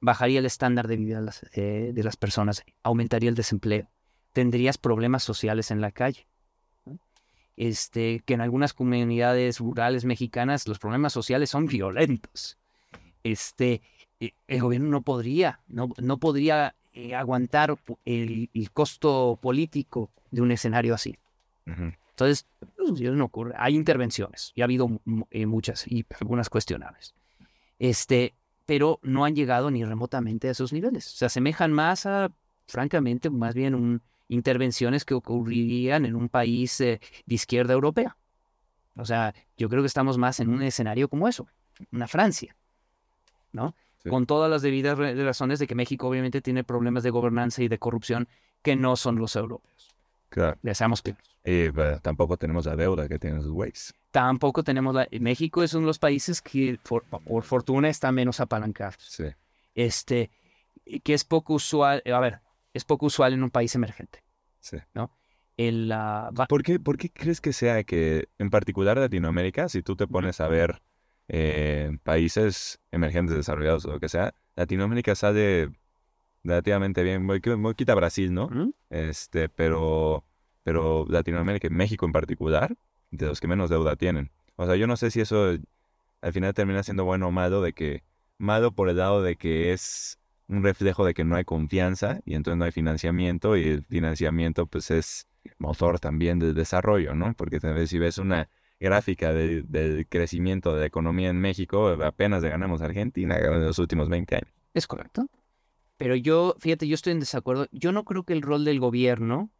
[0.00, 3.88] Bajaría el estándar de vida de las, eh, personas, aumentaría el desempleo,
[4.32, 6.26] tendrías problemas sociales en la calle.
[7.56, 12.58] Este, que en algunas comunidades rurales mexicanas los problemas sociales son violentos.
[13.22, 13.82] Este,
[14.18, 20.42] eh, el gobierno no podría, no, no podría eh, aguantar el, el costo político de
[20.42, 21.16] un escenario así.
[21.66, 21.92] Ujú.
[22.10, 22.46] Entonces,
[22.76, 23.54] pues, no ocurre.
[23.56, 25.00] Hay intervenciones y ha habido
[25.30, 27.14] eh, muchas y algunas cuestionables.
[27.78, 28.34] Este,
[28.66, 31.04] pero no han llegado ni remotamente a esos niveles.
[31.04, 32.30] Se asemejan más a,
[32.66, 38.16] francamente, más bien un, intervenciones que ocurrirían en un país eh, de izquierda europea.
[38.96, 41.46] O sea, yo creo que estamos más en un escenario como eso,
[41.90, 42.54] una Francia,
[43.52, 43.74] ¿no?
[44.02, 44.10] Sí.
[44.10, 47.78] Con todas las debidas razones de que México obviamente tiene problemas de gobernanza y de
[47.78, 48.28] corrupción
[48.62, 49.94] que no son los europeos.
[50.28, 50.58] Claro.
[50.62, 51.22] Le seamos claros.
[51.44, 53.94] Y pues, tampoco tenemos la deuda que tienen los güeyes.
[54.10, 55.08] Tampoco tenemos la...
[55.20, 58.94] México es uno de los países que, por, por fortuna, está menos apalancado.
[58.98, 59.24] Sí.
[59.74, 60.30] Este,
[60.84, 62.40] y que es poco usual, a ver,
[62.74, 64.22] es poco usual en un país emergente.
[64.60, 64.78] Sí.
[65.56, 69.96] El, ah, ¿Por qué, ¿Por qué crees que sea que, en particular Latinoamérica, si tú
[69.96, 70.80] te pones a ver
[71.28, 75.70] eh, países emergentes, desarrollados o lo que sea, Latinoamérica sale
[76.44, 77.24] relativamente bien.
[77.24, 78.48] Muy, muy quita Brasil, ¿no?
[78.48, 78.72] ¿Mm?
[78.90, 80.24] Este, pero,
[80.62, 82.74] pero Latinoamérica México en particular,
[83.10, 84.30] de los que menos deuda tienen.
[84.56, 85.56] O sea, yo no sé si eso
[86.20, 88.04] al final termina siendo bueno o malo, de que
[88.38, 90.18] malo por el lado de que es
[90.48, 94.66] un reflejo de que no hay confianza y entonces no hay financiamiento y el financiamiento
[94.66, 95.26] pues es
[95.58, 97.34] motor también del desarrollo, ¿no?
[97.34, 98.48] Porque tal vez si ves una
[98.82, 103.64] gráfica de- del crecimiento de la economía en México, apenas le ganamos a Argentina en
[103.64, 104.50] los últimos 20 años.
[104.74, 105.26] Es correcto.
[105.96, 107.66] Pero yo, fíjate, yo estoy en desacuerdo.
[107.72, 109.50] Yo no creo que el rol del gobierno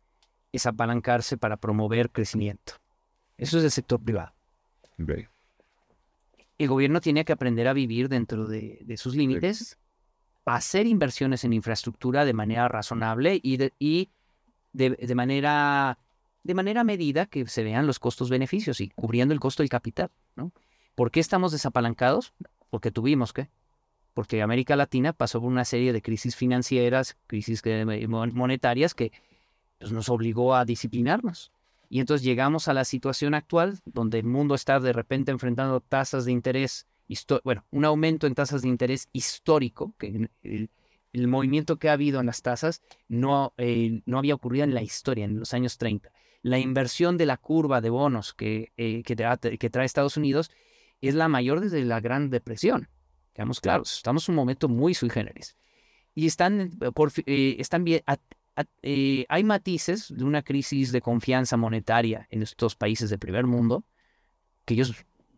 [0.53, 2.74] es apalancarse para promover crecimiento.
[3.39, 4.32] Eso es del sector privado.
[6.59, 9.78] El gobierno tiene que aprender a vivir dentro de, de sus límites,
[10.44, 14.11] hacer inversiones en infraestructura de manera razonable y de, y
[14.73, 15.99] de, de manera
[16.44, 20.10] de manera medida que se vean los costos-beneficios y cubriendo el costo del capital.
[20.36, 20.52] ¿no?
[20.94, 22.32] ¿Por qué estamos desapalancados?
[22.70, 23.48] Porque tuvimos que.
[24.14, 27.62] Porque América Latina pasó por una serie de crisis financieras, crisis
[28.09, 29.10] mon- monetarias que
[29.78, 31.51] pues, nos obligó a disciplinarnos.
[31.89, 36.24] Y entonces llegamos a la situación actual donde el mundo está de repente enfrentando tasas
[36.24, 36.86] de interés,
[37.44, 40.70] bueno, un aumento en tasas de interés histórico, que el,
[41.12, 44.82] el movimiento que ha habido en las tasas no, eh, no había ocurrido en la
[44.82, 46.10] historia, en los años 30.
[46.43, 50.51] La inversión de la curva de bonos que, eh, que, tra- que trae Estados Unidos
[51.01, 52.89] es la mayor desde la Gran Depresión.
[53.32, 55.56] Quedamos claros, estamos en un momento muy sui generis.
[56.14, 58.02] Y están, por, están bien,
[59.28, 63.85] hay matices de una crisis de confianza monetaria en estos países del primer mundo
[64.64, 64.94] que ellos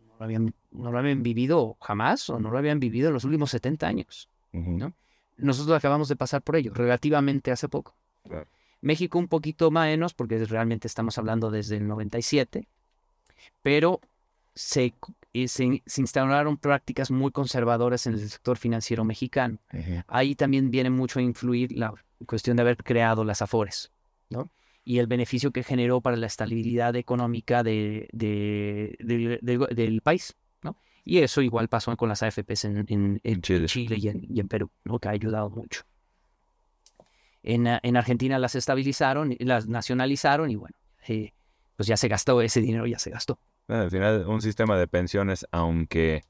[0.09, 3.25] no lo habían, no lo habían vivido jamás o no lo habían vivido en los
[3.25, 4.29] últimos 70 años.
[4.53, 4.93] ¿no?
[5.37, 7.95] Nosotros acabamos de pasar por ello relativamente hace poco.
[8.85, 12.69] México un poquito menos porque realmente estamos hablando desde el 97,
[13.63, 14.01] pero
[14.55, 14.95] se,
[15.33, 15.65] eh, se,
[15.97, 19.59] instauraron prácticas muy conservadoras en el sector financiero mexicano.
[20.07, 21.95] Ahí también viene mucho a influir la
[22.27, 23.91] cuestión de haber creado las AFORES,
[24.29, 24.51] ¿no?
[24.85, 30.77] Y el beneficio que generó para la estabilidad económica de, del país, ¿no?
[31.05, 33.67] Y eso igual pasó con las AFPs en, Chile,
[33.99, 34.09] y,
[34.41, 34.99] en, Perú, ¿no?
[34.99, 35.85] Que ha ayudado mucho.
[37.45, 40.75] En, en, Argentina las estabilizaron, las nacionalizaron y bueno,
[41.07, 41.33] eh,
[41.77, 43.39] pues ya se gastó ese dinero, ya se gastó.
[43.69, 46.23] al final, un sistema de pensiones, aunque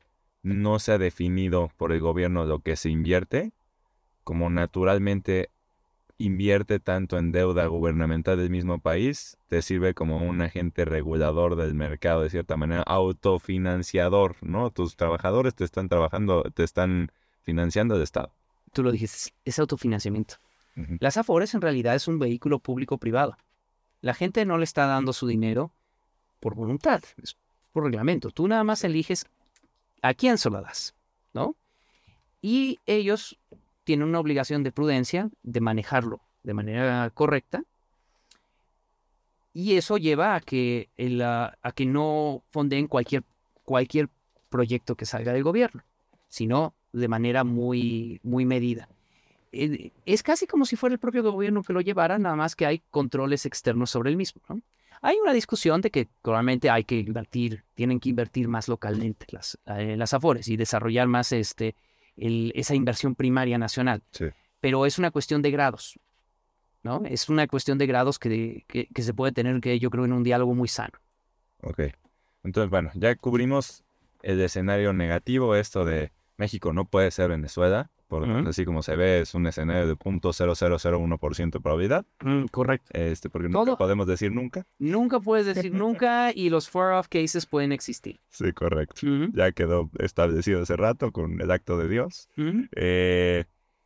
[0.42, 3.52] no se ha definido por el gobierno lo que se invierte,
[4.24, 5.50] como naturalmente
[6.18, 11.74] invierte tanto en deuda gubernamental del mismo país, te sirve como un agente regulador del
[11.74, 14.70] mercado, de cierta manera, autofinanciador, ¿no?
[14.70, 17.10] Tus trabajadores te están trabajando, te están
[17.42, 18.32] financiando el Estado.
[18.72, 20.36] Tú lo dijiste, es autofinanciamiento.
[21.00, 23.36] Las Afores en realidad es un vehículo público-privado.
[24.00, 25.72] La gente no le está dando su dinero
[26.40, 27.36] por voluntad, es
[27.72, 28.30] por reglamento.
[28.30, 29.26] Tú nada más eliges
[30.02, 30.94] a quién se lo das,
[31.32, 31.56] ¿no?
[32.42, 33.38] Y ellos
[33.84, 37.64] tiene una obligación de prudencia de manejarlo de manera correcta.
[39.52, 40.88] Y eso lleva a que,
[41.62, 43.22] a que no fonden cualquier,
[43.64, 44.08] cualquier
[44.50, 45.82] proyecto que salga del gobierno,
[46.28, 48.88] sino de manera muy, muy medida.
[49.54, 52.66] Eh, es casi como si fuera el propio gobierno que lo llevara, nada más que
[52.66, 54.42] hay controles externos sobre el mismo.
[55.00, 59.58] Hay una discusión de que probablemente hay que invertir, tienen que invertir más localmente las,
[59.66, 61.76] eh, las afores y desarrollar más este,
[62.16, 64.02] esa inversión primaria nacional.
[64.60, 65.98] Pero es una cuestión de grados,
[66.82, 67.02] ¿no?
[67.04, 70.22] Es una cuestión de grados que, que, se puede tener, que yo creo, en un
[70.22, 70.98] diálogo muy sano.
[71.60, 71.80] Ok.
[72.42, 73.84] Entonces, bueno, ya cubrimos
[74.22, 77.90] el escenario negativo, esto de México no puede ser Venezuela,
[78.20, 82.06] por, así como se ve, es un escenario de .0001% de probabilidad.
[82.20, 82.90] Mm, correcto.
[82.92, 84.66] Este, porque nunca podemos decir nunca.
[84.78, 88.20] Nunca puedes decir nunca y los far-off cases pueden existir.
[88.30, 89.00] Sí, correcto.
[89.32, 92.28] Ya quedó establecido hace rato con el acto de Dios.
[92.76, 93.44] Eh,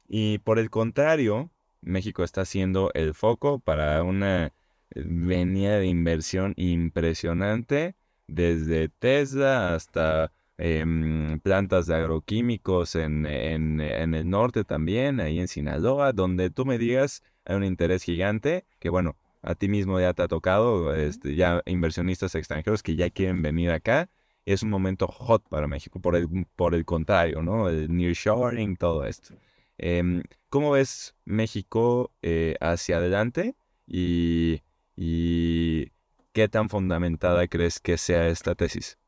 [0.09, 1.51] y por el contrario,
[1.81, 4.53] México está siendo el foco para una
[4.95, 7.95] venida de inversión impresionante
[8.27, 16.51] desde Tesla hasta Plantas de agroquímicos en, en, el norte también, ahí en Sinaloa, donde
[16.51, 20.29] tú me digas, hay un interés gigante, que bueno, a ti mismo ya te ha
[20.29, 24.11] tocado, este, ya inversionistas extranjeros que ya quieren venir acá.
[24.47, 27.69] Es un momento hot para México, por el, por el contrario, ¿no?
[27.69, 29.35] El nearshoring, todo esto.
[29.77, 33.55] Em, ¿Cómo ves México eh, hacia adelante
[33.87, 34.63] y,
[34.97, 35.93] y
[36.33, 38.99] qué tan fundamentada crees que sea esta tesis?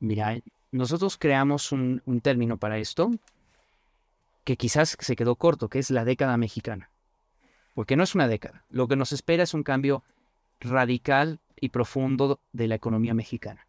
[0.00, 0.36] Mira,
[0.76, 3.10] nosotros creamos un, término para esto
[4.44, 6.90] que quizás se quedó corto, que es la década mexicana.
[7.74, 8.64] Porque no es una década.
[8.70, 10.04] Lo que nos espera es un cambio
[10.60, 13.66] radical y profundo de la economía mexicana.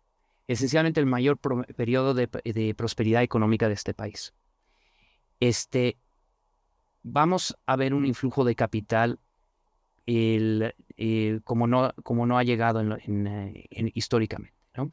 [0.48, 2.28] Esencialmente el mayor periodo de,
[2.76, 4.34] prosperidad económica de este país.
[5.40, 5.98] Este,
[7.04, 9.20] vamos a ver un influjo de capital
[10.06, 14.56] eh, como, no, como no ha llegado en, históricamente.
[14.76, 14.92] ¿no?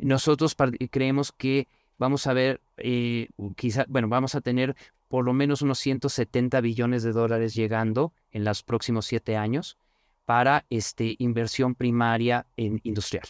[0.00, 0.56] Nosotros
[0.90, 1.68] creemos que
[1.98, 4.74] vamos a ver, eh, quizá, bueno, vamos a tener
[5.08, 9.76] por lo menos unos 170 billones de dólares llegando en los próximos siete años
[10.24, 13.26] para este, inversión primaria en industrial.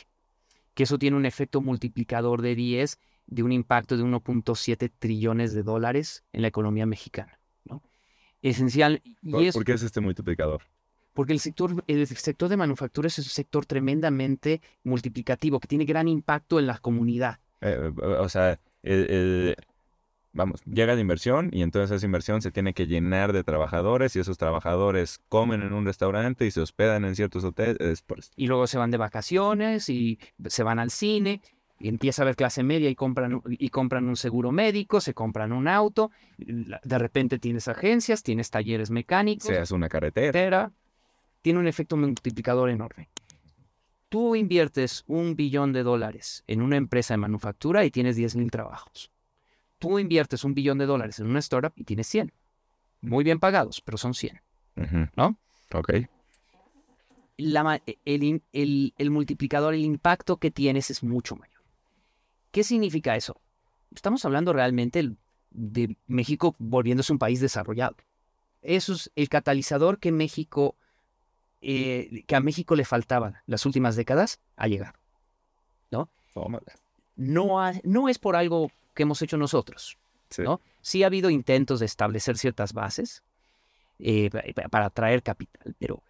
[0.74, 5.62] Que eso tiene un efecto multiplicador de 10 de un impacto de 1.7 trillones de
[5.62, 7.40] dólares en la economía mexicana.
[7.64, 7.82] ¿no?
[8.42, 9.02] Esencial.
[9.22, 10.62] Y ¿Por qué es este multiplicador?
[11.20, 16.08] Porque el sector, el sector de manufactura es un sector tremendamente multiplicativo, que tiene gran
[16.08, 17.40] impacto en la comunidad.
[17.60, 18.58] Eh, eh, o sea,
[20.32, 24.20] vamos, llega la inversión y entonces esa inversión se tiene que llenar de trabajadores y
[24.20, 28.02] esos trabajadores comen en un restaurante y se hospedan en ciertos hoteles.
[28.34, 31.42] Y luego se van de vacaciones y se van al cine
[31.78, 35.52] y empieza a haber clase media y compran, y compran un seguro médico, se compran
[35.52, 39.48] un auto, de repente tienes agencias, tienes talleres mecánicos.
[39.48, 40.72] Se hace una carretera
[41.42, 43.08] tiene un efecto multiplicador enorme.
[44.08, 48.50] Tú inviertes un billón de dólares en una empresa de manufactura y tienes 10 mil
[48.50, 49.10] trabajos.
[49.78, 52.32] Tú inviertes un billón de dólares en una startup y tienes 100.
[53.02, 54.40] Muy bien pagados, pero son 100.
[55.16, 55.38] ¿No?
[55.72, 55.92] Ok.
[57.38, 61.62] el, multiplicador, el impacto que tienes es mucho mayor.
[62.50, 63.40] ¿Qué significa eso?
[63.94, 65.14] Estamos hablando realmente
[65.50, 67.96] de México volviéndose un país desarrollado.
[68.62, 70.76] Eso es el catalizador que México,
[71.60, 74.94] eh, que a México le faltaba las últimas décadas a llegar.
[75.90, 76.08] ¿No?
[77.16, 79.98] No, no es por algo que hemos hecho nosotros.
[80.30, 80.42] Sí.
[80.42, 80.60] ¿no?
[80.80, 83.22] sí ha habido intentos de establecer ciertas bases
[83.98, 84.30] eh,
[84.70, 86.02] para atraer capital, pero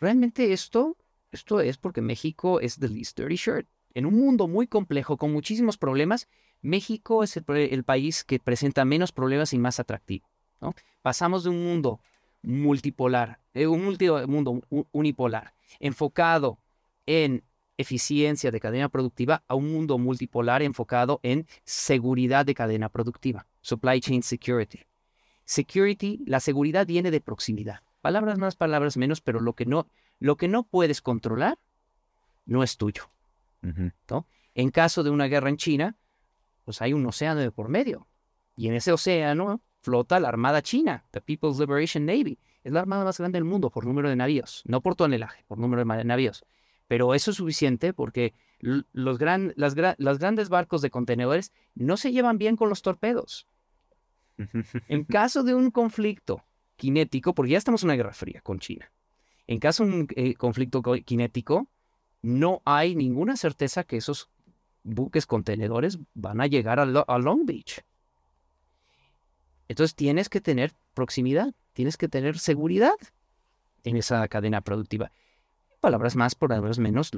[0.00, 0.96] realmente esto,
[1.32, 3.66] esto es porque México es the least dirty shirt.
[3.94, 6.28] En un mundo muy complejo, con muchísimos problemas,
[6.62, 10.28] México es el, país que presenta menos problemas y más atractivo.
[10.60, 10.74] ¿no?
[11.02, 12.00] Pasamos de un mundo
[12.42, 14.62] multipolar, eh, un mundo
[14.92, 16.58] unipolar, enfocado
[17.06, 17.44] en
[17.76, 24.00] eficiencia de cadena productiva a un mundo multipolar enfocado en seguridad de cadena productiva, supply
[24.00, 24.80] chain security.
[25.44, 27.80] Security, la seguridad viene de proximidad.
[28.00, 29.88] Palabras más, palabras menos, pero lo que no,
[30.18, 31.58] lo que no puedes controlar
[32.46, 33.10] no es tuyo.
[34.54, 35.96] En caso de una guerra en China,
[36.64, 38.06] pues hay un océano de por medio.
[38.56, 42.38] Y en ese océano flota la Armada China, the People's Liberation Navy.
[42.62, 45.58] Es la armada más grande del mundo por número de navíos, no por tonelaje, por
[45.58, 46.44] número de navíos.
[46.88, 52.36] Pero eso es suficiente porque los, gran, las, grandes barcos de contenedores no se llevan
[52.38, 53.46] bien con los torpedos.
[54.88, 56.42] En caso de un conflicto
[56.78, 58.90] cinético, porque ya estamos en una guerra fría con China,
[59.46, 61.68] en caso de un eh, conflicto cinético,
[62.22, 64.30] no hay ninguna certeza que esos
[64.82, 67.82] buques contenedores van a llegar a, a Long Beach.
[69.70, 72.96] Entonces tienes que tener proximidad, tienes que tener seguridad
[73.84, 75.12] en esa cadena productiva
[75.80, 77.10] palabras más, palabras menos,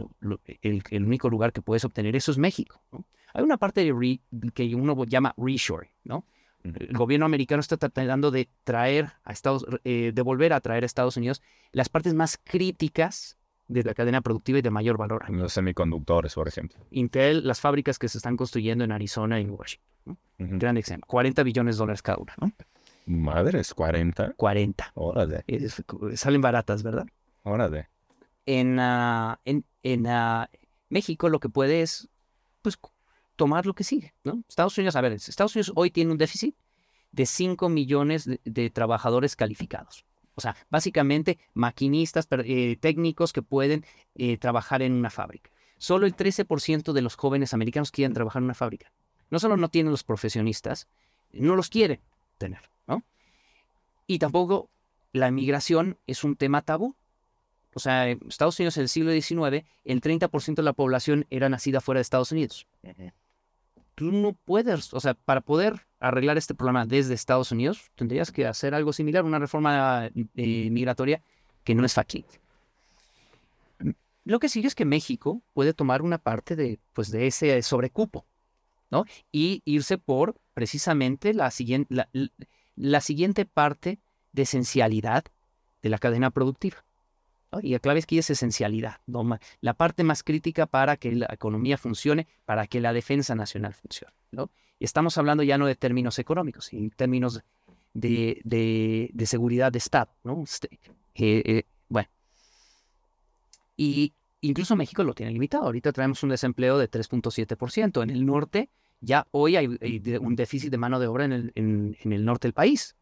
[0.62, 2.80] el, único lugar que puedes obtener eso es México.
[3.34, 4.20] Hay una parte de
[4.54, 6.24] que uno llama reshore, ¿no?
[6.62, 10.86] El gobierno americano está tratando de traer a Estados, eh, de volver a traer a
[10.86, 11.42] Estados Unidos
[11.72, 13.36] las partes más críticas
[13.72, 15.28] de la cadena productiva y de mayor valor.
[15.30, 16.78] Los semiconductores, por ejemplo.
[16.90, 20.18] Intel, las fábricas que se están construyendo en Arizona y Washington.
[20.38, 21.06] Gran ejemplo.
[21.08, 22.34] 40 billones de dólares cada una.
[22.40, 22.52] ¿no?
[23.06, 24.34] Madres, 40.
[24.36, 24.92] 40.
[24.94, 25.44] Órale.
[26.14, 27.06] salen baratas, ¿verdad?
[27.44, 27.88] Órale
[28.46, 30.50] en, ah, en, en ah,
[30.88, 32.08] México lo que puede es
[32.62, 32.78] pues,
[33.36, 34.14] tomar lo que sigue.
[34.24, 34.42] ¿no?
[34.48, 36.56] Estados Unidos, a ver, Estados Unidos hoy tiene un déficit
[37.12, 40.04] de 5 millones de, trabajadores calificados.
[40.34, 43.84] O sea, básicamente maquinistas, eh, técnicos que pueden
[44.14, 45.50] eh, trabajar en una fábrica.
[45.78, 48.92] Solo el 13% de los jóvenes americanos quieren trabajar en una fábrica.
[49.30, 50.88] No solo no tienen los profesionistas,
[51.32, 52.00] no los quieren
[52.38, 53.02] tener, ¿no?
[54.06, 54.70] Y tampoco
[55.12, 56.96] la migración es un tema tabú
[57.74, 61.48] o sea, en Estados Unidos en el siglo XIX, el 30% de la población era
[61.48, 62.66] nacida fuera de Estados Unidos.
[63.94, 68.46] Tú no puedes, o sea, para poder arreglar este problema desde Estados Unidos, tendrías que
[68.46, 71.22] hacer algo similar, una reforma eh, migratoria
[71.64, 72.26] que no es fácil.
[74.24, 78.24] Lo que sigue es que México puede tomar una parte de, pues, de ese sobrecupo,
[78.90, 79.04] ¿no?
[79.30, 82.06] Y irse por precisamente la, siguiente,
[82.76, 83.98] la siguiente parte
[84.32, 85.24] de esencialidad
[85.82, 86.84] de la cadena productiva.
[87.60, 89.00] Y la clave es que es esencialidad,
[89.60, 94.14] la parte más crítica para que la economía funcione, para que la defensa nacional funcione.
[94.30, 94.50] ¿no?
[94.82, 97.40] Y estamos hablando ya no de términos económicos, sino en términos
[97.94, 100.10] de, de, seguridad de Estado.
[100.24, 100.42] ¿no?
[100.42, 100.70] Este,
[101.14, 102.08] eh, eh, bueno.
[103.76, 105.66] Y incluso México lo tiene limitado.
[105.66, 108.02] Ahorita traemos un desempleo de 3.7%.
[108.02, 109.68] En el norte, ya hoy hay,
[110.20, 112.96] un déficit de mano de obra en el, en el norte del país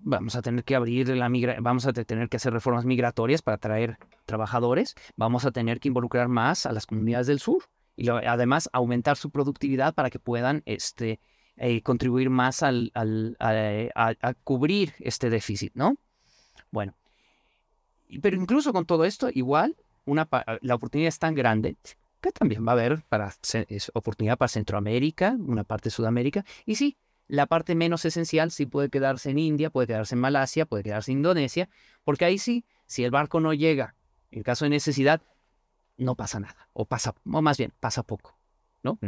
[0.00, 3.58] vamos a tener que abrir la migra vamos a tener que hacer reformas migratorias para
[3.58, 7.64] traer trabajadores, vamos a tener que involucrar más a las comunidades del sur
[7.98, 11.18] y además aumentar su productividad para que puedan este,
[11.56, 15.96] eh, contribuir más al, a, cubrir este déficit, ¿no?
[16.70, 16.94] Bueno,
[18.22, 20.28] pero incluso con todo esto, igual una,
[20.60, 21.76] la oportunidad es tan grande
[22.20, 23.34] que también va a haber para,
[23.94, 26.96] oportunidad para Centroamérica, una parte de Sudamérica, y sí,
[27.26, 31.10] la parte menos esencial sí puede quedarse en India, puede quedarse en Malasia, puede quedarse
[31.10, 31.68] en Indonesia,
[32.04, 33.96] porque ahí sí, si el barco no llega
[34.30, 35.20] en caso de necesidad,
[35.98, 38.36] no pasa nada, o pasa, o más bien, pasa poco,
[38.82, 38.98] ¿no?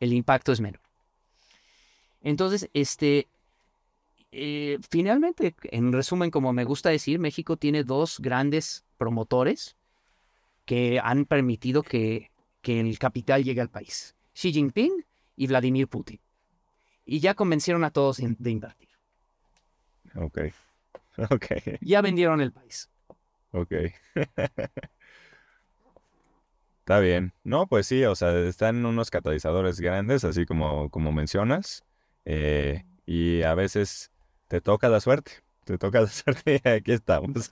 [0.00, 0.80] El impacto es menor.
[2.22, 3.28] Entonces, este,
[4.32, 9.76] eh, finalmente, en resumen, como me gusta decir, México tiene dos grandes promotores
[10.64, 12.30] que han permitido que,
[12.60, 15.04] que el capital llegue al país, Xi Jinping
[15.36, 16.20] y Vladimir Putin
[17.10, 18.88] y ya convencieron a todos de invertir.
[20.14, 20.38] Ok.
[21.30, 21.46] Ok.
[21.82, 22.88] Ya vendieron el país.
[23.50, 23.72] Ok.
[26.90, 27.32] Está bien.
[27.44, 31.84] No, pues sí, o sea, están unos catalizadores grandes, así como, como mencionas.
[32.24, 34.10] Eh, y a veces
[34.48, 35.30] te toca la suerte.
[35.62, 37.48] Te toca la suerte y aquí estamos.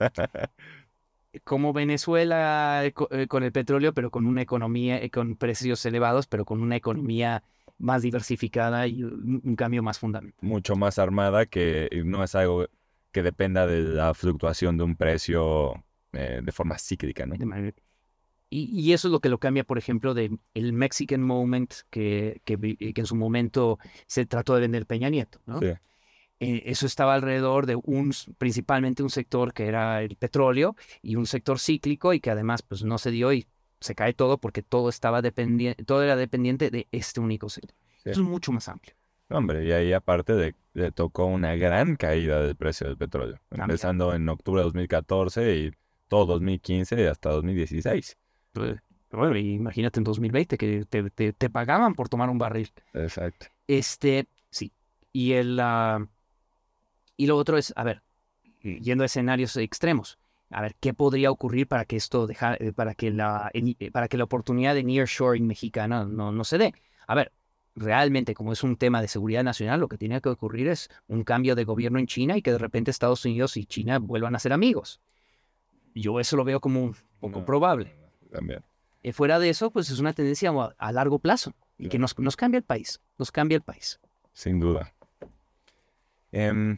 [1.45, 6.27] como Venezuela eh, eh, con el petróleo, pero con una economía, eh, con precios elevados,
[6.27, 7.41] pero con una economía
[7.77, 10.37] más diversificada y un, cambio más fundamental.
[10.41, 12.65] Mucho más armada que no es algo
[13.13, 17.35] que dependa de la fluctuación de un precio eh, de forma cíclica, ¿no?
[17.37, 17.77] de manera-
[18.49, 22.41] Y, y eso es lo que lo cambia, por ejemplo, de el Mexican Moment que,
[22.45, 23.77] que, que en su momento
[24.07, 25.59] se trató de vender Peña Nieto, ¿no?
[25.59, 25.73] Sí.
[26.39, 31.25] Eh, eso estaba alrededor de un, principalmente un sector que era el petróleo y un
[31.25, 33.45] sector cíclico y que además pues no se dio y
[33.81, 37.75] se cae todo porque todo estaba dependiente, todo era dependiente de este único sector.
[38.03, 38.11] Sí.
[38.11, 38.95] Eso es mucho más amplio.
[39.29, 43.69] Hombre, y ahí aparte de, le tocó una gran caída del precio del petróleo, También.
[43.69, 45.71] empezando en octubre de 2014 y
[46.07, 48.17] todo 2015 y hasta 2016.
[48.53, 48.77] Pero
[49.11, 52.69] bueno, imagínate en 2020 que te, te- te pagaban por tomar un barril.
[52.93, 53.47] Exacto.
[53.67, 54.71] Este, sí.
[55.11, 56.05] Y el ah,
[57.17, 58.01] y lo otro es, a ver,
[58.61, 60.17] yendo a escenarios extremos.
[60.51, 64.07] A ver, ¿qué podría ocurrir para que esto deja, eh, para que la eh, para
[64.07, 66.73] que la oportunidad de nearshoring mexicana no, no se dé?
[67.07, 67.31] A ver,
[67.75, 71.23] realmente como es un tema de seguridad nacional, lo que tiene que ocurrir es un
[71.23, 74.39] cambio de gobierno en China y que de repente Estados Unidos y China vuelvan a
[74.39, 74.99] ser amigos.
[75.93, 77.45] Yo eso lo veo como un poco No.
[77.45, 77.95] probable.
[78.31, 78.63] También.
[79.03, 82.17] Eh, fuera de eso, pues es una tendencia a, a largo plazo y que nos,
[82.19, 83.99] nos cambia el país, nos cambia el país.
[84.33, 84.93] Sin duda.
[86.31, 86.77] Em,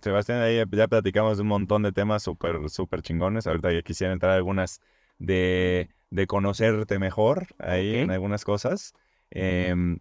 [0.00, 3.46] Sebastián, ahí ya platicamos de un montón de temas súper, súper chingones.
[3.46, 4.80] Ahorita ya quisiera entrar a algunas
[5.18, 8.94] de, de conocerte mejor ahí en algunas cosas.
[9.30, 9.98] Em,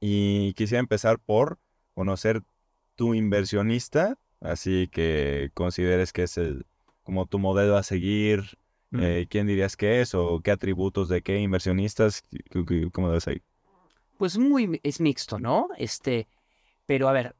[0.00, 1.58] y quisiera empezar por
[1.94, 2.42] conocer
[2.96, 6.66] tu inversionista, así que consideres que es el,
[7.02, 8.58] como tu modelo a seguir.
[8.92, 10.14] Eh, ¿Quién dirías que es?
[10.14, 12.24] ¿O qué atributos de qué inversionistas?
[12.52, 13.42] ¿Cómo- ¿Cómo lo ves ahí?
[14.18, 15.68] Pues muy es mixto, ¿no?
[15.78, 16.28] Este,
[16.86, 17.34] pero a ver,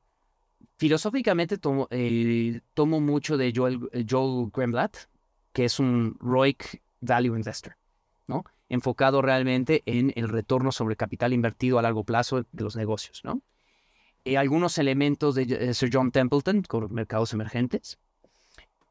[0.79, 4.97] filosóficamente tomo, eh, tomo mucho de Joel, eh, Joel Greenblatt,
[5.53, 7.77] que es un ROIC Value Investor,
[8.27, 8.45] ¿no?
[8.69, 13.43] Enfocado realmente en el retorno sobre capital invertido a largo plazo de los negocios, ¿no?
[14.25, 17.99] Eh, algunos elementos de Sir John Templeton con mercados emergentes,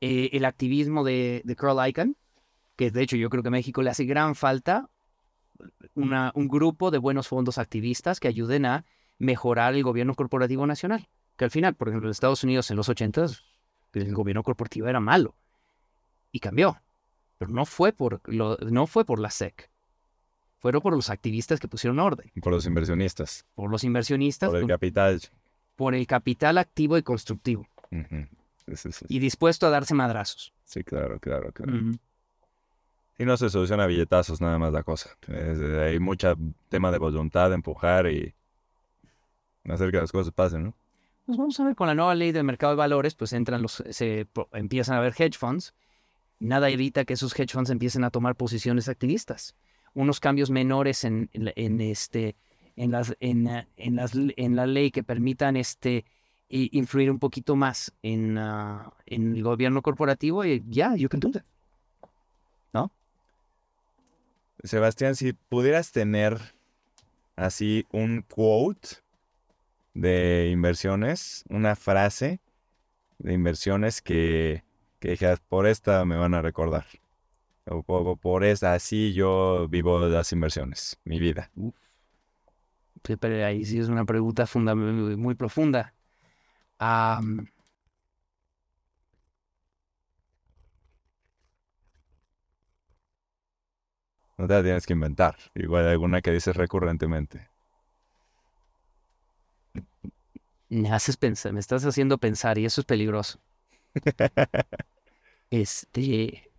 [0.02, 2.16] eh, el activismo de, de Carl Icahn,
[2.76, 4.90] que de hecho yo creo que a México le hace gran falta
[5.96, 8.86] una- un grupo de buenos fondos activistas que ayuden a
[9.20, 11.08] mejorar el gobierno corporativo nacional.
[11.38, 13.26] Que al final, por ejemplo, en Estados Unidos en los 80
[13.94, 15.36] el gobierno corporativo era malo
[16.32, 16.82] y cambió.
[17.38, 19.70] Pero no fue por, lo- no fue por la SEC.
[20.60, 24.68] Fueron por los activistas que pusieron orden, Por los inversionistas, por los inversionistas, por el
[24.68, 25.20] capital.
[25.76, 28.28] por el capital activo y constructivo Ujú.
[28.68, 29.06] Sí, sí, sí.
[29.10, 30.54] y dispuesto a darse madrazos.
[30.66, 31.74] Sí, claro, claro, claro.
[33.18, 35.12] Y no se soluciona a billetazos nada más la cosa.
[35.28, 36.36] Es- eh, hay mucho
[36.70, 38.34] tema de voluntad, de empujar y
[39.70, 40.76] hacer que las cosas pasen, ¿no?
[41.26, 43.84] Pues vamos a ver, con la nueva ley del mercado de valores, pues entran los,
[43.92, 45.74] se empiezan a haber hedge funds.
[46.40, 49.56] Nada evita que esos hedge funds empiecen a tomar posiciones activistas.
[49.94, 52.36] Unos cambios menores en, en en este,
[52.76, 53.48] en las, en,
[53.78, 56.06] en las, en la ley que permitan este,
[56.50, 61.30] influir un poquito más en, ah, en el gobierno corporativo y ya, you can do
[61.32, 61.44] that.
[64.64, 66.40] Sebastián, si pudieras tener
[67.36, 68.90] así un quote
[69.94, 72.40] de inversiones, una frase
[73.20, 74.64] de inversiones que,
[75.00, 76.86] que dijeras, por esta me van a recordar.
[77.66, 77.84] O
[78.16, 81.52] por, esta, así yo vivo las inversiones, mi vida.
[83.04, 85.94] Sí, pero ahí sí es una pregunta muy profunda.
[94.42, 95.36] No te la tienes que inventar.
[95.54, 97.48] Igual alguna que dices recurrentemente.
[100.70, 103.40] me haces pensar, me estás haciendo pensar y eso es peligroso.
[105.52, 106.50] Este.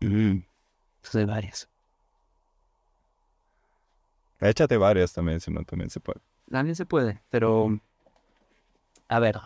[0.00, 0.38] Mm,
[1.02, 1.68] pues hay varias.
[4.40, 6.20] Échate varias también, si no también se puede.
[6.50, 7.80] También se puede, pero.
[9.12, 9.38] A ver.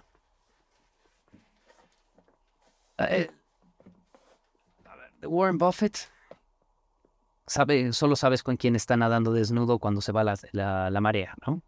[2.98, 3.28] Eh,
[4.84, 6.08] a ver, de Warren Buffett.
[7.90, 11.62] Solo sabes con quién está nadando desnudo cuando se va la, la, la marea, ¿no?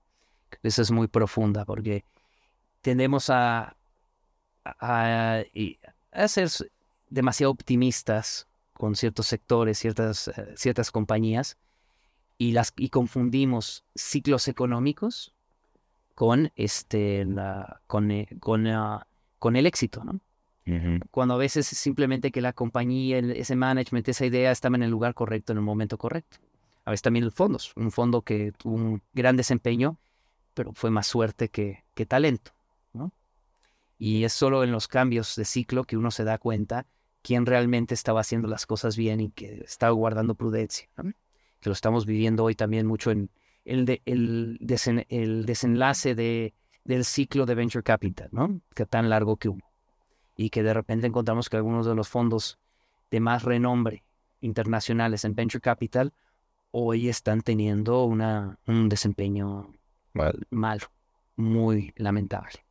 [0.62, 2.04] Esa es muy profunda porque
[2.82, 3.76] tendemos a,
[4.64, 5.42] a,
[6.12, 6.48] a ser
[7.10, 11.56] demasiado optimistas con ciertos sectores, ciertas, eh, ciertas compañías
[12.38, 15.34] y, las, y confundimos ciclos económicos
[16.18, 19.06] con, este, la, con, eh, con, ah,
[19.38, 20.18] con el éxito, ¿no?
[21.12, 24.82] Cuando a veces es simplemente que la compañía, el- ese management, esa idea estaba en
[24.82, 26.38] el lugar correcto, en el momento correcto.
[26.84, 29.96] a veces también fondos, un fondo que tuvo un gran desempeño,
[30.54, 32.50] pero fue más suerte que, que talento.
[32.92, 33.12] ¿no?
[33.96, 36.84] Y es solo en los cambios de ciclo que uno se da cuenta
[37.22, 40.88] quién realmente estaba haciendo las cosas bien y que estaba guardando prudencia.
[41.60, 43.30] Que lo estamos viviendo hoy también mucho en
[43.68, 44.58] el, el,
[45.08, 46.54] el desenlace de,
[46.84, 48.60] del ciclo de venture capital, ¿no?
[48.74, 49.70] que tan largo que hubo.
[50.36, 52.58] Y que de repente encontramos que algunos de los fondos
[53.10, 54.04] de más renombre
[54.40, 56.12] internacionales en venture capital
[56.70, 59.72] hoy están teniendo una, un desempeño
[60.50, 60.86] malo,
[61.36, 62.64] muy lamentable.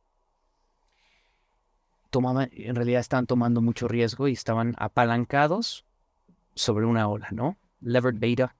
[2.10, 5.84] Tomaban, en realidad estaban tomando mucho riesgo y estaban apalancados
[6.54, 7.58] sobre una ola, ¿no?
[7.80, 8.56] Levered beta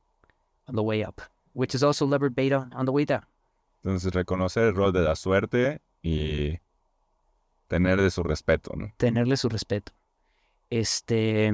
[0.67, 1.23] on the way up,
[1.59, 3.27] which is also levered beta on the way down.
[3.83, 6.61] Entonces, reconocer el rol de la suerte y
[7.67, 8.93] tenerle su respeto, ¿no?
[8.97, 9.93] Tenerle su respeto.
[10.71, 11.49] Este.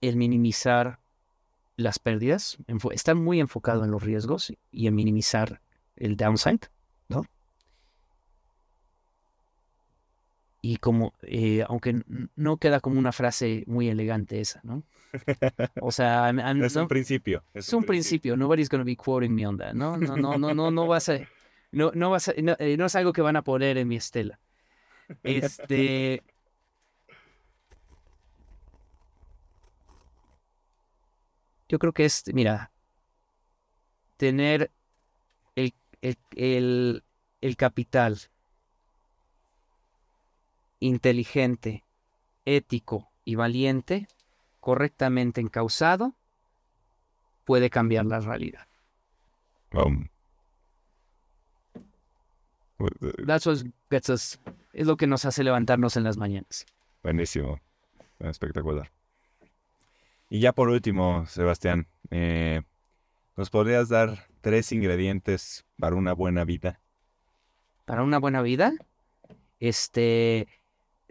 [0.00, 0.98] El minimizar
[1.76, 2.56] las pérdidas,
[2.92, 5.60] estar muy enfocado en los riesgos y en minimizar
[5.96, 6.70] el downside,
[7.08, 7.26] ¿no?
[10.62, 12.02] Y como, eh, aunque
[12.34, 14.82] no queda como una frase muy elegante esa, ¿no?
[15.80, 17.42] O sea, es un principio.
[17.54, 18.36] Es, un, principio.
[18.36, 19.96] Nobody's going to be quoting me on that, ¿no?
[19.96, 21.20] No, no, no, no, no vas a,
[21.72, 23.96] no, no vas a, no, eh, no es algo que van a poner en mi
[23.96, 24.38] estela.
[25.22, 26.22] Este,
[31.68, 32.72] yo creo que es, mira,
[34.16, 34.70] tener
[35.54, 37.04] el, el,
[37.40, 38.18] el, capital
[40.80, 41.84] inteligente,
[42.44, 44.08] ético y valiente,
[44.66, 46.16] correctamente encausado,
[47.44, 48.66] puede cambiar la realidad.
[49.72, 50.08] Um,
[53.24, 53.58] That's what
[53.92, 54.40] gets us,
[54.72, 56.66] es lo que nos hace levantarnos en las mañanas.
[57.04, 57.60] Buenísimo,
[58.18, 58.90] espectacular.
[60.30, 62.62] Y ya por último, Sebastián, eh,
[63.36, 66.80] ¿nos podrías dar tres ingredientes para una buena vida?
[67.84, 68.72] Para una buena vida,
[69.60, 70.48] este,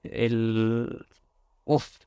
[0.04, 1.08] el,
[1.64, 2.00] uf,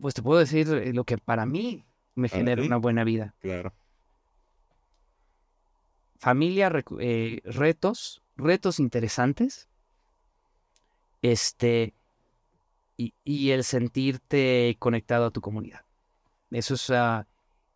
[0.00, 3.34] pues te puedo decir lo que para mí me genera una buena vida.
[3.40, 3.72] Claro.
[6.18, 9.68] Familia, eh, retos, retos interesantes.
[11.22, 11.94] Este,
[13.24, 15.80] y, el sentirte conectado a tu comunidad.
[16.50, 17.24] Eso es, uh,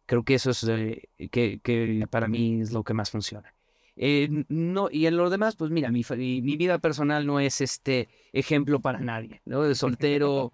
[0.06, 3.54] creo que eso es eh, que, que, para mí es lo que más funciona.
[3.96, 8.08] Eh, no, y en lo demás, pues mira, mi, mi, vida personal no es este
[8.32, 9.62] ejemplo para nadie, ¿no?
[9.62, 10.52] De soltero,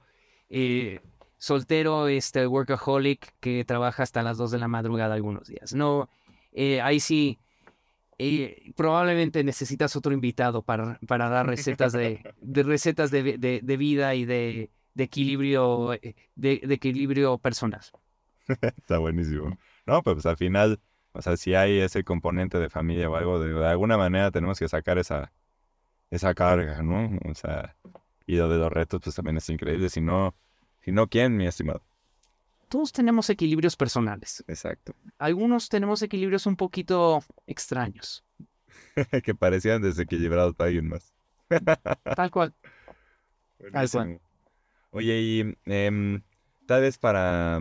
[0.49, 1.01] eh,
[1.41, 5.75] soltero, este workaholic que trabaja hasta las 2 de la madrugada algunos días.
[5.75, 6.09] No,
[6.83, 7.39] ahí sí,
[8.77, 14.25] probablemente necesitas otro invitado para, para dar recetas de, de recetas de, de, vida y
[14.25, 17.81] de, equilibrio eh, de, equilibrio personal.
[18.77, 19.57] Está buenísimo.
[19.87, 20.79] No, pues al final,
[21.13, 24.69] o sea, si hay ese componente de familia o algo, de, alguna manera tenemos que
[24.69, 25.33] sacar esa,
[26.11, 27.19] esa carga, ¿no?
[27.29, 27.77] O sea,
[28.27, 29.89] y lo de los retos, pues también es increíble.
[29.89, 30.35] Si no,
[30.85, 31.83] si no, ¿quién, mi estimado?
[32.71, 34.43] todos tenemos equilibrios personales.
[34.47, 34.95] Exacto.
[35.19, 38.25] Algunos tenemos equilibrios un poquito extraños.
[39.25, 41.13] que parecían desequilibrados para alguien más.
[42.17, 42.55] Tal cual.
[43.73, 44.21] Tal cual.
[44.93, 46.23] Oye, y em,
[46.67, 47.61] tal vez para...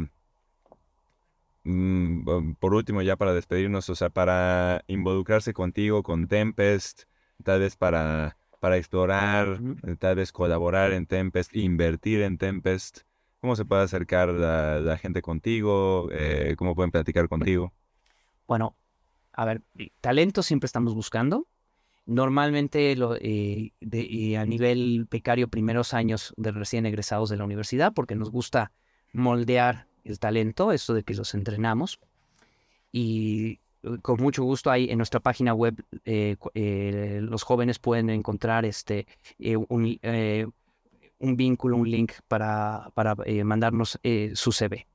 [1.63, 7.03] Mm, por último, ya para despedirnos, o sea, para involucrarse contigo, con Tempest,
[7.43, 9.59] tal vez para, para explorar,
[9.99, 13.01] tal vez colaborar en Tempest, invertir en Tempest,
[13.41, 16.09] ¿Cómo se puede acercar la, gente contigo?
[16.11, 17.71] Eh, ¿Cómo pueden platicar contigo?
[18.47, 18.75] Bueno,
[19.31, 19.61] a ver,
[20.01, 21.47] talento siempre estamos buscando.
[22.05, 27.93] Normalmente lo, eh, de, a nivel becario, primeros años de recién egresados de la universidad,
[27.93, 28.73] porque nos gusta
[29.13, 32.01] moldear el talento, eso de que los entrenamos.
[32.91, 39.07] Y eh, con mucho gusto ahí en nuestra página web los jóvenes pueden encontrar este
[39.69, 39.97] un,
[41.19, 44.87] un vínculo, un link para, para eh, mandarnos eh, su CV.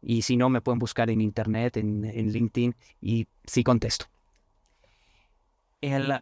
[0.00, 4.06] Y si no, me pueden buscar en internet, en, LinkedIn, y sí contesto.
[5.80, 6.20] El,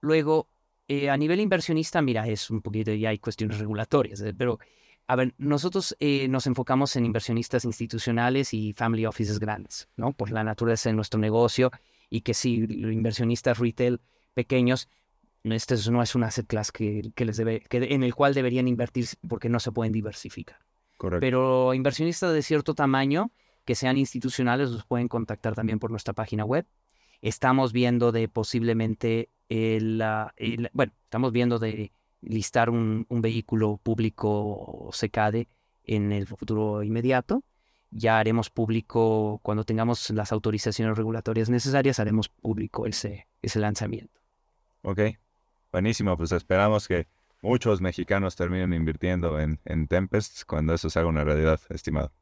[0.00, 0.48] luego,
[0.88, 4.58] eh, a nivel inversionista, mira, es un poquito, ya hay cuestiones regulatorias, pero
[5.06, 5.96] a ver, nosotros
[6.28, 10.12] nos enfocamos en inversionistas institucionales y family offices grandes, ¿no?
[10.12, 11.70] Por la naturaleza de nuestro negocio
[12.08, 14.00] y que si inversionistas retail
[14.34, 14.88] pequeños
[15.52, 19.06] este no es un asset class que, les debe, que en el cual deberían invertir
[19.28, 20.58] porque no se pueden diversificar.
[20.96, 21.20] Correcto.
[21.20, 23.30] Pero inversionistas de cierto tamaño,
[23.64, 26.66] que sean institucionales, los pueden contactar también por nuestra página web.
[27.20, 30.02] Estamos viendo de posiblemente el,
[30.72, 31.92] bueno, estamos viendo de,
[32.24, 35.48] listar un, un vehículo público CECADE
[35.84, 37.44] en el futuro inmediato.
[37.90, 44.20] Ya haremos público, cuando tengamos las autorizaciones regulatorias necesarias, haremos público ese, ese lanzamiento.
[44.82, 45.00] Ok,
[45.74, 46.16] buenísimo.
[46.16, 47.08] Pues esperamos que
[47.42, 52.12] muchos mexicanos terminen invirtiendo en, en Tempest cuando eso se haga una realidad, estimado.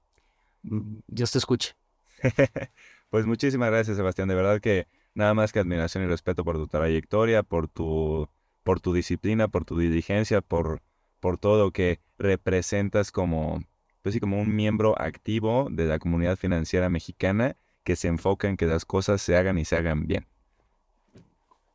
[0.62, 1.74] Mm, Dios te escuche.
[3.10, 4.28] pues muchísimas gracias, Sebastián.
[4.28, 8.26] De verdad que nada más que admiración y respeto por tu trayectoria, por tu,
[8.62, 10.80] por tu disciplina, por tu diligencia, por,
[11.20, 13.62] por todo lo que representas como,
[14.00, 18.56] pues sí, como un miembro activo de la comunidad financiera mexicana que se enfoca en
[18.56, 20.26] que las cosas se hagan y se hagan bien.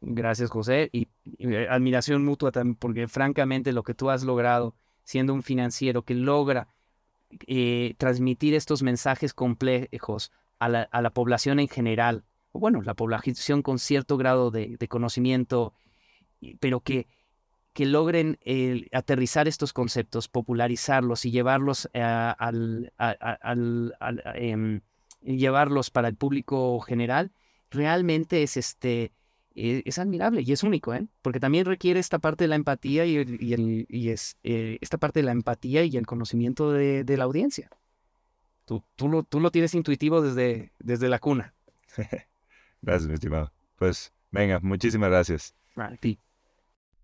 [0.01, 0.89] Gracias, José.
[0.91, 1.07] Y,
[1.39, 6.13] eh, admiración mutua también, porque francamente lo que tú has logrado siendo un financiero que
[6.13, 6.67] logra
[7.47, 12.93] eh, transmitir estos mensajes complejos a la, a la, población en general, o bueno, la
[12.93, 15.73] población con cierto grado de, de conocimiento,
[16.59, 17.07] pero que,
[17.77, 22.91] que logren eh, aterrizar estos conceptos, popularizarlos y llevarlos al,
[24.33, 24.81] eh,
[25.21, 27.31] llevarlos para el público general,
[27.69, 29.11] realmente es este
[29.57, 31.07] es admirable y es único, ¿eh?
[31.21, 34.77] Porque también requiere esta parte de la empatía y, el, y, el, y es eh,
[34.81, 37.69] esta parte de la empatía y el conocimiento de, de la audiencia.
[38.65, 41.55] Tú, tú, lo, tú lo tienes intuitivo desde, desde la cuna.
[42.81, 43.51] gracias, mi estimado.
[43.77, 45.55] Pues venga, muchísimas gracias.
[45.75, 46.19] A ti.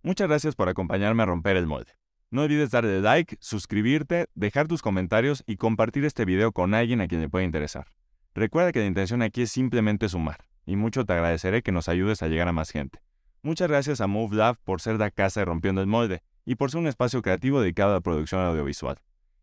[0.03, 1.93] Muchas gracias por acompañarme a romper el molde.
[2.29, 7.07] No olvides darle like, suscribirte, dejar tus comentarios y compartir este video con alguien a
[7.07, 7.87] quien le pueda interesar.
[8.35, 12.21] Recuerda que la intención aquí es simplemente sumar y mucho te agradeceré que nos ayudes
[12.21, 12.99] a llegar a más gente.
[13.41, 16.79] Muchas gracias a MoveLab por ser la casa de Rompiendo el Molde y por ser
[16.79, 18.97] un espacio creativo dedicado a la producción audiovisual.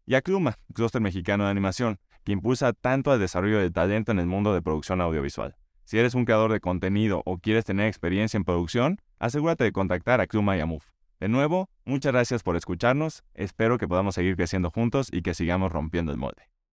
[0.07, 4.19] Y a Cluma, clúster mexicano de animación, que impulsa tanto al desarrollo del talento en
[4.19, 5.57] el mundo de producción audiovisual.
[5.85, 10.21] Si eres un creador de contenido o quieres tener experiencia en producción, asegúrate de contactar
[10.21, 10.85] a Cluma y a Move.
[11.19, 15.71] De nuevo, muchas gracias por escucharnos, espero que podamos seguir creciendo juntos y que sigamos
[15.71, 16.50] rompiendo el molde.